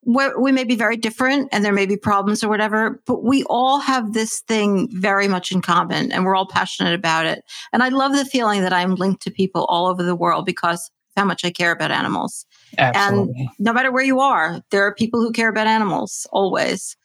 we 0.05 0.51
may 0.53 0.63
be 0.63 0.75
very 0.75 0.95
different 0.95 1.49
and 1.51 1.65
there 1.65 1.73
may 1.73 1.85
be 1.85 1.97
problems 1.97 2.41
or 2.43 2.47
whatever, 2.47 3.01
but 3.05 3.23
we 3.23 3.43
all 3.49 3.79
have 3.79 4.13
this 4.13 4.39
thing 4.41 4.87
very 4.91 5.27
much 5.27 5.51
in 5.51 5.61
common 5.61 6.13
and 6.13 6.23
we're 6.23 6.35
all 6.35 6.47
passionate 6.47 6.93
about 6.93 7.25
it. 7.25 7.43
And 7.73 7.83
I 7.83 7.89
love 7.89 8.13
the 8.13 8.23
feeling 8.23 8.61
that 8.61 8.71
I'm 8.71 8.95
linked 8.95 9.21
to 9.23 9.31
people 9.31 9.65
all 9.65 9.87
over 9.87 10.03
the 10.03 10.15
world 10.15 10.45
because 10.45 10.89
how 11.17 11.25
much 11.25 11.43
I 11.43 11.49
care 11.49 11.71
about 11.71 11.91
animals. 11.91 12.45
Absolutely. 12.77 13.35
And 13.39 13.49
no 13.59 13.73
matter 13.73 13.91
where 13.91 14.03
you 14.03 14.21
are, 14.21 14.61
there 14.71 14.85
are 14.85 14.93
people 14.93 15.19
who 15.19 15.31
care 15.31 15.49
about 15.49 15.67
animals 15.67 16.25
always. 16.31 16.95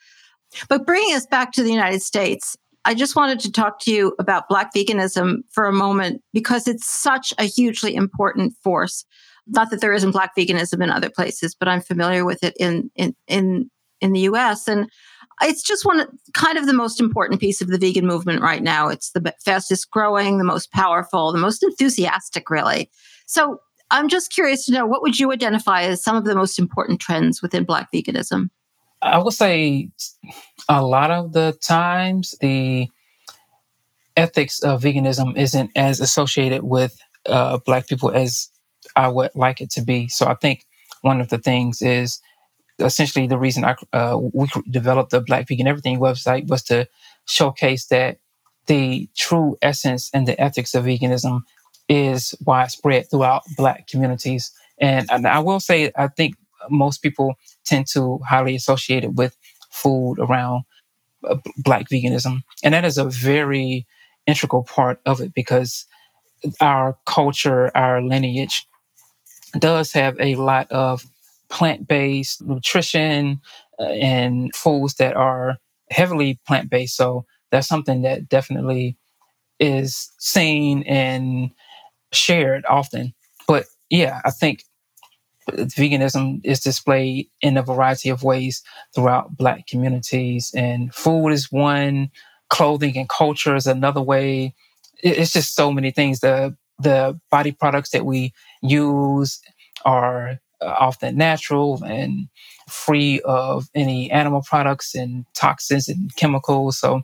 But 0.69 0.87
bringing 0.87 1.17
us 1.17 1.27
back 1.27 1.51
to 1.53 1.63
the 1.63 1.73
United 1.73 2.03
States, 2.03 2.57
I 2.85 2.95
just 2.95 3.15
wanted 3.15 3.41
to 3.41 3.53
talk 3.53 3.79
to 3.81 3.93
you 3.93 4.15
about 4.19 4.49
Black 4.49 4.75
veganism 4.75 5.43
for 5.51 5.67
a 5.67 5.73
moment 5.73 6.23
because 6.33 6.67
it's 6.67 6.87
such 6.87 7.33
a 7.39 7.45
hugely 7.45 7.95
important 7.95 8.55
force 8.63 9.05
not 9.47 9.71
that 9.71 9.81
there 9.81 9.93
isn't 9.93 10.13
black 10.13 10.37
veganism 10.37 10.83
in 10.83 10.91
other 10.91 11.11
places, 11.11 11.55
but 11.55 11.69
I'm 11.69 11.81
familiar 11.81 12.25
with 12.25 12.43
it 12.43 12.57
in 12.59 12.91
in 12.95 13.15
in 13.27 13.71
in 14.01 14.13
the 14.13 14.21
US. 14.21 14.69
And 14.69 14.89
it's 15.43 15.63
just 15.63 15.85
one 15.85 16.07
kind 16.35 16.59
of 16.59 16.67
the 16.67 16.73
most 16.73 17.01
important 17.01 17.41
piece 17.41 17.61
of 17.61 17.69
the 17.69 17.79
vegan 17.79 18.07
movement 18.07 18.43
right 18.43 18.63
now. 18.63 18.89
It's 18.89 19.11
the 19.11 19.35
fastest 19.45 19.91
growing, 19.91 20.39
the 20.39 20.45
most 20.45 20.71
powerful, 20.73 21.33
the 21.33 21.39
most 21.39 21.63
enthusiastic, 21.63 22.51
really. 22.51 22.91
So 23.27 23.59
I'm 23.91 24.09
just 24.09 24.33
curious 24.33 24.65
to 24.67 24.73
know 24.73 24.87
what 24.87 25.03
would 25.03 25.19
you 25.19 25.33
identify 25.33 25.83
as 25.83 26.03
some 26.03 26.17
of 26.17 26.25
the 26.25 26.35
most 26.35 26.59
important 26.59 27.01
trends 27.01 27.43
within 27.43 27.65
Black 27.65 27.89
veganism? 27.93 28.49
I 29.03 29.19
would 29.19 29.33
say 29.33 29.91
a 30.69 30.83
lot 30.83 31.11
of 31.11 31.33
the 31.33 31.57
times 31.61 32.35
the 32.41 32.89
ethics 34.17 34.63
of 34.63 34.83
veganism 34.83 35.37
isn't 35.37 35.71
as 35.75 36.01
associated 36.01 36.63
with 36.63 36.99
uh, 37.27 37.59
Black 37.59 37.87
people 37.87 38.11
as 38.11 38.49
I 38.95 39.09
would 39.09 39.31
like 39.35 39.61
it 39.61 39.71
to 39.71 39.83
be. 39.83 40.09
So 40.09 40.27
I 40.27 40.35
think 40.35 40.65
one 41.01 41.21
of 41.21 41.29
the 41.29 41.39
things 41.39 41.83
is 41.83 42.21
essentially 42.79 43.27
the 43.27 43.39
reason 43.39 43.65
I 43.65 43.77
uh, 43.93 44.19
we 44.33 44.49
developed 44.71 45.11
the 45.11 45.21
Black 45.21 45.49
Vegan 45.49 45.67
Everything 45.67 45.99
website 45.99 46.49
was 46.49 46.63
to 46.65 46.89
showcase 47.27 47.87
that 47.87 48.19
the 48.67 49.09
true 49.17 49.57
essence 49.63 50.11
and 50.15 50.27
the 50.27 50.41
ethics 50.41 50.75
of 50.75 50.85
veganism 50.85 51.41
is 51.89 52.35
widespread 52.45 53.11
throughout 53.11 53.43
Black 53.57 53.89
communities. 53.89 54.53
And, 54.81 55.09
and 55.11 55.27
I 55.27 55.41
will 55.41 55.61
say, 55.61 55.93
I 55.97 56.09
think 56.09 56.37
most 56.71 57.03
people 57.03 57.35
tend 57.65 57.87
to 57.93 58.19
highly 58.29 58.55
associate 58.55 59.05
it 59.05 59.15
with 59.15 59.37
food 59.71 60.17
around 60.19 60.65
uh, 61.29 61.37
Black 61.59 61.89
veganism, 61.89 62.43
and 62.65 62.75
that 62.75 62.85
is 62.85 62.99
a 62.99 63.05
very 63.05 63.87
integral 64.27 64.65
part 64.65 65.01
of 65.07 65.21
it 65.21 65.35
because 65.35 65.87
our 66.61 66.97
culture, 67.07 67.71
our 67.77 68.03
lineage 68.03 68.67
does 69.59 69.93
have 69.93 70.17
a 70.21 70.35
lot 70.37 70.71
of 70.71 71.05
plant 71.51 71.87
based 71.87 72.43
nutrition 72.43 73.41
uh, 73.79 73.85
and 73.85 74.55
foods 74.55 74.95
that 74.95 75.15
are 75.15 75.59
heavily 75.91 76.41
plant 76.47 76.71
based. 76.71 76.97
So 76.97 77.25
that's 77.51 77.69
something 77.69 78.03
that 78.03 78.29
definitely 78.29 78.97
is 79.61 80.11
seen 80.19 80.83
and 80.85 81.51
shared 82.13 82.65
often. 82.69 83.15
But 83.47 83.67
yeah, 83.91 84.21
I 84.25 84.31
think 84.31 84.65
veganism 85.51 86.41
is 86.45 86.61
displayed 86.61 87.29
in 87.41 87.57
a 87.57 87.63
variety 87.63 88.09
of 88.09 88.23
ways 88.23 88.63
throughout 88.95 89.37
Black 89.37 89.67
communities, 89.67 90.53
and 90.55 90.95
food 90.95 91.29
is 91.29 91.51
one, 91.51 92.11
clothing 92.51 92.97
and 92.97 93.09
culture 93.09 93.57
is 93.57 93.67
another 93.67 94.03
way. 94.03 94.55
It's 95.03 95.33
just 95.33 95.55
so 95.55 95.73
many 95.73 95.91
things. 95.91 96.21
The 96.21 96.57
the 96.79 97.19
body 97.31 97.53
products 97.53 97.91
that 97.91 98.05
we 98.05 98.33
use 98.61 99.41
are 99.85 100.39
uh, 100.61 100.75
often 100.79 101.17
natural 101.17 101.83
and 101.85 102.29
free 102.69 103.21
of 103.25 103.69
any 103.75 104.11
animal 104.11 104.43
products 104.43 104.95
and 104.95 105.25
toxins 105.35 105.89
and 105.89 106.15
chemicals. 106.17 106.79
So 106.79 107.03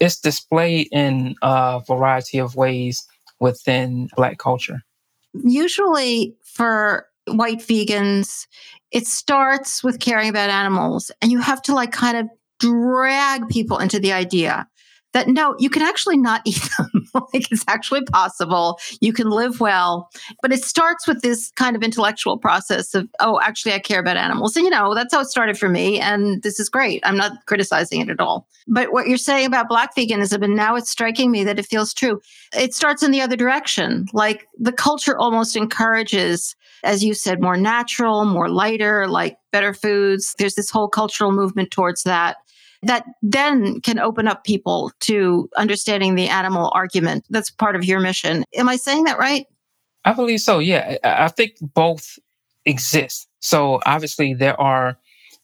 it's 0.00 0.20
displayed 0.20 0.88
in 0.92 1.34
a 1.42 1.80
variety 1.86 2.38
of 2.38 2.56
ways 2.56 3.06
within 3.40 4.08
Black 4.16 4.38
culture. 4.38 4.82
Usually, 5.44 6.34
for 6.44 7.06
white 7.36 7.58
vegans, 7.58 8.46
it 8.90 9.06
starts 9.06 9.84
with 9.84 10.00
caring 10.00 10.28
about 10.28 10.50
animals, 10.50 11.10
and 11.20 11.30
you 11.30 11.40
have 11.40 11.62
to 11.62 11.74
like 11.74 11.92
kind 11.92 12.16
of 12.16 12.28
drag 12.58 13.48
people 13.48 13.78
into 13.78 14.00
the 14.00 14.12
idea 14.12 14.66
that 15.14 15.28
no, 15.28 15.54
you 15.58 15.70
can 15.70 15.82
actually 15.82 16.16
not 16.16 16.42
eat 16.44 16.68
them. 16.78 17.08
like 17.14 17.50
it's 17.50 17.64
actually 17.68 18.02
possible. 18.02 18.78
You 19.00 19.12
can 19.12 19.30
live 19.30 19.60
well. 19.60 20.10
But 20.42 20.52
it 20.52 20.64
starts 20.64 21.06
with 21.06 21.22
this 21.22 21.50
kind 21.52 21.76
of 21.76 21.82
intellectual 21.82 22.38
process 22.38 22.94
of, 22.94 23.08
oh, 23.20 23.40
actually, 23.42 23.72
I 23.72 23.78
care 23.78 24.00
about 24.00 24.16
animals. 24.16 24.56
And, 24.56 24.64
you 24.64 24.70
know, 24.70 24.94
that's 24.94 25.14
how 25.14 25.20
it 25.20 25.26
started 25.28 25.58
for 25.58 25.68
me. 25.68 25.98
And 26.00 26.42
this 26.42 26.60
is 26.60 26.68
great. 26.68 27.00
I'm 27.04 27.16
not 27.16 27.32
criticizing 27.46 28.00
it 28.00 28.10
at 28.10 28.20
all. 28.20 28.46
But 28.66 28.92
what 28.92 29.08
you're 29.08 29.16
saying 29.16 29.46
about 29.46 29.68
Black 29.68 29.96
veganism, 29.96 30.44
and 30.44 30.54
now 30.54 30.76
it's 30.76 30.90
striking 30.90 31.30
me 31.30 31.42
that 31.44 31.58
it 31.58 31.66
feels 31.66 31.94
true, 31.94 32.20
it 32.54 32.74
starts 32.74 33.02
in 33.02 33.10
the 33.10 33.22
other 33.22 33.36
direction. 33.36 34.06
Like 34.12 34.46
the 34.58 34.72
culture 34.72 35.16
almost 35.16 35.56
encourages, 35.56 36.54
as 36.84 37.04
you 37.04 37.14
said, 37.14 37.40
more 37.40 37.56
natural, 37.56 38.24
more 38.24 38.48
lighter, 38.48 39.06
like 39.06 39.36
better 39.52 39.74
foods. 39.74 40.34
There's 40.38 40.54
this 40.54 40.70
whole 40.70 40.88
cultural 40.88 41.32
movement 41.32 41.70
towards 41.70 42.02
that 42.04 42.36
that 42.82 43.04
then 43.22 43.80
can 43.80 43.98
open 43.98 44.28
up 44.28 44.44
people 44.44 44.92
to 45.00 45.48
understanding 45.56 46.14
the 46.14 46.28
animal 46.28 46.70
argument. 46.74 47.24
That's 47.30 47.50
part 47.50 47.74
of 47.74 47.84
your 47.84 48.00
mission. 48.00 48.44
Am 48.54 48.68
I 48.68 48.76
saying 48.76 49.04
that 49.04 49.18
right? 49.18 49.46
I 50.04 50.12
believe 50.12 50.40
so. 50.40 50.58
Yeah. 50.58 50.96
I 51.02 51.28
think 51.28 51.56
both 51.60 52.18
exist. 52.64 53.28
So 53.40 53.80
obviously, 53.84 54.34
there 54.34 54.60
are 54.60 54.96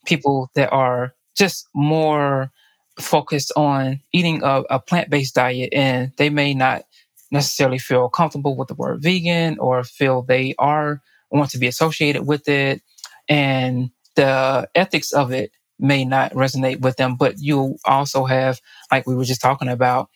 people 0.06 0.50
that 0.54 0.70
are 0.70 1.14
just 1.36 1.68
more 1.74 2.50
focused 2.98 3.52
on 3.56 4.00
eating 4.12 4.42
a, 4.44 4.62
a 4.70 4.78
plant 4.78 5.10
based 5.10 5.34
diet, 5.34 5.70
and 5.72 6.12
they 6.16 6.30
may 6.30 6.54
not 6.54 6.84
necessarily 7.30 7.78
feel 7.78 8.08
comfortable 8.08 8.56
with 8.56 8.68
the 8.68 8.74
word 8.74 9.02
vegan 9.02 9.58
or 9.58 9.82
feel 9.82 10.22
they 10.22 10.54
are 10.58 11.02
want 11.34 11.50
to 11.50 11.58
be 11.58 11.66
associated 11.66 12.26
with 12.26 12.48
it. 12.48 12.82
And 13.28 13.90
the 14.16 14.68
ethics 14.74 15.12
of 15.12 15.32
it 15.32 15.50
may 15.78 16.04
not 16.04 16.32
resonate 16.32 16.80
with 16.80 16.96
them. 16.96 17.16
But 17.16 17.36
you 17.38 17.76
also 17.84 18.24
have, 18.24 18.60
like 18.90 19.06
we 19.06 19.14
were 19.14 19.24
just 19.24 19.40
talking 19.40 19.68
about, 19.68 20.08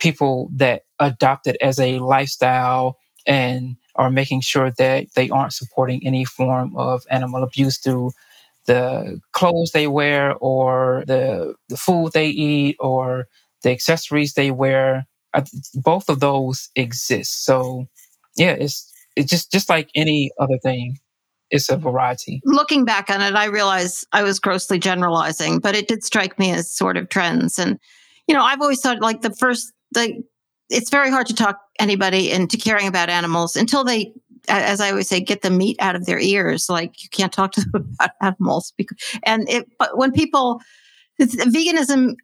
people 0.00 0.50
that 0.56 0.82
adopt 0.98 1.46
it 1.46 1.56
as 1.60 1.78
a 1.78 1.98
lifestyle 1.98 2.98
and 3.26 3.76
are 3.94 4.10
making 4.10 4.40
sure 4.40 4.72
that 4.78 5.06
they 5.14 5.30
aren't 5.30 5.52
supporting 5.52 6.04
any 6.04 6.24
form 6.24 6.76
of 6.76 7.04
animal 7.10 7.42
abuse 7.42 7.78
through 7.78 8.10
the 8.66 9.20
clothes 9.32 9.72
they 9.72 9.86
wear 9.86 10.34
or 10.36 11.04
the, 11.06 11.54
the 11.68 11.76
food 11.76 12.12
they 12.12 12.28
eat 12.28 12.76
or 12.80 13.28
the 13.62 13.70
accessories 13.70 14.34
they 14.34 14.50
wear. 14.50 15.06
Both 15.74 16.08
of 16.08 16.20
those 16.20 16.68
exist. 16.74 17.44
So 17.44 17.86
yeah, 18.36 18.52
it's 18.52 18.91
it's 19.16 19.30
just 19.30 19.52
just 19.52 19.68
like 19.68 19.90
any 19.94 20.30
other 20.38 20.58
thing 20.58 20.98
it's 21.52 21.68
a 21.68 21.76
variety. 21.76 22.40
Looking 22.44 22.84
back 22.84 23.10
on 23.10 23.20
it, 23.20 23.34
I 23.34 23.44
realize 23.44 24.04
I 24.12 24.22
was 24.22 24.40
grossly 24.40 24.78
generalizing, 24.78 25.60
but 25.60 25.76
it 25.76 25.86
did 25.86 26.02
strike 26.02 26.38
me 26.38 26.50
as 26.50 26.74
sort 26.74 26.96
of 26.96 27.10
trends. 27.10 27.58
And, 27.58 27.78
you 28.26 28.34
know, 28.34 28.42
I've 28.42 28.62
always 28.62 28.80
thought 28.80 29.00
like 29.00 29.20
the 29.20 29.34
first, 29.34 29.70
the, 29.92 30.24
it's 30.70 30.88
very 30.88 31.10
hard 31.10 31.26
to 31.26 31.34
talk 31.34 31.60
anybody 31.78 32.32
into 32.32 32.56
caring 32.56 32.86
about 32.86 33.10
animals 33.10 33.54
until 33.54 33.84
they, 33.84 34.14
as 34.48 34.80
I 34.80 34.90
always 34.90 35.08
say, 35.08 35.20
get 35.20 35.42
the 35.42 35.50
meat 35.50 35.76
out 35.78 35.94
of 35.94 36.06
their 36.06 36.18
ears. 36.18 36.70
Like 36.70 37.02
you 37.02 37.10
can't 37.10 37.32
talk 37.32 37.52
to 37.52 37.60
them 37.70 37.94
about 37.94 38.10
animals. 38.22 38.72
Because, 38.78 38.96
and 39.22 39.48
it, 39.48 39.68
but 39.78 39.98
when 39.98 40.10
people, 40.10 40.60
veganism, 41.20 42.14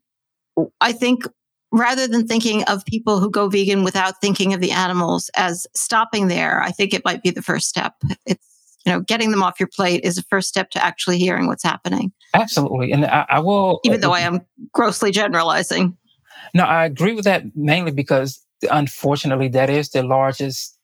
I 0.80 0.92
think 0.92 1.24
rather 1.72 2.06
than 2.06 2.26
thinking 2.26 2.64
of 2.64 2.84
people 2.84 3.20
who 3.20 3.30
go 3.30 3.48
vegan 3.48 3.84
without 3.84 4.20
thinking 4.20 4.54
of 4.54 4.60
the 4.60 4.70
animals 4.70 5.30
as 5.36 5.66
stopping 5.74 6.28
there, 6.28 6.62
I 6.62 6.70
think 6.70 6.94
it 6.94 7.04
might 7.04 7.22
be 7.22 7.30
the 7.30 7.42
first 7.42 7.68
step. 7.68 7.94
It's 8.26 8.58
you 8.86 8.92
know, 8.92 9.00
getting 9.00 9.30
them 9.30 9.42
off 9.42 9.60
your 9.60 9.68
plate 9.68 10.02
is 10.04 10.16
a 10.16 10.22
first 10.22 10.48
step 10.48 10.70
to 10.70 10.82
actually 10.82 11.18
hearing 11.18 11.46
what's 11.46 11.62
happening. 11.62 12.12
Absolutely. 12.32 12.92
And 12.92 13.04
I, 13.04 13.26
I 13.28 13.40
will. 13.40 13.80
Even 13.84 14.00
though 14.00 14.12
I 14.12 14.20
am 14.20 14.40
grossly 14.72 15.10
generalizing. 15.10 15.96
No, 16.54 16.64
I 16.64 16.86
agree 16.86 17.12
with 17.12 17.24
that 17.24 17.44
mainly 17.54 17.90
because 17.90 18.42
unfortunately, 18.70 19.48
that 19.48 19.68
is 19.68 19.90
the 19.90 20.02
largest 20.02 20.78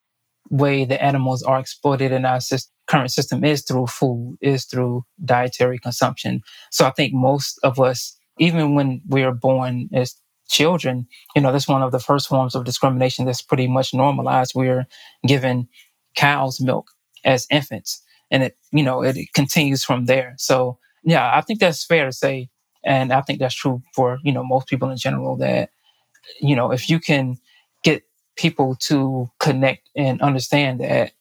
way 0.50 0.84
the 0.84 1.02
animals 1.02 1.42
are 1.42 1.58
exploited 1.58 2.12
in 2.12 2.24
our 2.26 2.40
system, 2.40 2.70
current 2.86 3.10
system 3.10 3.44
is 3.44 3.62
through 3.62 3.86
food, 3.86 4.36
is 4.42 4.66
through 4.66 5.04
dietary 5.24 5.78
consumption. 5.78 6.42
So 6.70 6.86
I 6.86 6.90
think 6.90 7.14
most 7.14 7.58
of 7.62 7.80
us, 7.80 8.18
even 8.38 8.74
when 8.74 9.00
we 9.08 9.22
are 9.22 9.32
born 9.32 9.88
as 9.94 10.14
children, 10.48 11.06
you 11.34 11.42
know, 11.42 11.52
that's 11.52 11.68
one 11.68 11.82
of 11.82 11.92
the 11.92 11.98
first 11.98 12.28
forms 12.28 12.54
of 12.54 12.64
discrimination 12.64 13.24
that's 13.24 13.42
pretty 13.42 13.66
much 13.66 13.94
normalized. 13.94 14.52
We're 14.54 14.86
given 15.26 15.68
cow's 16.16 16.60
milk 16.60 16.90
as 17.24 17.46
infants, 17.50 18.02
and 18.30 18.44
it, 18.44 18.56
you 18.72 18.82
know, 18.82 19.02
it, 19.02 19.16
continues 19.34 19.84
from 19.84 20.06
there. 20.06 20.34
So 20.38 20.78
yeah, 21.02 21.30
I 21.34 21.40
think 21.40 21.60
that's 21.60 21.84
fair 21.84 22.06
to 22.06 22.12
say, 22.12 22.48
and 22.84 23.12
I 23.12 23.20
think 23.22 23.38
that's 23.38 23.54
true 23.54 23.82
for 23.94 24.18
you 24.22 24.32
know 24.32 24.44
most 24.44 24.68
people 24.68 24.90
in 24.90 24.96
general 24.96 25.36
that 25.36 25.70
you 26.40 26.56
know 26.56 26.72
if 26.72 26.88
you 26.88 26.98
can 27.00 27.38
get 27.82 28.02
people 28.36 28.76
to 28.80 29.30
connect 29.40 29.88
and 29.96 30.20
understand 30.22 30.80
that, 30.80 31.12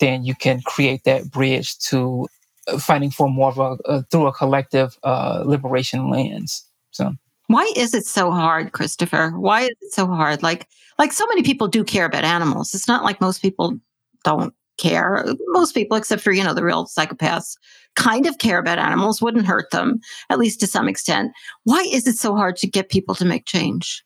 then 0.00 0.24
you 0.24 0.34
can 0.34 0.60
create 0.62 1.04
that 1.04 1.30
bridge 1.30 1.78
to 1.78 2.28
uh, 2.68 2.78
fighting 2.78 3.10
for 3.10 3.28
more 3.28 3.50
of 3.50 3.58
a, 3.58 3.76
a 3.90 4.02
through 4.04 4.26
a 4.26 4.32
collective 4.32 4.98
uh, 5.04 5.42
liberation 5.46 6.10
lens. 6.10 6.66
So. 6.90 7.14
Why 7.52 7.70
is 7.76 7.92
it 7.92 8.06
so 8.06 8.30
hard, 8.30 8.72
Christopher? 8.72 9.30
Why 9.36 9.62
is 9.62 9.76
it 9.82 9.92
so 9.92 10.06
hard? 10.06 10.42
Like, 10.42 10.66
like 10.98 11.12
so 11.12 11.26
many 11.26 11.42
people 11.42 11.68
do 11.68 11.84
care 11.84 12.06
about 12.06 12.24
animals. 12.24 12.72
It's 12.74 12.88
not 12.88 13.04
like 13.04 13.20
most 13.20 13.42
people 13.42 13.78
don't 14.24 14.54
care. 14.78 15.24
Most 15.48 15.74
people, 15.74 15.98
except 15.98 16.22
for 16.22 16.32
you 16.32 16.42
know 16.42 16.54
the 16.54 16.64
real 16.64 16.86
psychopaths, 16.86 17.56
kind 17.94 18.26
of 18.26 18.38
care 18.38 18.58
about 18.58 18.78
animals. 18.78 19.20
Wouldn't 19.20 19.46
hurt 19.46 19.70
them, 19.70 20.00
at 20.30 20.38
least 20.38 20.60
to 20.60 20.66
some 20.66 20.88
extent. 20.88 21.32
Why 21.64 21.80
is 21.92 22.06
it 22.06 22.16
so 22.16 22.34
hard 22.34 22.56
to 22.56 22.66
get 22.66 22.88
people 22.88 23.14
to 23.16 23.24
make 23.26 23.44
change? 23.44 24.02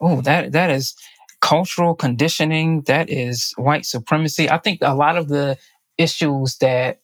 Oh, 0.00 0.20
that 0.20 0.52
that 0.52 0.70
is 0.70 0.94
cultural 1.40 1.94
conditioning, 1.94 2.82
that 2.82 3.08
is 3.08 3.52
white 3.56 3.86
supremacy. 3.86 4.50
I 4.50 4.58
think 4.58 4.80
a 4.82 4.94
lot 4.94 5.16
of 5.16 5.28
the 5.28 5.56
issues 5.96 6.56
that 6.58 7.00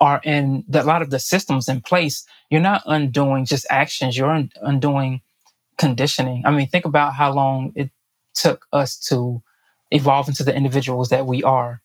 are 0.00 0.20
in 0.24 0.64
the, 0.68 0.82
a 0.82 0.84
lot 0.84 1.02
of 1.02 1.10
the 1.10 1.18
systems 1.18 1.68
in 1.68 1.80
place, 1.80 2.24
you're 2.50 2.60
not 2.60 2.82
undoing 2.86 3.44
just 3.44 3.66
actions, 3.70 4.16
you're 4.16 4.30
un- 4.30 4.50
undoing 4.62 5.20
conditioning. 5.78 6.42
I 6.46 6.50
mean, 6.50 6.68
think 6.68 6.84
about 6.84 7.14
how 7.14 7.32
long 7.32 7.72
it 7.74 7.90
took 8.34 8.66
us 8.72 8.98
to 9.08 9.42
evolve 9.90 10.28
into 10.28 10.44
the 10.44 10.54
individuals 10.54 11.08
that 11.10 11.26
we 11.26 11.42
are. 11.42 11.80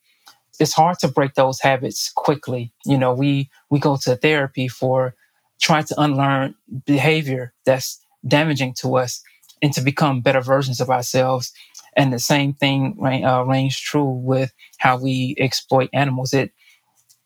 It's 0.58 0.72
hard 0.72 0.98
to 1.00 1.08
break 1.08 1.34
those 1.34 1.60
habits 1.60 2.10
quickly. 2.14 2.72
You 2.84 2.98
know, 2.98 3.12
we 3.12 3.50
we 3.70 3.78
go 3.78 3.96
to 4.04 4.16
therapy 4.16 4.68
for 4.68 5.14
trying 5.60 5.84
to 5.84 6.00
unlearn 6.00 6.54
behavior 6.86 7.52
that's 7.64 8.00
damaging 8.26 8.74
to 8.74 8.96
us 8.96 9.22
and 9.62 9.72
to 9.74 9.80
become 9.80 10.20
better 10.20 10.40
versions 10.40 10.80
of 10.80 10.90
ourselves. 10.90 11.52
And 11.96 12.12
the 12.12 12.18
same 12.18 12.52
thing 12.54 12.98
uh, 13.02 13.42
reigns 13.44 13.78
true 13.78 14.10
with 14.10 14.52
how 14.78 14.98
we 14.98 15.34
exploit 15.38 15.90
animals. 15.92 16.32
It 16.32 16.52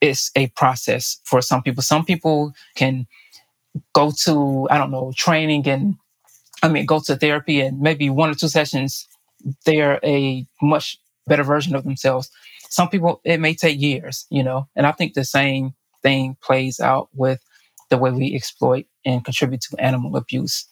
is 0.01 0.31
a 0.35 0.49
process 0.49 1.21
for 1.25 1.43
some 1.43 1.63
people. 1.63 1.83
Some 1.83 2.05
people 2.05 2.53
can 2.75 3.07
go 3.93 4.13
to, 4.25 4.67
I 4.71 4.79
don't 4.79 4.91
know, 4.91 5.13
training 5.17 5.69
and 5.69 5.97
I 6.63 6.69
mean, 6.69 6.87
go 6.87 7.01
to 7.07 7.17
therapy 7.17 7.61
and 7.61 7.81
maybe 7.81 8.11
one 8.11 8.31
or 8.31 8.35
two 8.35 8.49
sessions, 8.49 9.07
they're 9.65 9.99
a 10.05 10.47
much 10.61 10.99
better 11.27 11.43
version 11.43 11.75
of 11.75 11.85
themselves. 11.85 12.31
Some 12.69 12.89
people, 12.89 13.21
it 13.25 13.41
may 13.41 13.55
take 13.55 13.81
years, 13.81 14.27
you 14.31 14.43
know, 14.43 14.69
and 14.77 14.87
I 14.87 14.93
think 14.93 15.15
the 15.15 15.25
same 15.25 15.75
thing 16.03 16.37
plays 16.43 16.81
out 16.81 17.09
with 17.15 17.41
the 17.89 17.99
way 17.99 18.11
we 18.11 18.35
exploit 18.35 18.87
and 19.05 19.25
contribute 19.25 19.63
to 19.63 19.77
animal 19.81 20.17
abuse. 20.17 20.67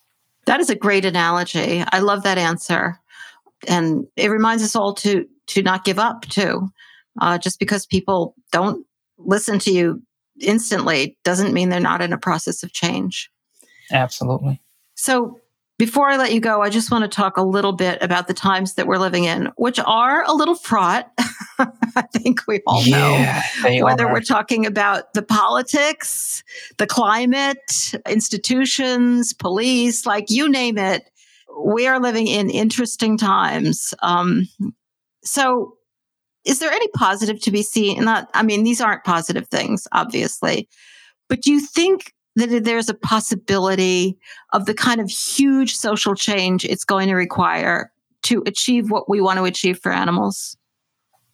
That 0.47 0.61
is 0.61 0.71
a 0.71 0.75
great 0.75 1.05
analogy. 1.05 1.85
I 1.91 1.99
love 1.99 2.23
that 2.23 2.39
answer. 2.39 2.99
And 3.67 4.07
it 4.17 4.31
reminds 4.31 4.63
us 4.63 4.77
all 4.77 4.95
to 4.95 5.27
to 5.49 5.63
not 5.63 5.85
give 5.85 5.99
up 5.99 6.23
too. 6.23 6.69
Uh, 7.21 7.37
just 7.37 7.59
because 7.59 7.85
people 7.87 8.35
don't 8.53 8.87
listen 9.19 9.59
to 9.61 9.73
you 9.73 10.03
instantly 10.41 11.17
doesn't 11.25 11.53
mean 11.53 11.69
they're 11.69 11.81
not 11.81 12.03
in 12.03 12.13
a 12.13 12.19
process 12.19 12.63
of 12.63 12.73
change. 12.73 13.31
Absolutely. 13.91 14.61
So 14.95 15.41
before 15.79 16.09
I 16.09 16.17
let 16.17 16.33
you 16.33 16.41
go, 16.41 16.61
I 16.61 16.71
just 16.71 16.91
want 16.91 17.03
to 17.03 17.09
talk 17.09 17.37
a 17.37 17.43
little 17.43 17.73
bit 17.73 18.03
about 18.03 18.27
the 18.27 18.35
times 18.35 18.75
that 18.75 18.89
we're 18.89 18.99
living 18.99 19.25
in, 19.25 19.51
which 19.57 19.79
are 19.79 20.25
a 20.25 20.33
little 20.33 20.57
fraught. 20.57 21.09
I 21.59 22.03
think 22.13 22.41
we 22.49 22.61
all 22.67 22.83
yeah, 22.83 23.43
know. 23.63 23.85
Whether 23.85 24.09
are. 24.09 24.13
we're 24.13 24.21
talking 24.21 24.67
about 24.67 25.15
the 25.15 25.23
politics, 25.23 26.43
the 26.79 26.87
climate, 26.87 27.95
institutions, 28.09 29.33
police, 29.33 30.05
like 30.05 30.31
you 30.31 30.49
name 30.49 30.79
it, 30.79 31.09
we 31.65 31.87
are 31.87 32.01
living 32.01 32.27
in 32.27 32.51
interesting 32.51 33.17
times. 33.17 33.95
Um, 34.03 34.49
so, 35.23 35.78
is 36.49 36.61
there 36.61 36.73
any 36.73 36.89
positive 36.89 37.41
to 37.43 37.51
be 37.51 37.63
seen? 37.63 38.05
Not, 38.05 38.29
I 38.33 38.43
mean, 38.43 38.65
these 38.65 38.81
aren't 38.81 39.05
positive 39.05 39.47
things, 39.49 39.87
obviously, 39.93 40.69
but 41.29 41.43
do 41.43 41.53
you 41.53 41.61
think 41.61 42.15
that 42.37 42.65
there's 42.65 42.89
a 42.89 42.95
possibility 42.95 44.17
of 44.53 44.65
the 44.65 44.75
kind 44.75 45.01
of 45.01 45.11
huge 45.11 45.77
social 45.77 46.15
change 46.15 46.65
it's 46.65 46.85
going 46.85 47.09
to 47.09 47.15
require 47.15 47.93
to 48.23 48.43
achieve 48.47 48.91
what 48.91 49.11
we 49.11 49.21
want 49.21 49.39
to 49.39 49.45
achieve 49.45 49.79
for 49.79 49.93
animals? 49.93 50.57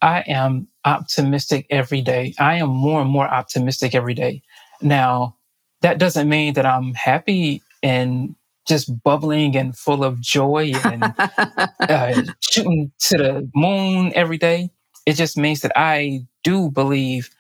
I 0.03 0.25
am 0.27 0.67
optimistic 0.85 1.67
every 1.71 2.03
day. 2.03 2.35
I 2.39 2.57
am 2.57 2.71
more 2.71 3.01
and 3.01 3.11
more 3.11 3.29
optimistic 3.29 3.95
every 3.95 4.15
day. 4.15 4.43
Now, 4.83 5.37
that 5.83 5.99
doesn't 5.99 6.29
mean 6.29 6.55
that 6.55 6.67
I'm 6.67 6.93
happy 6.93 7.63
and 7.83 8.35
just 8.67 9.03
bubbling 9.03 9.57
and 9.57 9.77
full 9.77 10.03
of 10.03 10.21
joy 10.21 10.73
and 10.85 11.05
uh, 11.81 12.23
shooting 12.41 12.91
to 12.99 13.19
the 13.19 13.51
moon 13.55 14.13
every 14.15 14.39
day. 14.39 14.71
It 15.07 15.15
just 15.15 15.37
means 15.37 15.61
that 15.61 15.73
I 15.77 16.27
do 16.43 16.71
believe, 16.71 17.31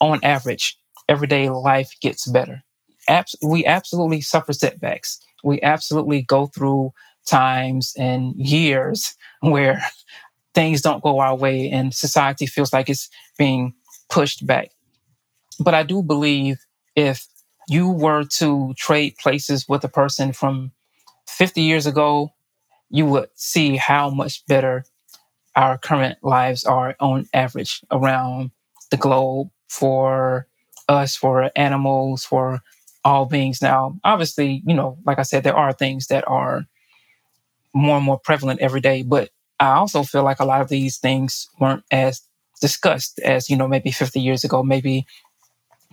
on 0.00 0.20
average, 0.24 0.78
everyday 1.08 1.48
life 1.50 1.90
gets 2.00 2.26
better 2.26 2.62
abs- 3.08 3.36
we 3.42 3.64
absolutely 3.66 4.20
suffer 4.20 4.52
setbacks. 4.52 5.18
We 5.42 5.60
absolutely 5.62 6.22
go 6.22 6.46
through 6.46 6.92
times 7.26 7.94
and 7.98 8.34
years 8.36 9.14
where 9.40 9.82
things 10.54 10.82
don't 10.82 11.02
go 11.02 11.20
our 11.20 11.36
way 11.36 11.70
and 11.70 11.94
society 11.94 12.46
feels 12.46 12.72
like 12.72 12.88
it's 12.88 13.08
being 13.38 13.74
pushed 14.10 14.46
back. 14.46 14.70
But 15.60 15.74
I 15.74 15.82
do 15.82 16.02
believe 16.02 16.58
if 16.96 17.26
you 17.68 17.88
were 17.90 18.24
to 18.38 18.74
trade 18.76 19.16
places 19.18 19.68
with 19.68 19.84
a 19.84 19.88
person 19.88 20.32
from 20.32 20.72
50 21.26 21.62
years 21.62 21.86
ago, 21.86 22.30
you 22.90 23.06
would 23.06 23.28
see 23.34 23.76
how 23.76 24.10
much 24.10 24.46
better 24.46 24.84
our 25.56 25.78
current 25.78 26.18
lives 26.22 26.64
are 26.64 26.96
on 27.00 27.26
average 27.32 27.80
around 27.90 28.50
the 28.90 28.96
globe 28.96 29.50
for 29.68 30.46
us, 30.88 31.16
for 31.16 31.50
animals, 31.56 32.24
for 32.24 32.60
all 33.04 33.26
beings. 33.26 33.62
Now, 33.62 33.98
obviously, 34.04 34.62
you 34.66 34.74
know, 34.74 34.98
like 35.06 35.18
I 35.18 35.22
said, 35.22 35.44
there 35.44 35.56
are 35.56 35.72
things 35.72 36.08
that 36.08 36.26
are 36.26 36.64
more 37.74 37.96
and 37.96 38.04
more 38.04 38.18
prevalent 38.18 38.60
every 38.60 38.80
day, 38.80 39.02
but 39.02 39.30
I 39.60 39.74
also 39.74 40.02
feel 40.02 40.22
like 40.24 40.40
a 40.40 40.44
lot 40.44 40.60
of 40.60 40.68
these 40.68 40.98
things 40.98 41.48
weren't 41.58 41.84
as 41.90 42.22
discussed 42.60 43.18
as, 43.20 43.50
you 43.50 43.56
know, 43.56 43.68
maybe 43.68 43.90
50 43.90 44.20
years 44.20 44.44
ago. 44.44 44.62
Maybe 44.62 45.06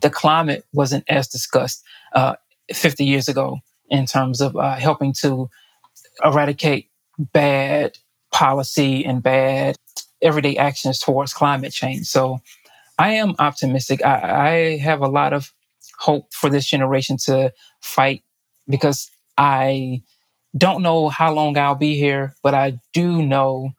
the 0.02 0.10
climate 0.10 0.66
wasn't 0.74 1.04
as 1.10 1.28
discussed 1.28 1.84
uh, 2.14 2.36
50 2.74 3.06
years 3.06 3.28
ago 3.28 3.60
in 3.90 4.06
terms 4.06 4.42
of 4.42 4.56
uh, 4.56 4.76
helping 4.76 5.14
to 5.22 5.50
eradicate 6.24 6.90
bad 7.20 7.98
policy 8.32 9.06
and 9.06 9.22
bad 9.22 9.76
everyday 10.22 10.58
actions 10.58 11.00
towards 11.00 11.34
climate 11.34 11.74
change. 11.74 12.08
So 12.08 12.40
I 12.98 13.14
am 13.14 13.36
optimistic. 13.40 14.06
I, 14.06 14.50
I 14.50 14.78
have 14.78 15.02
a 15.02 15.08
lot 15.08 15.34
of 15.34 15.52
hope 15.98 16.34
for 16.34 16.50
this 16.50 16.66
generation 16.66 17.18
to 17.26 17.52
fight 17.82 18.24
because 18.68 19.10
I 19.38 20.04
don't 20.58 20.84
know 20.84 21.10
how 21.10 21.34
long 21.34 21.58
I'll 21.58 21.76
be 21.76 21.98
here, 21.98 22.36
but 22.44 22.54
I 22.54 22.80
do 22.94 23.24
know 23.24 23.72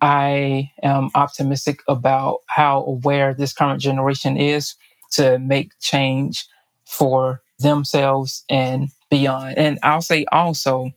I 0.00 0.70
am 0.82 1.10
optimistic 1.14 1.82
about 1.88 2.40
how 2.46 2.82
aware 2.84 3.34
this 3.34 3.52
current 3.52 3.80
generation 3.80 4.36
is 4.36 4.74
to 5.12 5.38
make 5.38 5.72
change 5.80 6.46
for 6.84 7.42
themselves 7.58 8.44
and 8.48 8.90
beyond. 9.10 9.56
And 9.56 9.78
I'll 9.82 10.02
say 10.02 10.24
also, 10.32 10.90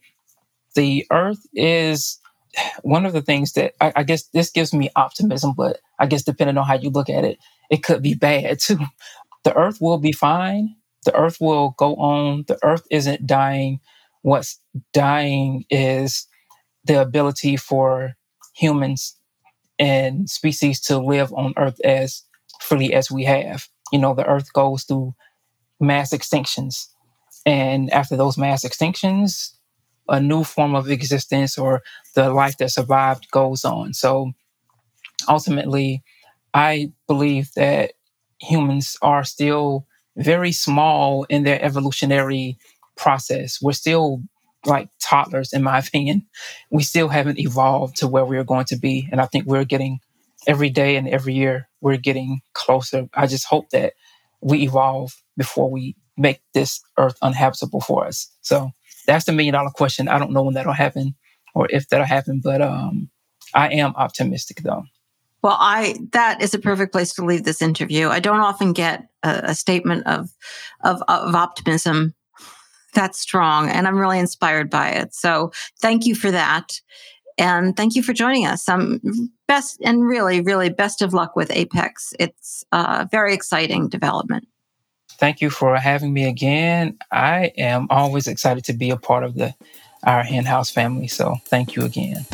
the 0.75 1.05
earth 1.11 1.45
is 1.53 2.19
one 2.83 3.05
of 3.05 3.13
the 3.13 3.21
things 3.21 3.53
that 3.53 3.73
I, 3.81 3.93
I, 3.97 4.03
guess 4.03 4.23
this 4.29 4.49
gives 4.49 4.73
me 4.73 4.89
optimism, 4.95 5.53
but 5.55 5.79
I 5.99 6.05
guess 6.05 6.23
depending 6.23 6.57
on 6.57 6.65
how 6.65 6.75
you 6.75 6.89
look 6.89 7.09
at 7.09 7.23
it, 7.23 7.37
it 7.69 7.83
could 7.83 8.01
be 8.01 8.13
bad 8.13 8.59
too 8.59 8.79
the 9.43 9.55
earth 9.55 9.79
will 9.79 9.97
be 9.97 10.11
fine. 10.11 10.75
The 11.05 11.15
earth 11.15 11.37
will 11.39 11.75
go 11.77 11.95
on. 11.95 12.43
The 12.47 12.59
earth 12.63 12.85
isn't 12.91 13.25
dying. 13.25 13.79
What's 14.21 14.59
dying 14.93 15.65
is 15.69 16.27
the 16.83 17.01
ability 17.01 17.55
for 17.57 18.15
humans 18.55 19.15
and 19.77 20.29
species 20.29 20.81
to 20.81 20.97
live 20.97 21.33
on 21.33 21.53
earth 21.57 21.79
as 21.83 22.23
freely 22.59 22.93
as 22.93 23.09
we 23.09 23.23
have. 23.23 23.67
You 23.93 23.99
know, 23.99 24.13
the 24.13 24.25
earth 24.25 24.51
goes 24.51 24.83
through 24.83 25.15
mass 25.79 26.13
extinctions. 26.13 26.87
And 27.45 27.91
after 27.91 28.17
those 28.17 28.37
mass 28.37 28.65
extinctions, 28.65 29.51
a 30.09 30.19
new 30.19 30.43
form 30.43 30.75
of 30.75 30.89
existence 30.89 31.57
or 31.57 31.81
the 32.15 32.31
life 32.31 32.57
that 32.57 32.71
survived 32.71 33.29
goes 33.31 33.65
on. 33.65 33.93
So 33.93 34.31
ultimately, 35.27 36.03
I 36.53 36.91
believe 37.07 37.51
that 37.55 37.93
humans 38.39 38.97
are 39.01 39.23
still 39.23 39.85
very 40.17 40.51
small 40.51 41.23
in 41.25 41.43
their 41.43 41.61
evolutionary 41.63 42.57
process. 42.97 43.59
We're 43.61 43.73
still 43.73 44.21
like 44.65 44.89
toddlers, 45.01 45.53
in 45.53 45.63
my 45.63 45.79
opinion. 45.85 46.27
We 46.71 46.83
still 46.83 47.07
haven't 47.07 47.39
evolved 47.39 47.97
to 47.97 48.07
where 48.07 48.25
we're 48.25 48.43
going 48.43 48.65
to 48.65 48.77
be. 48.77 49.07
And 49.11 49.21
I 49.21 49.25
think 49.25 49.45
we're 49.45 49.65
getting 49.65 49.99
every 50.47 50.69
day 50.69 50.95
and 50.95 51.07
every 51.07 51.33
year, 51.33 51.67
we're 51.81 51.97
getting 51.97 52.41
closer. 52.53 53.07
I 53.13 53.27
just 53.27 53.45
hope 53.45 53.69
that 53.71 53.93
we 54.41 54.63
evolve 54.63 55.13
before 55.37 55.69
we 55.69 55.95
make 56.17 56.41
this 56.53 56.81
earth 56.97 57.17
unhabitable 57.21 57.83
for 57.83 58.05
us. 58.05 58.29
So 58.41 58.71
that's 59.09 59.25
the 59.25 59.31
million 59.31 59.53
dollar 59.53 59.71
question. 59.71 60.07
I 60.07 60.19
don't 60.19 60.31
know 60.31 60.43
when 60.43 60.53
that'll 60.53 60.73
happen 60.73 61.15
or 61.55 61.67
if 61.69 61.89
that'll 61.89 62.05
happen, 62.05 62.41
but 62.43 62.61
um, 62.61 63.09
I 63.53 63.69
am 63.69 63.93
optimistic 63.95 64.61
though. 64.63 64.83
Well, 65.41 65.57
I 65.59 65.97
that 66.11 66.41
is 66.41 66.53
a 66.53 66.59
perfect 66.59 66.91
place 66.91 67.13
to 67.13 67.25
leave 67.25 67.43
this 67.43 67.61
interview. 67.61 68.09
I 68.09 68.19
don't 68.19 68.41
often 68.41 68.73
get 68.73 69.07
a, 69.23 69.41
a 69.45 69.55
statement 69.55 70.05
of, 70.05 70.29
of 70.83 71.01
of 71.07 71.35
optimism 71.35 72.13
that's 72.93 73.19
strong, 73.19 73.69
and 73.69 73.87
I'm 73.87 73.97
really 73.97 74.19
inspired 74.19 74.69
by 74.69 74.89
it. 74.89 75.13
So, 75.13 75.51
thank 75.81 76.05
you 76.05 76.13
for 76.13 76.29
that, 76.31 76.81
and 77.37 77.75
thank 77.75 77.95
you 77.95 78.03
for 78.03 78.13
joining 78.13 78.45
us. 78.45 78.67
Um, 78.67 78.99
best 79.47 79.79
and 79.81 80.03
really, 80.05 80.41
really 80.41 80.69
best 80.69 81.01
of 81.01 81.13
luck 81.13 81.35
with 81.35 81.51
Apex. 81.51 82.13
It's 82.19 82.63
a 82.71 83.07
very 83.09 83.33
exciting 83.33 83.87
development. 83.87 84.47
Thank 85.19 85.41
you 85.41 85.49
for 85.49 85.75
having 85.75 86.13
me 86.13 86.29
again. 86.29 86.97
I 87.11 87.51
am 87.57 87.87
always 87.89 88.25
excited 88.25 88.63
to 88.65 88.73
be 88.73 88.89
a 88.89 88.95
part 88.95 89.25
of 89.25 89.35
the 89.35 89.53
our 90.03 90.23
hen 90.23 90.45
house 90.45 90.69
family. 90.69 91.09
So, 91.09 91.35
thank 91.45 91.75
you 91.75 91.83
again. 91.83 92.25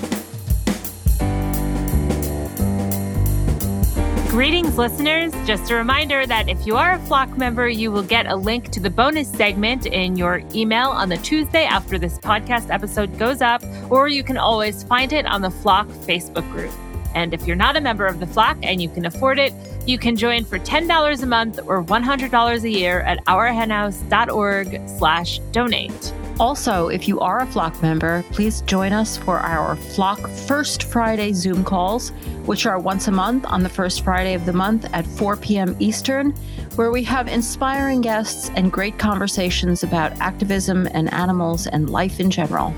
Greetings, 4.30 4.78
listeners. 4.78 5.34
Just 5.48 5.72
a 5.72 5.76
reminder 5.76 6.28
that 6.28 6.48
if 6.48 6.68
you 6.68 6.76
are 6.76 6.92
a 6.92 7.00
Flock 7.00 7.36
member, 7.38 7.68
you 7.68 7.90
will 7.92 8.04
get 8.04 8.28
a 8.28 8.36
link 8.36 8.70
to 8.70 8.80
the 8.80 8.90
bonus 8.92 9.32
segment 9.32 9.88
in 9.88 10.16
your 10.16 10.44
email 10.54 10.90
on 10.90 11.10
the 11.10 11.18
Tuesday 11.18 11.64
after 11.66 11.98
this 11.98 12.20
podcast 12.20 12.70
episode 12.70 13.18
goes 13.18 13.42
up, 13.42 13.64
or 13.90 14.10
you 14.10 14.24
can 14.24 14.38
always 14.38 14.84
find 14.84 15.12
it 15.12 15.26
on 15.26 15.42
the 15.42 15.50
Flock 15.50 15.88
Facebook 15.88 16.48
group. 16.52 16.72
And 17.16 17.34
if 17.34 17.48
you're 17.48 17.56
not 17.56 17.76
a 17.76 17.82
member 17.82 18.06
of 18.06 18.20
the 18.20 18.28
Flock 18.28 18.58
and 18.62 18.82
you 18.82 18.90
can 18.90 19.06
afford 19.06 19.40
it, 19.40 19.54
you 19.88 19.98
can 19.98 20.16
join 20.16 20.44
for 20.44 20.60
$10 20.60 21.24
a 21.24 21.26
month 21.26 21.60
or 21.66 21.84
$100 21.84 22.64
a 22.64 22.70
year 22.70 23.02
at 23.02 23.24
ourhenhouse.org 23.26 24.82
slash 24.88 25.40
donate. 25.52 26.14
Also, 26.38 26.90
if 26.90 27.08
you 27.08 27.22
are 27.22 27.40
a 27.40 27.46
Flock 27.48 27.82
member, 27.82 28.26
please 28.32 28.60
join 28.62 28.92
us 28.92 29.16
for 29.16 29.40
our 29.40 29.78
Flock 29.78 30.20
First 30.30 30.84
Friday 30.84 31.32
Zoom 31.32 31.64
calls, 31.64 32.10
which 32.44 32.66
are 32.66 32.78
once 32.78 33.08
a 33.08 33.12
month 33.12 33.46
on 33.46 33.64
the 33.64 33.70
first 33.70 34.04
Friday 34.04 34.34
of 34.34 34.46
the 34.46 34.52
month 34.52 34.86
at 34.92 35.08
4 35.08 35.38
p.m. 35.38 35.78
Eastern, 35.80 36.32
where 36.76 36.92
we 36.92 37.04
have 37.06 37.30
inspiring 37.30 38.02
guests 38.02 38.52
and 38.58 38.70
great 38.70 39.00
conversations 39.00 39.82
about 39.84 40.12
activism 40.20 40.90
and 40.92 41.14
animals 41.14 41.68
and 41.68 41.90
life 41.90 42.20
in 42.20 42.30
general. 42.30 42.74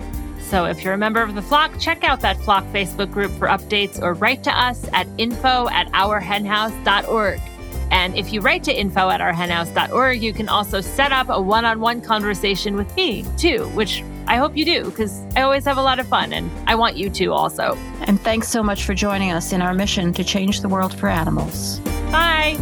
So 0.47 0.63
if 0.63 0.81
you're 0.81 0.93
a 0.93 0.97
member 0.97 1.21
of 1.21 1.35
the 1.35 1.41
flock, 1.41 1.77
check 1.77 2.05
out 2.05 2.21
that 2.21 2.39
flock 2.41 2.63
Facebook 2.67 3.11
group 3.11 3.31
for 3.33 3.49
updates 3.49 4.01
or 4.01 4.13
write 4.13 4.43
to 4.45 4.57
us 4.57 4.87
at 4.93 5.05
info 5.17 5.67
at 5.69 5.91
ourhenhouse.org. 5.91 7.41
And 7.91 8.17
if 8.17 8.31
you 8.31 8.39
write 8.39 8.63
to 8.63 8.73
info 8.73 9.09
at 9.09 9.19
ourhenhouse.org, 9.19 10.21
you 10.21 10.31
can 10.31 10.47
also 10.47 10.79
set 10.79 11.11
up 11.11 11.27
a 11.29 11.41
one 11.41 11.65
on 11.65 11.81
one 11.81 11.99
conversation 11.99 12.77
with 12.77 12.95
me 12.95 13.25
too, 13.37 13.67
which 13.69 14.03
I 14.27 14.37
hope 14.37 14.55
you 14.55 14.63
do 14.63 14.85
because 14.85 15.21
I 15.35 15.41
always 15.41 15.65
have 15.65 15.77
a 15.77 15.81
lot 15.81 15.99
of 15.99 16.07
fun 16.07 16.31
and 16.31 16.49
I 16.65 16.75
want 16.75 16.95
you 16.95 17.09
to 17.09 17.33
also. 17.33 17.77
And 18.01 18.19
thanks 18.21 18.47
so 18.47 18.63
much 18.63 18.85
for 18.85 18.93
joining 18.93 19.31
us 19.31 19.51
in 19.51 19.61
our 19.61 19.73
mission 19.73 20.13
to 20.13 20.23
change 20.23 20.61
the 20.61 20.69
world 20.69 20.97
for 20.97 21.09
animals. 21.09 21.79
Bye. 22.11 22.55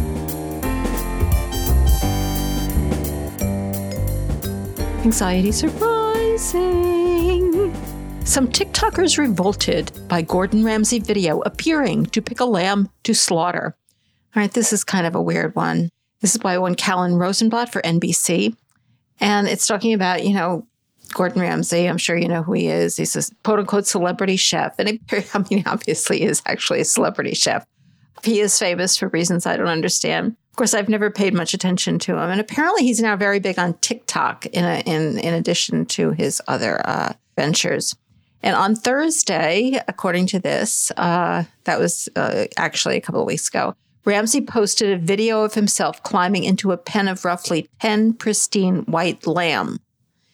Anxiety 5.04 5.52
surprising. 5.52 7.35
Some 8.26 8.48
TikTokers 8.48 9.18
revolted 9.18 9.92
by 10.08 10.20
Gordon 10.20 10.64
Ramsay 10.64 10.98
video 10.98 11.40
appearing 11.42 12.06
to 12.06 12.20
pick 12.20 12.40
a 12.40 12.44
lamb 12.44 12.90
to 13.04 13.14
slaughter. 13.14 13.76
All 14.34 14.42
right, 14.42 14.52
this 14.52 14.72
is 14.72 14.82
kind 14.82 15.06
of 15.06 15.14
a 15.14 15.22
weird 15.22 15.54
one. 15.54 15.90
This 16.20 16.34
is 16.34 16.40
by 16.40 16.58
one 16.58 16.74
Kalhan 16.74 17.20
Rosenblatt 17.20 17.72
for 17.72 17.80
NBC. 17.82 18.54
And 19.20 19.46
it's 19.46 19.68
talking 19.68 19.94
about, 19.94 20.24
you 20.26 20.34
know, 20.34 20.66
Gordon 21.14 21.40
Ramsay. 21.40 21.88
I'm 21.88 21.98
sure 21.98 22.16
you 22.16 22.26
know 22.26 22.42
who 22.42 22.54
he 22.54 22.66
is. 22.66 22.96
He's 22.96 23.14
a 23.14 23.32
quote 23.44 23.60
unquote 23.60 23.86
celebrity 23.86 24.36
chef. 24.36 24.74
And 24.80 24.88
it, 24.88 25.00
I 25.34 25.44
mean, 25.48 25.62
obviously, 25.64 26.22
is 26.22 26.42
actually 26.46 26.80
a 26.80 26.84
celebrity 26.84 27.34
chef. 27.34 27.64
He 28.24 28.40
is 28.40 28.58
famous 28.58 28.96
for 28.96 29.06
reasons 29.08 29.46
I 29.46 29.56
don't 29.56 29.68
understand. 29.68 30.36
Of 30.50 30.56
course, 30.56 30.74
I've 30.74 30.88
never 30.88 31.10
paid 31.10 31.32
much 31.32 31.54
attention 31.54 32.00
to 32.00 32.14
him. 32.14 32.28
And 32.30 32.40
apparently, 32.40 32.82
he's 32.82 33.00
now 33.00 33.14
very 33.14 33.38
big 33.38 33.56
on 33.58 33.74
TikTok 33.74 34.46
in, 34.46 34.64
a, 34.64 34.82
in, 34.84 35.18
in 35.20 35.32
addition 35.32 35.86
to 35.86 36.10
his 36.10 36.42
other 36.48 36.80
uh, 36.84 37.12
ventures. 37.36 37.94
And 38.42 38.54
on 38.54 38.76
Thursday, 38.76 39.80
according 39.88 40.26
to 40.28 40.38
this, 40.38 40.90
uh, 40.96 41.44
that 41.64 41.78
was 41.78 42.08
uh, 42.16 42.44
actually 42.56 42.96
a 42.96 43.00
couple 43.00 43.20
of 43.20 43.26
weeks 43.26 43.48
ago, 43.48 43.74
Ramsay 44.04 44.42
posted 44.42 44.92
a 44.92 45.02
video 45.02 45.42
of 45.42 45.54
himself 45.54 46.02
climbing 46.02 46.44
into 46.44 46.70
a 46.70 46.76
pen 46.76 47.08
of 47.08 47.24
roughly 47.24 47.68
10 47.80 48.14
pristine 48.14 48.82
white 48.82 49.26
lamb. 49.26 49.80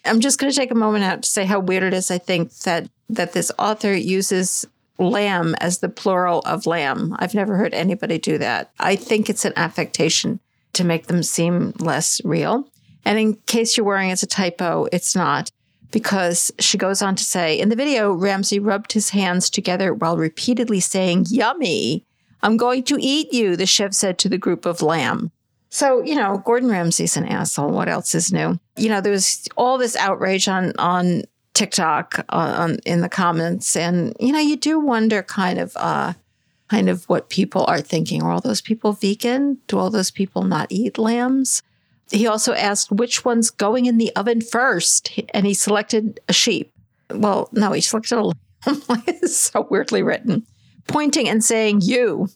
I'm 0.04 0.20
just 0.20 0.38
going 0.38 0.52
to 0.52 0.56
take 0.56 0.70
a 0.70 0.76
moment 0.76 1.04
out 1.04 1.22
to 1.22 1.28
say 1.28 1.46
how 1.46 1.58
weird 1.60 1.82
it 1.82 1.94
is, 1.94 2.10
I 2.10 2.18
think, 2.18 2.52
that, 2.60 2.88
that 3.08 3.32
this 3.32 3.50
author 3.58 3.94
uses 3.94 4.66
lamb 4.98 5.54
as 5.58 5.78
the 5.78 5.88
plural 5.88 6.40
of 6.40 6.66
lamb. 6.66 7.16
I've 7.18 7.34
never 7.34 7.56
heard 7.56 7.72
anybody 7.72 8.18
do 8.18 8.36
that. 8.38 8.72
I 8.78 8.96
think 8.96 9.30
it's 9.30 9.44
an 9.44 9.54
affectation 9.56 10.40
to 10.74 10.84
make 10.84 11.06
them 11.06 11.22
seem 11.22 11.72
less 11.78 12.20
real. 12.24 12.68
And 13.04 13.18
in 13.18 13.34
case 13.46 13.76
you're 13.76 13.86
worrying 13.86 14.10
it's 14.10 14.22
a 14.22 14.26
typo, 14.26 14.86
it's 14.92 15.16
not 15.16 15.50
because 15.92 16.50
she 16.58 16.76
goes 16.76 17.00
on 17.00 17.14
to 17.14 17.24
say 17.24 17.58
in 17.58 17.68
the 17.68 17.76
video, 17.76 18.12
Ramsay 18.12 18.58
rubbed 18.58 18.92
his 18.92 19.10
hands 19.10 19.48
together 19.48 19.94
while 19.94 20.16
repeatedly 20.16 20.80
saying, 20.80 21.26
Yummy. 21.28 22.04
I'm 22.42 22.56
going 22.56 22.82
to 22.84 22.96
eat 23.00 23.32
you, 23.32 23.54
the 23.54 23.66
chef 23.66 23.94
said 23.94 24.18
to 24.18 24.28
the 24.28 24.36
group 24.36 24.66
of 24.66 24.82
lamb. 24.82 25.30
So, 25.68 26.02
you 26.02 26.16
know, 26.16 26.42
Gordon 26.44 26.68
Ramsay's 26.68 27.16
an 27.16 27.24
asshole. 27.24 27.70
What 27.70 27.88
else 27.88 28.14
is 28.14 28.32
new? 28.32 28.58
You 28.76 28.88
know, 28.88 29.00
there 29.00 29.12
was 29.12 29.46
all 29.56 29.78
this 29.78 29.96
outrage 29.96 30.48
on 30.48 30.72
on 30.78 31.22
TikTok 31.54 32.26
uh, 32.28 32.54
on, 32.58 32.78
in 32.84 33.00
the 33.00 33.08
comments, 33.08 33.76
and 33.76 34.14
you 34.18 34.32
know, 34.32 34.38
you 34.38 34.56
do 34.56 34.80
wonder 34.80 35.22
kind 35.22 35.58
of 35.58 35.72
uh, 35.76 36.12
kind 36.68 36.88
of 36.88 37.04
what 37.08 37.30
people 37.30 37.64
are 37.68 37.80
thinking. 37.80 38.22
Are 38.22 38.32
all 38.32 38.40
those 38.40 38.60
people 38.60 38.92
vegan? 38.92 39.58
Do 39.66 39.78
all 39.78 39.88
those 39.88 40.10
people 40.10 40.42
not 40.42 40.66
eat 40.70 40.98
lambs? 40.98 41.62
He 42.12 42.26
also 42.26 42.52
asked 42.52 42.92
which 42.92 43.24
one's 43.24 43.50
going 43.50 43.86
in 43.86 43.98
the 43.98 44.14
oven 44.14 44.40
first, 44.40 45.18
and 45.32 45.46
he 45.46 45.54
selected 45.54 46.20
a 46.28 46.32
sheep. 46.32 46.72
Well, 47.10 47.48
no, 47.52 47.72
he 47.72 47.80
selected 47.80 48.18
a 48.18 48.22
lamb. 48.22 48.36
it's 49.06 49.36
so 49.36 49.66
weirdly 49.68 50.02
written 50.02 50.46
pointing 50.86 51.28
and 51.28 51.42
saying, 51.42 51.80
You. 51.82 52.28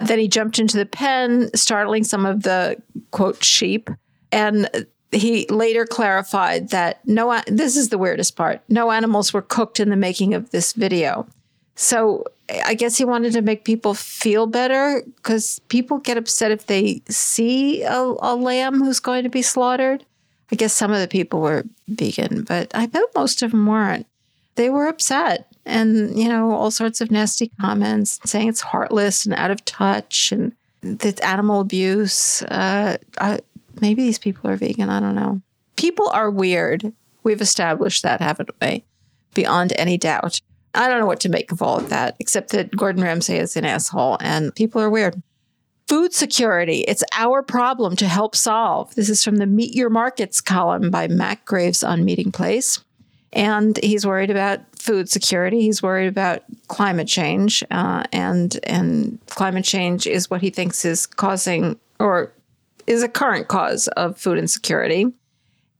Then 0.00 0.18
he 0.18 0.28
jumped 0.28 0.58
into 0.58 0.76
the 0.76 0.86
pen, 0.86 1.50
startling 1.54 2.04
some 2.04 2.26
of 2.26 2.42
the 2.42 2.82
quote 3.12 3.42
sheep. 3.44 3.88
And 4.32 4.68
he 5.12 5.46
later 5.48 5.86
clarified 5.86 6.70
that 6.70 7.06
no, 7.06 7.40
this 7.46 7.76
is 7.76 7.90
the 7.90 7.98
weirdest 7.98 8.34
part 8.34 8.62
no 8.68 8.90
animals 8.90 9.32
were 9.32 9.42
cooked 9.42 9.78
in 9.78 9.90
the 9.90 9.96
making 9.96 10.34
of 10.34 10.50
this 10.50 10.72
video. 10.72 11.26
So 11.74 12.24
I 12.64 12.74
guess 12.74 12.96
he 12.96 13.04
wanted 13.04 13.32
to 13.34 13.42
make 13.42 13.64
people 13.64 13.94
feel 13.94 14.46
better 14.46 15.02
because 15.16 15.60
people 15.68 15.98
get 15.98 16.16
upset 16.16 16.50
if 16.50 16.66
they 16.66 17.02
see 17.08 17.82
a, 17.82 17.98
a, 17.98 18.34
lamb 18.36 18.78
who's 18.78 19.00
going 19.00 19.22
to 19.24 19.30
be 19.30 19.42
slaughtered. 19.42 20.04
I 20.50 20.56
guess 20.56 20.72
some 20.72 20.92
of 20.92 21.00
the 21.00 21.08
people 21.08 21.40
were 21.40 21.64
vegan, 21.88 22.42
but 22.42 22.70
I 22.74 22.86
bet 22.86 23.04
most 23.14 23.42
of 23.42 23.52
them 23.52 23.66
weren't. 23.66 24.06
They 24.56 24.68
were 24.68 24.86
upset 24.86 25.52
and 25.64 26.18
you 26.18 26.28
know 26.28 26.52
all 26.52 26.70
sorts 26.70 27.00
of 27.00 27.10
nasty 27.10 27.50
comments 27.60 28.18
saying 28.24 28.48
it's 28.48 28.60
heartless 28.60 29.24
and 29.24 29.34
out 29.34 29.50
of 29.50 29.64
touch 29.64 30.32
and 30.32 30.52
that 30.82 31.22
animal 31.22 31.60
abuse 31.60 32.42
uh, 32.44 32.96
I, 33.20 33.40
maybe 33.80 34.02
these 34.02 34.18
people 34.18 34.50
are 34.50 34.56
vegan 34.56 34.90
i 34.90 35.00
don't 35.00 35.14
know 35.14 35.40
people 35.76 36.08
are 36.08 36.30
weird 36.30 36.92
we've 37.22 37.40
established 37.40 38.02
that 38.02 38.20
haven't 38.20 38.50
we 38.60 38.84
beyond 39.34 39.72
any 39.76 39.96
doubt 39.96 40.40
i 40.74 40.88
don't 40.88 41.00
know 41.00 41.06
what 41.06 41.20
to 41.20 41.28
make 41.28 41.52
of 41.52 41.62
all 41.62 41.78
of 41.78 41.88
that 41.88 42.16
except 42.18 42.50
that 42.50 42.74
gordon 42.76 43.02
ramsay 43.02 43.38
is 43.38 43.56
an 43.56 43.64
asshole 43.64 44.16
and 44.20 44.54
people 44.54 44.80
are 44.80 44.90
weird 44.90 45.22
Food 45.88 46.14
security, 46.14 46.80
it's 46.88 47.04
our 47.12 47.42
problem 47.42 47.96
to 47.96 48.08
help 48.08 48.34
solve. 48.34 48.94
This 48.94 49.10
is 49.10 49.22
from 49.22 49.36
the 49.36 49.46
Meet 49.46 49.74
Your 49.74 49.90
Markets 49.90 50.40
column 50.40 50.90
by 50.90 51.06
Matt 51.08 51.44
Graves 51.44 51.82
on 51.82 52.06
Meatingplace. 52.06 52.82
and 53.34 53.78
he's 53.82 54.06
worried 54.06 54.30
about 54.30 54.60
food 54.74 55.08
security. 55.08 55.60
He's 55.60 55.82
worried 55.82 56.06
about 56.06 56.44
climate 56.68 57.08
change, 57.08 57.64
uh, 57.70 58.04
and 58.12 58.58
and 58.64 59.18
climate 59.26 59.64
change 59.64 60.06
is 60.06 60.30
what 60.30 60.40
he 60.40 60.50
thinks 60.50 60.84
is 60.84 61.06
causing 61.06 61.78
or 61.98 62.32
is 62.86 63.02
a 63.02 63.08
current 63.08 63.48
cause 63.48 63.88
of 63.88 64.18
food 64.18 64.38
insecurity. 64.38 65.12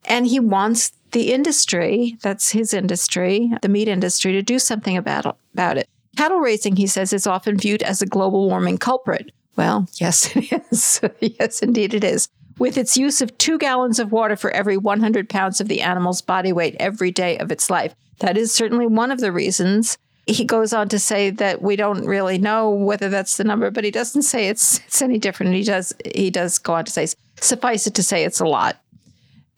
And 0.06 0.26
he 0.26 0.40
wants 0.40 0.92
the 1.12 1.32
industry, 1.32 2.16
that's 2.22 2.50
his 2.50 2.74
industry, 2.74 3.52
the 3.62 3.68
meat 3.68 3.88
industry, 3.88 4.32
to 4.32 4.42
do 4.42 4.58
something 4.58 4.96
about, 4.96 5.36
about 5.54 5.78
it. 5.78 5.88
Cattle 6.16 6.40
raising, 6.40 6.76
he 6.76 6.86
says, 6.86 7.12
is 7.12 7.26
often 7.26 7.56
viewed 7.56 7.82
as 7.82 8.02
a 8.02 8.06
global 8.06 8.48
warming 8.48 8.78
culprit. 8.78 9.32
Well, 9.56 9.88
yes, 9.94 10.34
it 10.36 10.52
is. 10.70 11.00
yes, 11.20 11.62
indeed, 11.62 11.94
it 11.94 12.04
is. 12.04 12.28
With 12.58 12.76
its 12.76 12.96
use 12.96 13.20
of 13.22 13.36
two 13.38 13.58
gallons 13.58 13.98
of 13.98 14.12
water 14.12 14.36
for 14.36 14.50
every 14.50 14.76
100 14.76 15.28
pounds 15.28 15.60
of 15.60 15.68
the 15.68 15.80
animal's 15.80 16.20
body 16.20 16.52
weight 16.52 16.76
every 16.78 17.10
day 17.10 17.38
of 17.38 17.50
its 17.50 17.70
life. 17.70 17.94
That 18.18 18.36
is 18.36 18.52
certainly 18.52 18.86
one 18.86 19.10
of 19.10 19.20
the 19.20 19.32
reasons. 19.32 19.98
He 20.26 20.44
goes 20.44 20.72
on 20.72 20.88
to 20.90 20.98
say 20.98 21.30
that 21.30 21.62
we 21.62 21.74
don't 21.74 22.06
really 22.06 22.38
know 22.38 22.70
whether 22.70 23.08
that's 23.08 23.36
the 23.36 23.44
number, 23.44 23.70
but 23.70 23.82
he 23.84 23.90
doesn't 23.90 24.22
say 24.22 24.48
it's 24.48 24.78
it's 24.86 25.02
any 25.02 25.18
different. 25.18 25.54
He 25.54 25.64
does 25.64 25.92
he 26.14 26.30
does 26.30 26.58
go 26.58 26.74
on 26.74 26.84
to 26.84 26.92
say 26.92 27.08
suffice 27.40 27.88
it 27.88 27.94
to 27.94 28.04
say 28.04 28.22
it's 28.22 28.38
a 28.38 28.44
lot 28.44 28.81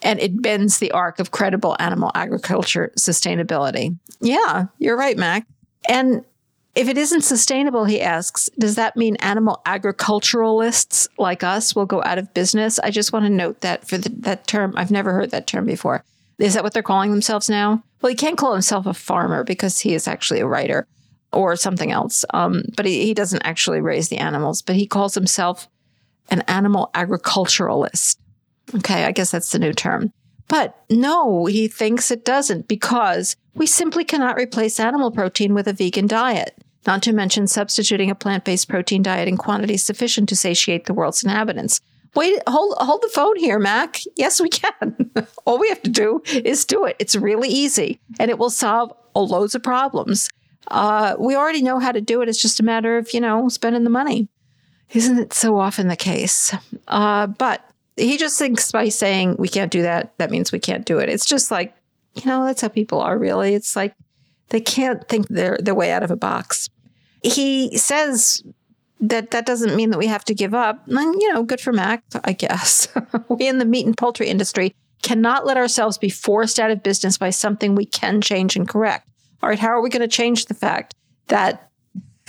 and 0.05 0.21
it 0.21 0.41
bends 0.41 0.79
the 0.79 0.93
arc 0.93 1.19
of 1.19 1.33
credible 1.33 1.75
animal 1.81 2.13
agriculture 2.15 2.93
sustainability. 2.97 3.99
Yeah, 4.21 4.67
you're 4.79 4.97
right, 4.97 5.17
Mac. 5.17 5.47
And 5.89 6.25
if 6.75 6.89
it 6.89 6.99
isn't 6.99 7.23
sustainable, 7.23 7.85
he 7.85 8.01
asks, 8.01 8.51
does 8.59 8.75
that 8.75 8.97
mean 8.97 9.17
animal 9.17 9.63
agriculturalists 9.65 11.09
like 11.19 11.43
us 11.43 11.75
will 11.75 11.87
go 11.87 12.03
out 12.03 12.19
of 12.19 12.35
business? 12.35 12.79
I 12.79 12.91
just 12.91 13.13
want 13.13 13.25
to 13.25 13.31
note 13.31 13.63
that 13.63 13.87
for 13.87 13.97
the, 13.97 14.11
that 14.21 14.47
term, 14.47 14.75
I've 14.77 14.91
never 14.91 15.13
heard 15.13 15.31
that 15.31 15.47
term 15.47 15.67
before. 15.67 16.05
Is 16.39 16.55
that 16.55 16.65
what 16.65 16.75
they're 16.75 16.83
calling 16.83 17.11
themselves 17.11 17.49
now? 17.49 17.83
Well, 18.03 18.11
he 18.11 18.17
can't 18.17 18.37
call 18.37 18.53
himself 18.53 18.87
a 18.87 18.95
farmer 18.95 19.45
because 19.45 19.79
he 19.79 19.95
is 19.95 20.09
actually 20.09 20.41
a 20.41 20.47
writer 20.47 20.87
or 21.33 21.57
something 21.57 21.93
else. 21.93 22.25
Um, 22.35 22.65
but 22.77 22.87
he, 22.87 23.07
he 23.07 23.15
doesn't 23.15 23.43
actually 23.43 23.81
raise 23.81 24.09
the 24.09 24.19
animals, 24.19 24.61
but 24.61 24.77
he 24.77 24.87
calls 24.87 25.15
himself 25.15 25.69
an 26.31 26.43
animal 26.43 26.91
agriculturalist. 26.95 28.19
Okay, 28.77 29.05
I 29.05 29.13
guess 29.13 29.31
that's 29.31 29.51
the 29.51 29.59
new 29.59 29.73
term. 29.73 30.13
But 30.49 30.77
no, 30.91 31.47
he 31.47 31.69
thinks 31.69 32.11
it 32.11 32.25
doesn't 32.25 32.69
because 32.69 33.37
we 33.55 33.67
simply 33.67 34.05
cannot 34.05 34.37
replace 34.37 34.79
animal 34.79 35.11
protein 35.11 35.55
with 35.55 35.67
a 35.69 35.73
vegan 35.73 36.07
diet, 36.07 36.57
not 36.87 37.03
to 37.05 37.13
mention 37.13 37.47
substituting 37.47 38.11
a 38.11 38.15
plant 38.15 38.45
based 38.45 38.69
protein 38.69 39.03
diet 39.03 39.29
in 39.29 39.37
quantities 39.37 39.83
sufficient 39.83 40.29
to 40.29 40.37
satiate 40.37 40.87
the 40.87 40.95
world's 40.95 41.23
inhabitants. 41.25 41.81
Wait, 42.15 42.41
hold, 42.47 42.75
hold 42.79 43.03
the 43.03 43.09
phone 43.09 43.37
here, 43.37 43.59
Mac. 43.59 44.01
Yes, 44.17 44.41
we 44.41 44.49
can. 44.49 45.11
All 45.47 45.59
we 45.59 45.69
have 45.69 45.83
to 45.83 45.91
do 45.91 46.23
is 46.27 46.65
do 46.65 46.85
it. 46.85 46.97
It's 46.99 47.17
really 47.17 47.49
easy 47.49 48.01
and 48.21 48.31
it 48.31 48.39
will 48.39 48.51
solve 48.51 48.93
loads 49.15 49.55
of 49.55 49.63
problems. 49.63 50.29
Uh, 50.69 51.17
we 51.19 51.35
already 51.35 51.63
know 51.63 51.79
how 51.79 51.93
to 51.93 52.01
do 52.01 52.23
it. 52.23 52.29
It's 52.29 52.41
just 52.41 52.61
a 52.61 52.63
matter 52.63 52.97
of, 52.97 53.13
you 53.13 53.21
know, 53.21 53.49
spending 53.49 53.85
the 53.85 53.91
money. 53.91 54.29
Isn't 54.91 55.19
it 55.19 55.33
so 55.33 55.59
often 55.59 55.89
the 55.89 55.97
case? 55.97 56.55
Uh, 56.87 57.27
but 57.27 57.69
he 57.97 58.17
just 58.17 58.39
thinks 58.39 58.73
by 58.73 58.89
saying 58.89 59.37
we 59.39 59.49
can't 59.49 59.71
do 59.71 59.83
that, 59.83 60.17
that 60.19 60.31
means 60.31 60.53
we 60.53 60.59
can't 60.59 60.85
do 60.85 60.99
it. 60.99 61.09
It's 61.09 61.27
just 61.27 61.51
like, 61.51 61.75
you 62.15 62.27
know, 62.27 62.45
that's 62.45 62.61
how 62.61 62.69
people 62.69 63.01
are 63.01 63.19
really. 63.19 63.55
It's 63.55 63.77
like 63.77 63.95
they 64.49 64.61
can't 64.61 65.07
think 65.09 65.29
their, 65.29 65.59
their 65.61 65.75
way 65.75 65.93
out 65.93 66.03
of 66.03 66.11
a 66.11 66.17
box. 66.17 66.69
He 67.23 67.77
says 67.79 68.43
that 69.01 69.31
that 69.31 69.47
doesn't 69.47 69.77
mean 69.77 69.91
that 69.91 69.99
we 69.99 70.07
have 70.07 70.25
to 70.25 70.35
give 70.35 70.55
up. 70.55 70.87
And, 70.89 71.21
you 71.21 71.33
know, 71.33 71.43
good 71.43 71.61
for 71.61 71.73
Mac, 71.73 72.03
I 72.25 72.33
guess. 72.33 72.89
we 73.29 73.49
in 73.49 73.59
the 73.59 73.65
meat 73.65 73.87
and 73.87 73.97
poultry 73.97 74.29
industry 74.29 74.75
cannot 75.03 75.47
let 75.47 75.57
ourselves 75.57 75.99
be 75.99 76.09
forced 76.09 76.59
out 76.59 76.71
of 76.71 76.83
business 76.83 77.19
by 77.19 77.31
something 77.31 77.75
we 77.75 77.87
can 77.87 78.21
change 78.21 78.57
and 78.57 78.69
correct. 78.69 79.09
All 79.43 79.49
right, 79.49 79.59
how 79.59 79.69
are 79.69 79.83
we 79.83 79.91
going 79.91 80.01
to 80.01 80.09
change 80.09 80.47
the 80.47 80.55
fact 80.55 80.95
that 81.29 81.71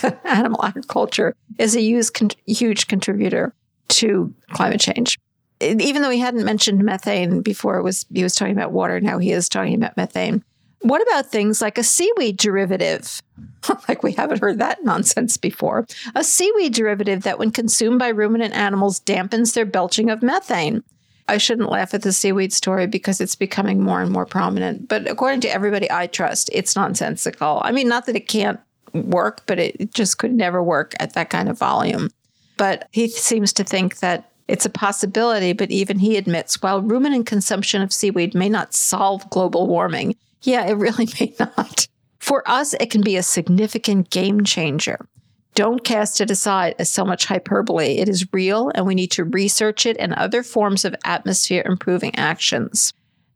animal 0.24 0.62
agriculture 0.62 1.34
is 1.58 1.74
a 1.74 1.80
huge, 1.80 2.10
huge 2.46 2.86
contributor 2.86 3.54
to 3.88 4.34
climate 4.52 4.80
change? 4.80 5.18
Even 5.60 6.02
though 6.02 6.10
he 6.10 6.18
hadn't 6.18 6.44
mentioned 6.44 6.84
methane 6.84 7.42
before, 7.42 7.82
was 7.82 8.06
he 8.12 8.22
was 8.22 8.34
talking 8.34 8.54
about 8.56 8.72
water. 8.72 9.00
Now 9.00 9.18
he 9.18 9.32
is 9.32 9.48
talking 9.48 9.74
about 9.74 9.96
methane. 9.96 10.44
What 10.80 11.02
about 11.02 11.26
things 11.26 11.62
like 11.62 11.78
a 11.78 11.82
seaweed 11.82 12.36
derivative? 12.36 13.22
like 13.88 14.02
we 14.02 14.12
haven't 14.12 14.40
heard 14.40 14.58
that 14.58 14.84
nonsense 14.84 15.36
before. 15.36 15.86
A 16.14 16.22
seaweed 16.22 16.74
derivative 16.74 17.22
that, 17.22 17.38
when 17.38 17.50
consumed 17.50 17.98
by 17.98 18.08
ruminant 18.08 18.54
animals, 18.54 19.00
dampens 19.00 19.54
their 19.54 19.64
belching 19.64 20.10
of 20.10 20.22
methane. 20.22 20.84
I 21.28 21.38
shouldn't 21.38 21.70
laugh 21.70 21.92
at 21.92 22.02
the 22.02 22.12
seaweed 22.12 22.52
story 22.52 22.86
because 22.86 23.20
it's 23.20 23.34
becoming 23.34 23.82
more 23.82 24.00
and 24.00 24.12
more 24.12 24.26
prominent. 24.26 24.88
But 24.88 25.10
according 25.10 25.40
to 25.40 25.52
everybody 25.52 25.90
I 25.90 26.06
trust, 26.06 26.50
it's 26.52 26.76
nonsensical. 26.76 27.60
I 27.64 27.72
mean, 27.72 27.88
not 27.88 28.06
that 28.06 28.14
it 28.14 28.28
can't 28.28 28.60
work, 28.92 29.42
but 29.46 29.58
it 29.58 29.92
just 29.92 30.18
could 30.18 30.32
never 30.32 30.62
work 30.62 30.94
at 31.00 31.14
that 31.14 31.30
kind 31.30 31.48
of 31.48 31.58
volume. 31.58 32.10
But 32.56 32.88
he 32.92 33.08
seems 33.08 33.52
to 33.54 33.64
think 33.64 33.98
that 33.98 34.30
it's 34.48 34.66
a 34.66 34.70
possibility, 34.70 35.52
but 35.52 35.70
even 35.70 35.98
he 35.98 36.16
admits 36.16 36.62
while 36.62 36.82
ruminant 36.82 37.26
consumption 37.26 37.82
of 37.82 37.92
seaweed 37.92 38.34
may 38.34 38.48
not 38.48 38.74
solve 38.74 39.28
global 39.30 39.66
warming, 39.66 40.16
yeah, 40.42 40.66
it 40.66 40.74
really 40.74 41.08
may 41.20 41.34
not. 41.38 41.88
For 42.18 42.48
us, 42.48 42.74
it 42.74 42.90
can 42.90 43.02
be 43.02 43.16
a 43.16 43.22
significant 43.22 44.10
game 44.10 44.44
changer. 44.44 45.06
Don't 45.54 45.84
cast 45.84 46.20
it 46.20 46.30
aside 46.30 46.74
as 46.78 46.90
so 46.90 47.04
much 47.04 47.24
hyperbole. 47.24 47.96
It 47.96 48.08
is 48.08 48.26
real, 48.32 48.70
and 48.74 48.86
we 48.86 48.94
need 48.94 49.10
to 49.12 49.24
research 49.24 49.86
it 49.86 49.96
and 49.98 50.12
other 50.12 50.42
forms 50.42 50.84
of 50.84 50.94
atmosphere 51.04 51.62
improving 51.64 52.14
actions. 52.14 52.92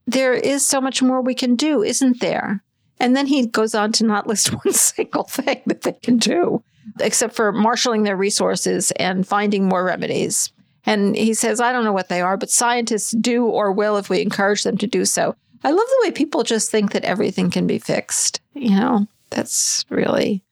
There 0.07 0.35
is 0.35 0.67
so 0.67 0.81
much 0.81 1.03
more 1.03 1.23
we 1.23 1.35
can 1.35 1.57
do, 1.57 1.83
isn't 1.83 2.21
there? 2.21 2.63
And 2.99 3.17
then 3.17 3.27
he 3.27 3.47
goes 3.47 3.75
on 3.75 3.93
to 3.93 4.05
not 4.05 4.27
list 4.27 4.49
one 4.65 4.75
single 4.75 5.25
thing 5.25 5.63
that 5.67 5.83
they 5.83 5.93
can 5.93 6.19
do, 6.19 6.63
except 7.01 7.35
for 7.35 7.53
marshaling 7.53 8.03
their 8.03 8.17
resources 8.17 8.91
and 8.93 9.27
finding 9.27 9.67
more 9.67 9.85
remedies. 9.85 10.53
And 10.87 11.15
he 11.15 11.35
says, 11.35 11.61
I 11.61 11.73
don't 11.73 11.85
know 11.85 11.93
what 11.93 12.09
they 12.09 12.21
are, 12.21 12.37
but 12.37 12.51
scientists 12.51 13.13
do 13.13 13.47
or 13.47 13.73
will 13.73 13.97
if 13.97 14.09
we 14.09 14.23
encourage 14.23 14.63
them 14.63 14.79
to 14.79 14.87
do 14.87 15.05
so. 15.05 15.37
I 15.63 15.71
love 15.71 15.87
the 15.87 16.07
way 16.07 16.11
people 16.11 16.43
just 16.43 16.71
think 16.71 16.93
that 16.93 17.05
everything 17.05 17.51
can 17.51 17.67
be 17.67 17.79
fixed. 17.79 18.41
You 18.55 18.71
know, 18.71 19.07
that's 19.29 19.85
really 19.91 20.43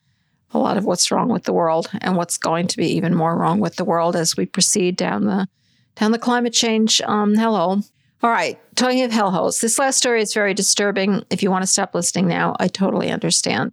a 0.53 0.59
lot 0.59 0.77
of 0.77 0.85
what's 0.85 1.11
wrong 1.11 1.29
with 1.29 1.45
the 1.45 1.53
world 1.53 1.91
and 2.01 2.17
what's 2.17 2.39
going 2.39 2.67
to 2.69 2.77
be 2.77 2.89
even 2.89 3.15
more 3.15 3.37
wrong 3.37 3.61
with 3.61 3.77
the 3.77 3.85
world 3.85 4.17
as 4.17 4.37
we 4.37 4.47
proceed 4.47 4.97
down 4.97 5.25
the 5.25 5.49
down 5.97 6.13
the 6.13 6.19
climate 6.19 6.53
change 6.53 7.01
um 7.03 7.35
hello. 7.35 7.81
All 8.21 8.31
right, 8.31 8.59
talking 8.75 9.03
of 9.03 9.13
hellholes, 9.13 9.61
this 9.61 9.79
last 9.79 9.97
story 9.97 10.23
is 10.23 10.35
very 10.35 10.53
disturbing. 10.53 11.25
If 11.31 11.43
you 11.43 11.51
want 11.51 11.63
to 11.63 11.69
stop 11.69 11.95
listening 11.95 12.27
now, 12.27 12.57
I 12.59 12.67
totally 12.67 13.13
understand. 13.13 13.73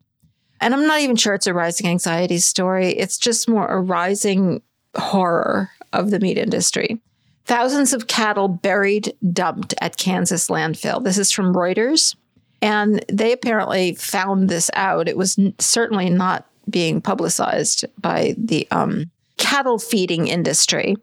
And 0.61 0.73
I'm 0.73 0.85
not 0.85 1.01
even 1.01 1.15
sure 1.15 1.33
it's 1.33 1.47
a 1.47 1.53
rising 1.53 1.87
anxiety 1.87 2.37
story. 2.37 2.89
It's 2.89 3.17
just 3.17 3.49
more 3.49 3.65
a 3.65 3.81
rising 3.81 4.61
horror 4.95 5.71
of 5.93 6.11
the 6.11 6.19
meat 6.19 6.37
industry. 6.37 7.01
Thousands 7.45 7.93
of 7.93 8.07
cattle 8.07 8.47
buried, 8.47 9.13
dumped 9.31 9.73
at 9.79 9.97
Kansas 9.97 10.47
landfill. 10.47 11.03
This 11.03 11.17
is 11.17 11.31
from 11.31 11.53
Reuters. 11.53 12.15
And 12.61 13.05
they 13.07 13.31
apparently 13.31 13.93
found 13.95 14.49
this 14.49 14.71
out. 14.73 15.07
It 15.07 15.17
was 15.17 15.37
certainly 15.59 16.09
not 16.09 16.47
being 16.67 17.01
publicized 17.01 17.85
by 17.99 18.33
the 18.37 18.67
um, 18.71 19.11
cattle 19.37 19.77
feeding 19.77 20.27
industry. 20.27 20.95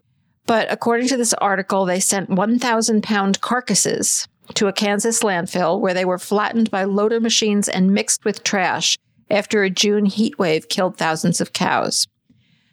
But 0.45 0.69
according 0.69 1.07
to 1.07 1.17
this 1.17 1.33
article, 1.35 1.85
they 1.85 2.01
sent 2.01 2.29
1,000 2.29 3.01
pound 3.01 3.39
carcasses 3.39 4.27
to 4.55 4.67
a 4.67 4.73
Kansas 4.73 5.21
landfill 5.23 5.79
where 5.79 5.93
they 5.93 6.03
were 6.03 6.17
flattened 6.17 6.69
by 6.69 6.83
loader 6.83 7.21
machines 7.21 7.69
and 7.69 7.93
mixed 7.93 8.25
with 8.25 8.43
trash 8.43 8.97
after 9.29 9.63
a 9.63 9.69
June 9.69 10.05
heat 10.05 10.37
wave 10.37 10.67
killed 10.67 10.97
thousands 10.97 11.39
of 11.39 11.53
cows. 11.53 12.07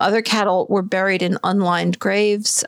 Other 0.00 0.22
cattle 0.22 0.66
were 0.68 0.82
buried 0.82 1.22
in 1.22 1.38
unlined 1.44 1.98
graves. 1.98 2.64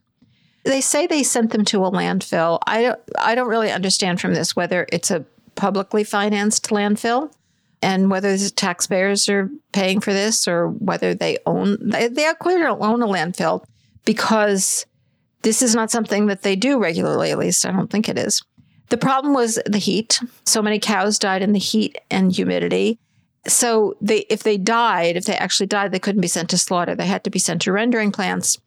They 0.64 0.80
say 0.80 1.06
they 1.06 1.22
sent 1.22 1.50
them 1.50 1.64
to 1.66 1.84
a 1.84 1.90
landfill. 1.90 2.60
I 2.66 2.82
don't, 2.82 3.00
I 3.18 3.34
don't 3.34 3.48
really 3.48 3.72
understand 3.72 4.20
from 4.20 4.34
this 4.34 4.54
whether 4.54 4.86
it's 4.92 5.10
a 5.10 5.24
publicly 5.54 6.04
financed 6.04 6.68
landfill 6.68 7.32
and 7.82 8.10
whether 8.10 8.36
the 8.36 8.50
taxpayers 8.50 9.28
are 9.28 9.50
paying 9.72 10.00
for 10.00 10.12
this 10.12 10.46
or 10.46 10.68
whether 10.68 11.14
they 11.14 11.38
own 11.46 11.76
they, 11.80 12.08
they 12.08 12.32
clearly 12.40 12.62
don't 12.62 12.80
own 12.80 13.02
a 13.02 13.06
landfill 13.06 13.64
because 14.04 14.86
this 15.42 15.60
is 15.60 15.74
not 15.74 15.90
something 15.90 16.26
that 16.26 16.42
they 16.42 16.56
do 16.56 16.78
regularly 16.78 17.30
at 17.30 17.38
least 17.38 17.66
i 17.66 17.72
don't 17.72 17.90
think 17.90 18.08
it 18.08 18.16
is 18.16 18.42
the 18.88 18.96
problem 18.96 19.34
was 19.34 19.58
the 19.66 19.78
heat 19.78 20.20
so 20.44 20.62
many 20.62 20.78
cows 20.78 21.18
died 21.18 21.42
in 21.42 21.52
the 21.52 21.58
heat 21.58 21.98
and 22.10 22.32
humidity 22.32 22.98
so 23.46 23.96
they 24.00 24.20
if 24.30 24.42
they 24.42 24.56
died 24.56 25.16
if 25.16 25.24
they 25.24 25.36
actually 25.36 25.66
died 25.66 25.92
they 25.92 25.98
couldn't 25.98 26.20
be 26.20 26.28
sent 26.28 26.50
to 26.50 26.58
slaughter. 26.58 26.94
They 26.94 27.06
had 27.06 27.24
to 27.24 27.30
be 27.30 27.38
sent 27.38 27.62
to 27.62 27.72
rendering 27.72 28.12
plants 28.12 28.58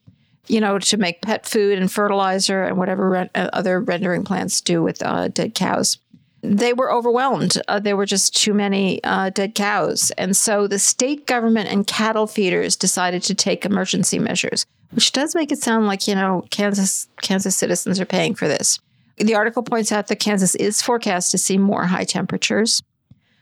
you 0.47 0.59
know 0.59 0.79
to 0.79 0.97
make 0.97 1.21
pet 1.21 1.45
food 1.45 1.77
and 1.77 1.91
fertilizer 1.91 2.63
and 2.63 2.77
whatever 2.77 3.09
re- 3.09 3.29
uh, 3.35 3.49
other 3.53 3.79
rendering 3.79 4.23
plants 4.23 4.61
do 4.61 4.83
with 4.83 5.01
uh, 5.03 5.27
dead 5.29 5.55
cows. 5.55 5.97
They 6.41 6.73
were 6.73 6.91
overwhelmed. 6.91 7.59
Uh, 7.67 7.79
there 7.79 7.97
were 7.97 8.05
just 8.05 8.35
too 8.35 8.53
many 8.53 9.03
uh, 9.03 9.31
dead 9.31 9.55
cows. 9.55 10.11
And 10.11 10.37
so 10.37 10.67
the 10.67 10.77
state 10.77 11.25
government 11.25 11.69
and 11.69 11.87
cattle 11.87 12.27
feeders 12.27 12.75
decided 12.75 13.23
to 13.23 13.33
take 13.33 13.65
emergency 13.65 14.19
measures 14.19 14.65
which 14.91 15.11
does 15.11 15.35
make 15.35 15.51
it 15.51 15.59
sound 15.59 15.87
like 15.87 16.07
you 16.07 16.15
know 16.15 16.45
kansas 16.51 17.07
kansas 17.21 17.55
citizens 17.55 17.99
are 17.99 18.05
paying 18.05 18.35
for 18.35 18.47
this. 18.47 18.79
The 19.17 19.35
article 19.35 19.63
points 19.63 19.91
out 19.91 20.07
that 20.07 20.19
Kansas 20.19 20.55
is 20.55 20.81
forecast 20.81 21.31
to 21.31 21.37
see 21.37 21.57
more 21.57 21.85
high 21.85 22.03
temperatures. 22.03 22.83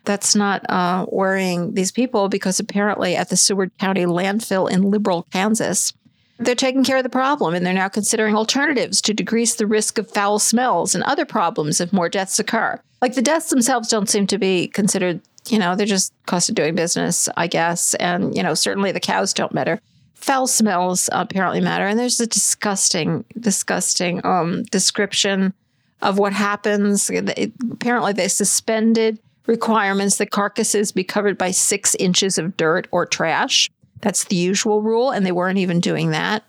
That's 0.05 0.35
not 0.35 0.69
uh, 0.69 1.05
worrying 1.09 1.73
these 1.73 1.91
people 1.91 2.27
because 2.27 2.59
apparently 2.59 3.15
at 3.15 3.29
the 3.29 3.37
Seward 3.37 3.71
County 3.79 4.05
landfill 4.05 4.69
in 4.69 4.91
Liberal, 4.91 5.25
Kansas, 5.31 5.93
they're 6.39 6.55
taking 6.55 6.83
care 6.83 6.97
of 6.97 7.03
the 7.03 7.09
problem 7.09 7.53
and 7.53 7.65
they're 7.65 7.73
now 7.73 7.87
considering 7.87 8.35
alternatives 8.35 9.01
to 9.01 9.13
decrease 9.13 9.55
the 9.55 9.67
risk 9.67 9.97
of 9.97 10.09
foul 10.09 10.39
smells 10.39 10.93
and 10.93 11.03
other 11.03 11.25
problems 11.25 11.79
if 11.79 11.93
more 11.93 12.09
deaths 12.09 12.39
occur. 12.39 12.79
Like 13.01 13.15
the 13.15 13.21
deaths 13.21 13.49
themselves 13.49 13.89
don't 13.89 14.09
seem 14.09 14.27
to 14.27 14.37
be 14.37 14.67
considered, 14.67 15.21
you 15.47 15.59
know, 15.59 15.75
they're 15.75 15.85
just 15.85 16.13
cost 16.25 16.49
of 16.49 16.55
doing 16.55 16.75
business, 16.75 17.29
I 17.37 17.47
guess. 17.47 17.93
And, 17.95 18.35
you 18.35 18.43
know, 18.43 18.53
certainly 18.53 18.91
the 18.91 18.99
cows 18.99 19.33
don't 19.33 19.53
matter. 19.53 19.79
Foul 20.15 20.47
smells 20.47 21.09
apparently 21.11 21.59
matter. 21.59 21.85
And 21.85 21.99
there's 21.99 22.19
a 22.19 22.27
disgusting, 22.27 23.25
disgusting 23.39 24.25
um, 24.25 24.63
description 24.63 25.53
of 26.01 26.17
what 26.17 26.33
happens. 26.33 27.09
Apparently, 27.09 28.13
they 28.13 28.29
suspended 28.29 29.19
requirements 29.45 30.17
that 30.17 30.31
carcasses 30.31 30.91
be 30.91 31.03
covered 31.03 31.37
by 31.37 31.51
six 31.51 31.95
inches 31.95 32.37
of 32.37 32.57
dirt 32.57 32.87
or 32.91 33.05
trash. 33.05 33.69
That's 34.01 34.25
the 34.25 34.35
usual 34.35 34.81
rule, 34.81 35.11
and 35.11 35.25
they 35.25 35.31
weren't 35.31 35.59
even 35.59 35.79
doing 35.79 36.11
that. 36.11 36.43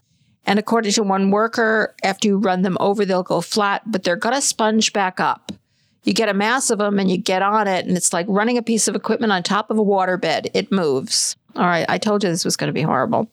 And 0.46 0.58
according 0.58 0.92
to 0.92 1.02
one 1.02 1.30
worker, 1.30 1.94
after 2.02 2.28
you 2.28 2.38
run 2.38 2.62
them 2.62 2.76
over, 2.80 3.04
they'll 3.04 3.22
go 3.22 3.40
flat, 3.40 3.82
but 3.86 4.02
they're 4.02 4.16
going 4.16 4.34
to 4.34 4.42
sponge 4.42 4.92
back 4.92 5.20
up. 5.20 5.52
You 6.02 6.12
get 6.12 6.28
a 6.28 6.34
mass 6.34 6.68
of 6.70 6.78
them 6.78 6.98
and 6.98 7.10
you 7.10 7.16
get 7.16 7.42
on 7.42 7.66
it, 7.66 7.86
and 7.86 7.96
it's 7.96 8.12
like 8.12 8.26
running 8.28 8.58
a 8.58 8.62
piece 8.62 8.88
of 8.88 8.94
equipment 8.94 9.32
on 9.32 9.42
top 9.42 9.70
of 9.70 9.78
a 9.78 9.84
waterbed. 9.84 10.50
It 10.52 10.70
moves. 10.70 11.36
All 11.56 11.64
right, 11.64 11.86
I 11.88 11.98
told 11.98 12.22
you 12.22 12.28
this 12.28 12.44
was 12.44 12.56
going 12.56 12.68
to 12.68 12.74
be 12.74 12.82
horrible. 12.82 13.30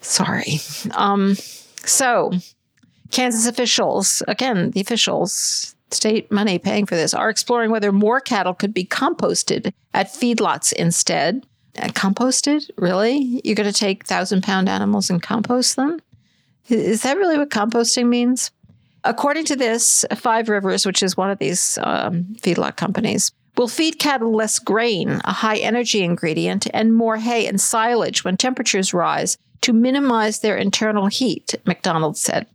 Sorry. 0.00 0.60
Um, 0.94 1.36
so, 1.84 2.32
Kansas 3.10 3.46
officials, 3.46 4.22
again, 4.28 4.70
the 4.72 4.80
officials, 4.80 5.74
state 5.90 6.30
money 6.30 6.58
paying 6.58 6.86
for 6.86 6.94
this, 6.94 7.14
are 7.14 7.30
exploring 7.30 7.70
whether 7.70 7.92
more 7.92 8.20
cattle 8.20 8.54
could 8.54 8.74
be 8.74 8.84
composted 8.84 9.72
at 9.94 10.08
feedlots 10.08 10.72
instead. 10.72 11.46
Uh, 11.78 11.88
composted? 11.88 12.68
Really? 12.76 13.40
You're 13.44 13.54
going 13.54 13.70
to 13.70 13.78
take 13.78 14.04
thousand 14.04 14.42
pound 14.42 14.68
animals 14.68 15.10
and 15.10 15.22
compost 15.22 15.76
them? 15.76 16.00
Is 16.68 17.02
that 17.02 17.16
really 17.16 17.38
what 17.38 17.50
composting 17.50 18.08
means? 18.08 18.50
According 19.04 19.44
to 19.46 19.56
this, 19.56 20.04
Five 20.16 20.48
Rivers, 20.48 20.84
which 20.84 21.02
is 21.02 21.16
one 21.16 21.30
of 21.30 21.38
these 21.38 21.78
um, 21.82 22.36
feedlot 22.40 22.76
companies, 22.76 23.32
will 23.56 23.68
feed 23.68 23.98
cattle 23.98 24.34
less 24.34 24.58
grain, 24.58 25.20
a 25.24 25.32
high 25.32 25.56
energy 25.56 26.02
ingredient, 26.02 26.66
and 26.74 26.94
more 26.94 27.16
hay 27.16 27.46
and 27.46 27.60
silage 27.60 28.24
when 28.24 28.36
temperatures 28.36 28.92
rise 28.92 29.38
to 29.62 29.72
minimize 29.72 30.40
their 30.40 30.56
internal 30.56 31.06
heat, 31.06 31.54
McDonald 31.64 32.16
said. 32.16 32.46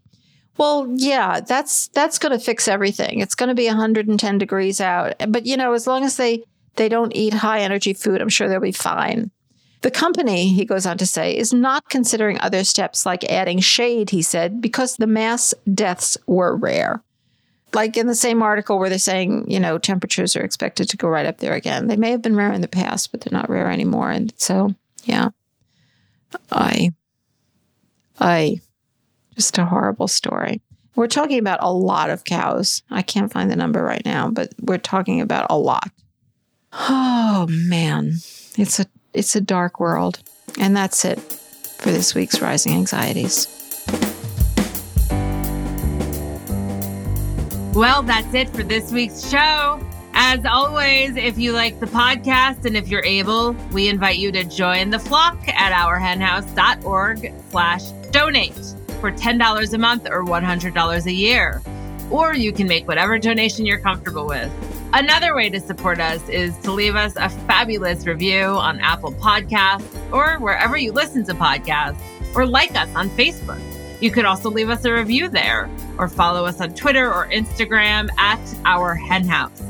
Well, 0.58 0.88
yeah, 0.96 1.40
that's 1.40 1.88
that's 1.90 2.20
going 2.20 2.38
to 2.38 2.44
fix 2.44 2.68
everything. 2.68 3.20
It's 3.20 3.36
going 3.36 3.50
to 3.50 3.56
be 3.56 3.68
110 3.68 4.38
degrees 4.38 4.80
out, 4.80 5.16
but 5.30 5.46
you 5.46 5.58
know, 5.58 5.74
as 5.74 5.88
long 5.88 6.04
as 6.04 6.18
they 6.18 6.44
they 6.76 6.90
don't 6.90 7.16
eat 7.16 7.34
high 7.34 7.62
energy 7.62 7.94
food, 7.94 8.22
I'm 8.22 8.30
sure 8.30 8.48
they'll 8.48 8.60
be 8.60 8.72
fine. 8.72 9.32
The 9.82 9.92
company, 9.92 10.48
he 10.48 10.64
goes 10.64 10.86
on 10.86 10.98
to 11.00 11.06
say, 11.06 11.36
is 11.36 11.54
not 11.54 11.90
considering 11.90 12.40
other 12.40 12.64
steps 12.64 13.06
like 13.06 13.26
adding 13.26 13.60
shade, 13.60 14.12
he 14.12 14.22
said, 14.22 14.62
because 14.62 14.96
the 14.96 15.08
mass 15.08 15.54
deaths 15.74 16.18
were 16.26 16.56
rare. 16.56 17.04
Like 17.74 17.98
in 17.98 18.08
the 18.08 18.16
same 18.16 18.42
article 18.42 18.80
where 18.80 18.88
they're 18.88 18.98
saying, 18.98 19.52
you 19.52 19.60
know, 19.60 19.78
temperatures 19.78 20.38
are 20.38 20.44
expected 20.44 20.88
to 20.90 20.98
go 20.98 21.10
right 21.10 21.26
up 21.26 21.40
there 21.40 21.54
again. 21.54 21.88
They 21.88 21.98
may 21.98 22.12
have 22.12 22.22
been 22.22 22.36
rare 22.36 22.54
in 22.54 22.62
the 22.62 22.68
past, 22.70 23.12
but 23.12 23.22
they're 23.22 23.38
not 23.38 23.50
rare 23.50 23.70
anymore. 23.70 24.10
And 24.10 24.34
so, 24.38 24.74
yeah, 25.04 25.30
I, 26.50 26.94
I, 28.22 28.62
just 29.36 29.58
a 29.58 29.66
horrible 29.66 30.08
story. 30.08 30.62
We're 30.96 31.08
talking 31.08 31.40
about 31.40 31.60
a 31.62 31.74
lot 31.74 32.10
of 32.10 32.24
cows. 32.24 32.84
I 32.92 33.02
can't 33.02 33.32
find 33.32 33.50
the 33.50 33.56
number 33.56 33.84
right 33.84 34.06
now, 34.06 34.30
but 34.30 34.54
we're 34.62 34.78
talking 34.78 35.22
about 35.22 35.48
a 35.50 35.58
lot. 35.58 35.90
Oh 36.74 37.48
man, 37.50 38.14
it's 38.58 38.80
a 38.80 38.86
it's 39.14 39.36
a 39.36 39.42
dark 39.42 39.80
world. 39.80 40.20
And 40.60 40.76
that's 40.76 41.04
it 41.04 41.20
for 41.20 41.90
this 41.90 42.14
week's 42.14 42.42
Rising 42.42 42.74
Anxieties. 42.74 43.48
Well, 47.74 48.04
that's 48.04 48.34
it 48.36 48.50
for 48.50 48.62
this 48.62 48.92
week's 48.92 49.28
show. 49.30 49.80
As 50.14 50.46
always, 50.46 51.16
if 51.16 51.40
you 51.40 51.54
like 51.54 51.80
the 51.80 51.88
podcast 51.88 52.66
and 52.66 52.78
if 52.78 52.88
you're 52.88 53.04
able, 53.04 53.54
we 53.72 53.90
invite 53.90 54.18
you 54.18 54.32
to 54.32 54.44
join 54.44 54.92
the 54.92 55.00
flock 55.00 55.40
at 55.48 55.72
ourhenhouse.org 55.72 57.34
slash 57.50 57.84
donate 58.12 58.76
for 59.04 59.12
$10 59.12 59.74
a 59.74 59.78
month 59.78 60.08
or 60.10 60.24
$100 60.24 61.06
a 61.06 61.12
year. 61.12 61.62
Or 62.10 62.34
you 62.34 62.54
can 62.54 62.70
make 62.70 62.88
whatever 62.88 63.20
donation 63.20 63.66
you're 63.66 63.82
comfortable 63.82 64.26
with. 64.26 64.50
Another 64.94 65.36
way 65.36 65.50
to 65.50 65.60
support 65.60 66.00
us 66.00 66.22
is 66.30 66.58
to 66.60 66.72
leave 66.72 66.96
us 66.96 67.14
a 67.18 67.28
fabulous 67.28 68.06
review 68.06 68.44
on 68.44 68.80
Apple 68.80 69.12
Podcasts 69.12 69.84
or 70.14 70.40
wherever 70.40 70.78
you 70.78 70.94
listen 70.94 71.26
to 71.26 71.34
podcasts, 71.34 72.00
or 72.34 72.46
like 72.46 72.74
us 72.78 72.88
on 72.96 73.10
Facebook. 73.10 73.62
You 74.02 74.10
could 74.10 74.24
also 74.24 74.50
leave 74.50 74.70
us 74.70 74.86
a 74.86 74.94
review 74.94 75.28
there 75.28 75.70
or 75.98 76.08
follow 76.08 76.46
us 76.46 76.62
on 76.62 76.74
Twitter 76.74 77.14
or 77.14 77.28
Instagram 77.28 78.08
at 78.18 78.40
Our 78.64 78.96
Henhouse. 78.96 79.62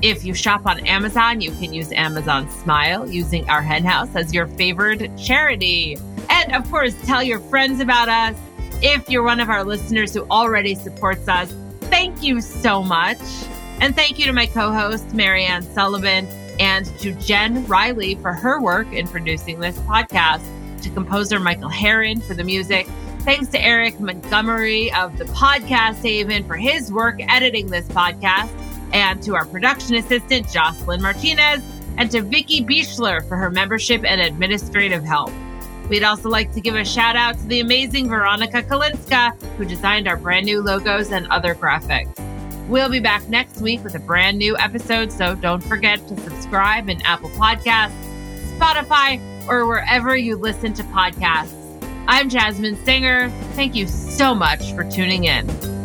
If 0.00 0.24
you 0.24 0.32
shop 0.32 0.64
on 0.64 0.86
Amazon, 0.86 1.40
you 1.40 1.50
can 1.50 1.72
use 1.72 1.90
Amazon 1.90 2.48
Smile 2.62 3.10
using 3.10 3.50
Our 3.50 3.62
Henhouse 3.62 4.14
as 4.14 4.32
your 4.32 4.46
favorite 4.46 5.10
charity. 5.18 5.98
And 6.30 6.54
of 6.54 6.70
course, 6.70 6.94
tell 7.04 7.24
your 7.24 7.40
friends 7.40 7.80
about 7.80 8.08
us. 8.08 8.36
If 8.82 9.08
you're 9.08 9.22
one 9.22 9.40
of 9.40 9.48
our 9.48 9.64
listeners 9.64 10.12
who 10.12 10.24
already 10.24 10.74
supports 10.74 11.26
us, 11.28 11.54
thank 11.82 12.22
you 12.22 12.42
so 12.42 12.82
much. 12.82 13.18
And 13.80 13.96
thank 13.96 14.18
you 14.18 14.26
to 14.26 14.32
my 14.32 14.46
co 14.46 14.70
host, 14.70 15.14
Mariann 15.14 15.62
Sullivan, 15.62 16.26
and 16.60 16.84
to 16.98 17.12
Jen 17.14 17.66
Riley 17.66 18.16
for 18.16 18.34
her 18.34 18.60
work 18.60 18.92
in 18.92 19.08
producing 19.08 19.60
this 19.60 19.78
podcast, 19.80 20.42
to 20.82 20.90
composer 20.90 21.40
Michael 21.40 21.70
Herron 21.70 22.20
for 22.20 22.34
the 22.34 22.44
music. 22.44 22.86
Thanks 23.20 23.48
to 23.48 23.60
Eric 23.60 23.98
Montgomery 23.98 24.92
of 24.92 25.16
the 25.16 25.24
Podcast 25.24 26.02
Haven 26.02 26.44
for 26.44 26.56
his 26.56 26.92
work 26.92 27.16
editing 27.30 27.68
this 27.68 27.88
podcast, 27.88 28.50
and 28.92 29.22
to 29.22 29.34
our 29.36 29.46
production 29.46 29.94
assistant, 29.94 30.50
Jocelyn 30.50 31.00
Martinez, 31.00 31.62
and 31.96 32.10
to 32.10 32.20
Vicki 32.20 32.62
Bichler 32.62 33.26
for 33.26 33.36
her 33.36 33.50
membership 33.50 34.04
and 34.04 34.20
administrative 34.20 35.02
help. 35.02 35.32
We'd 35.88 36.02
also 36.02 36.28
like 36.28 36.52
to 36.54 36.60
give 36.60 36.74
a 36.74 36.84
shout 36.84 37.16
out 37.16 37.38
to 37.38 37.46
the 37.46 37.60
amazing 37.60 38.08
Veronica 38.08 38.62
Kalinska, 38.62 39.40
who 39.56 39.64
designed 39.64 40.08
our 40.08 40.16
brand 40.16 40.46
new 40.46 40.60
logos 40.60 41.12
and 41.12 41.26
other 41.28 41.54
graphics. 41.54 42.12
We'll 42.68 42.90
be 42.90 42.98
back 42.98 43.28
next 43.28 43.60
week 43.60 43.84
with 43.84 43.94
a 43.94 44.00
brand 44.00 44.38
new 44.38 44.56
episode, 44.58 45.12
so 45.12 45.36
don't 45.36 45.62
forget 45.62 46.06
to 46.08 46.20
subscribe 46.20 46.88
in 46.88 47.00
Apple 47.02 47.30
Podcasts, 47.30 47.94
Spotify, 48.58 49.20
or 49.48 49.66
wherever 49.66 50.16
you 50.16 50.36
listen 50.36 50.72
to 50.74 50.82
podcasts. 50.84 51.54
I'm 52.08 52.28
Jasmin 52.28 52.76
Singer. 52.84 53.30
Thank 53.54 53.76
you 53.76 53.86
so 53.86 54.34
much 54.34 54.72
for 54.72 54.82
tuning 54.82 55.24
in. 55.24 55.75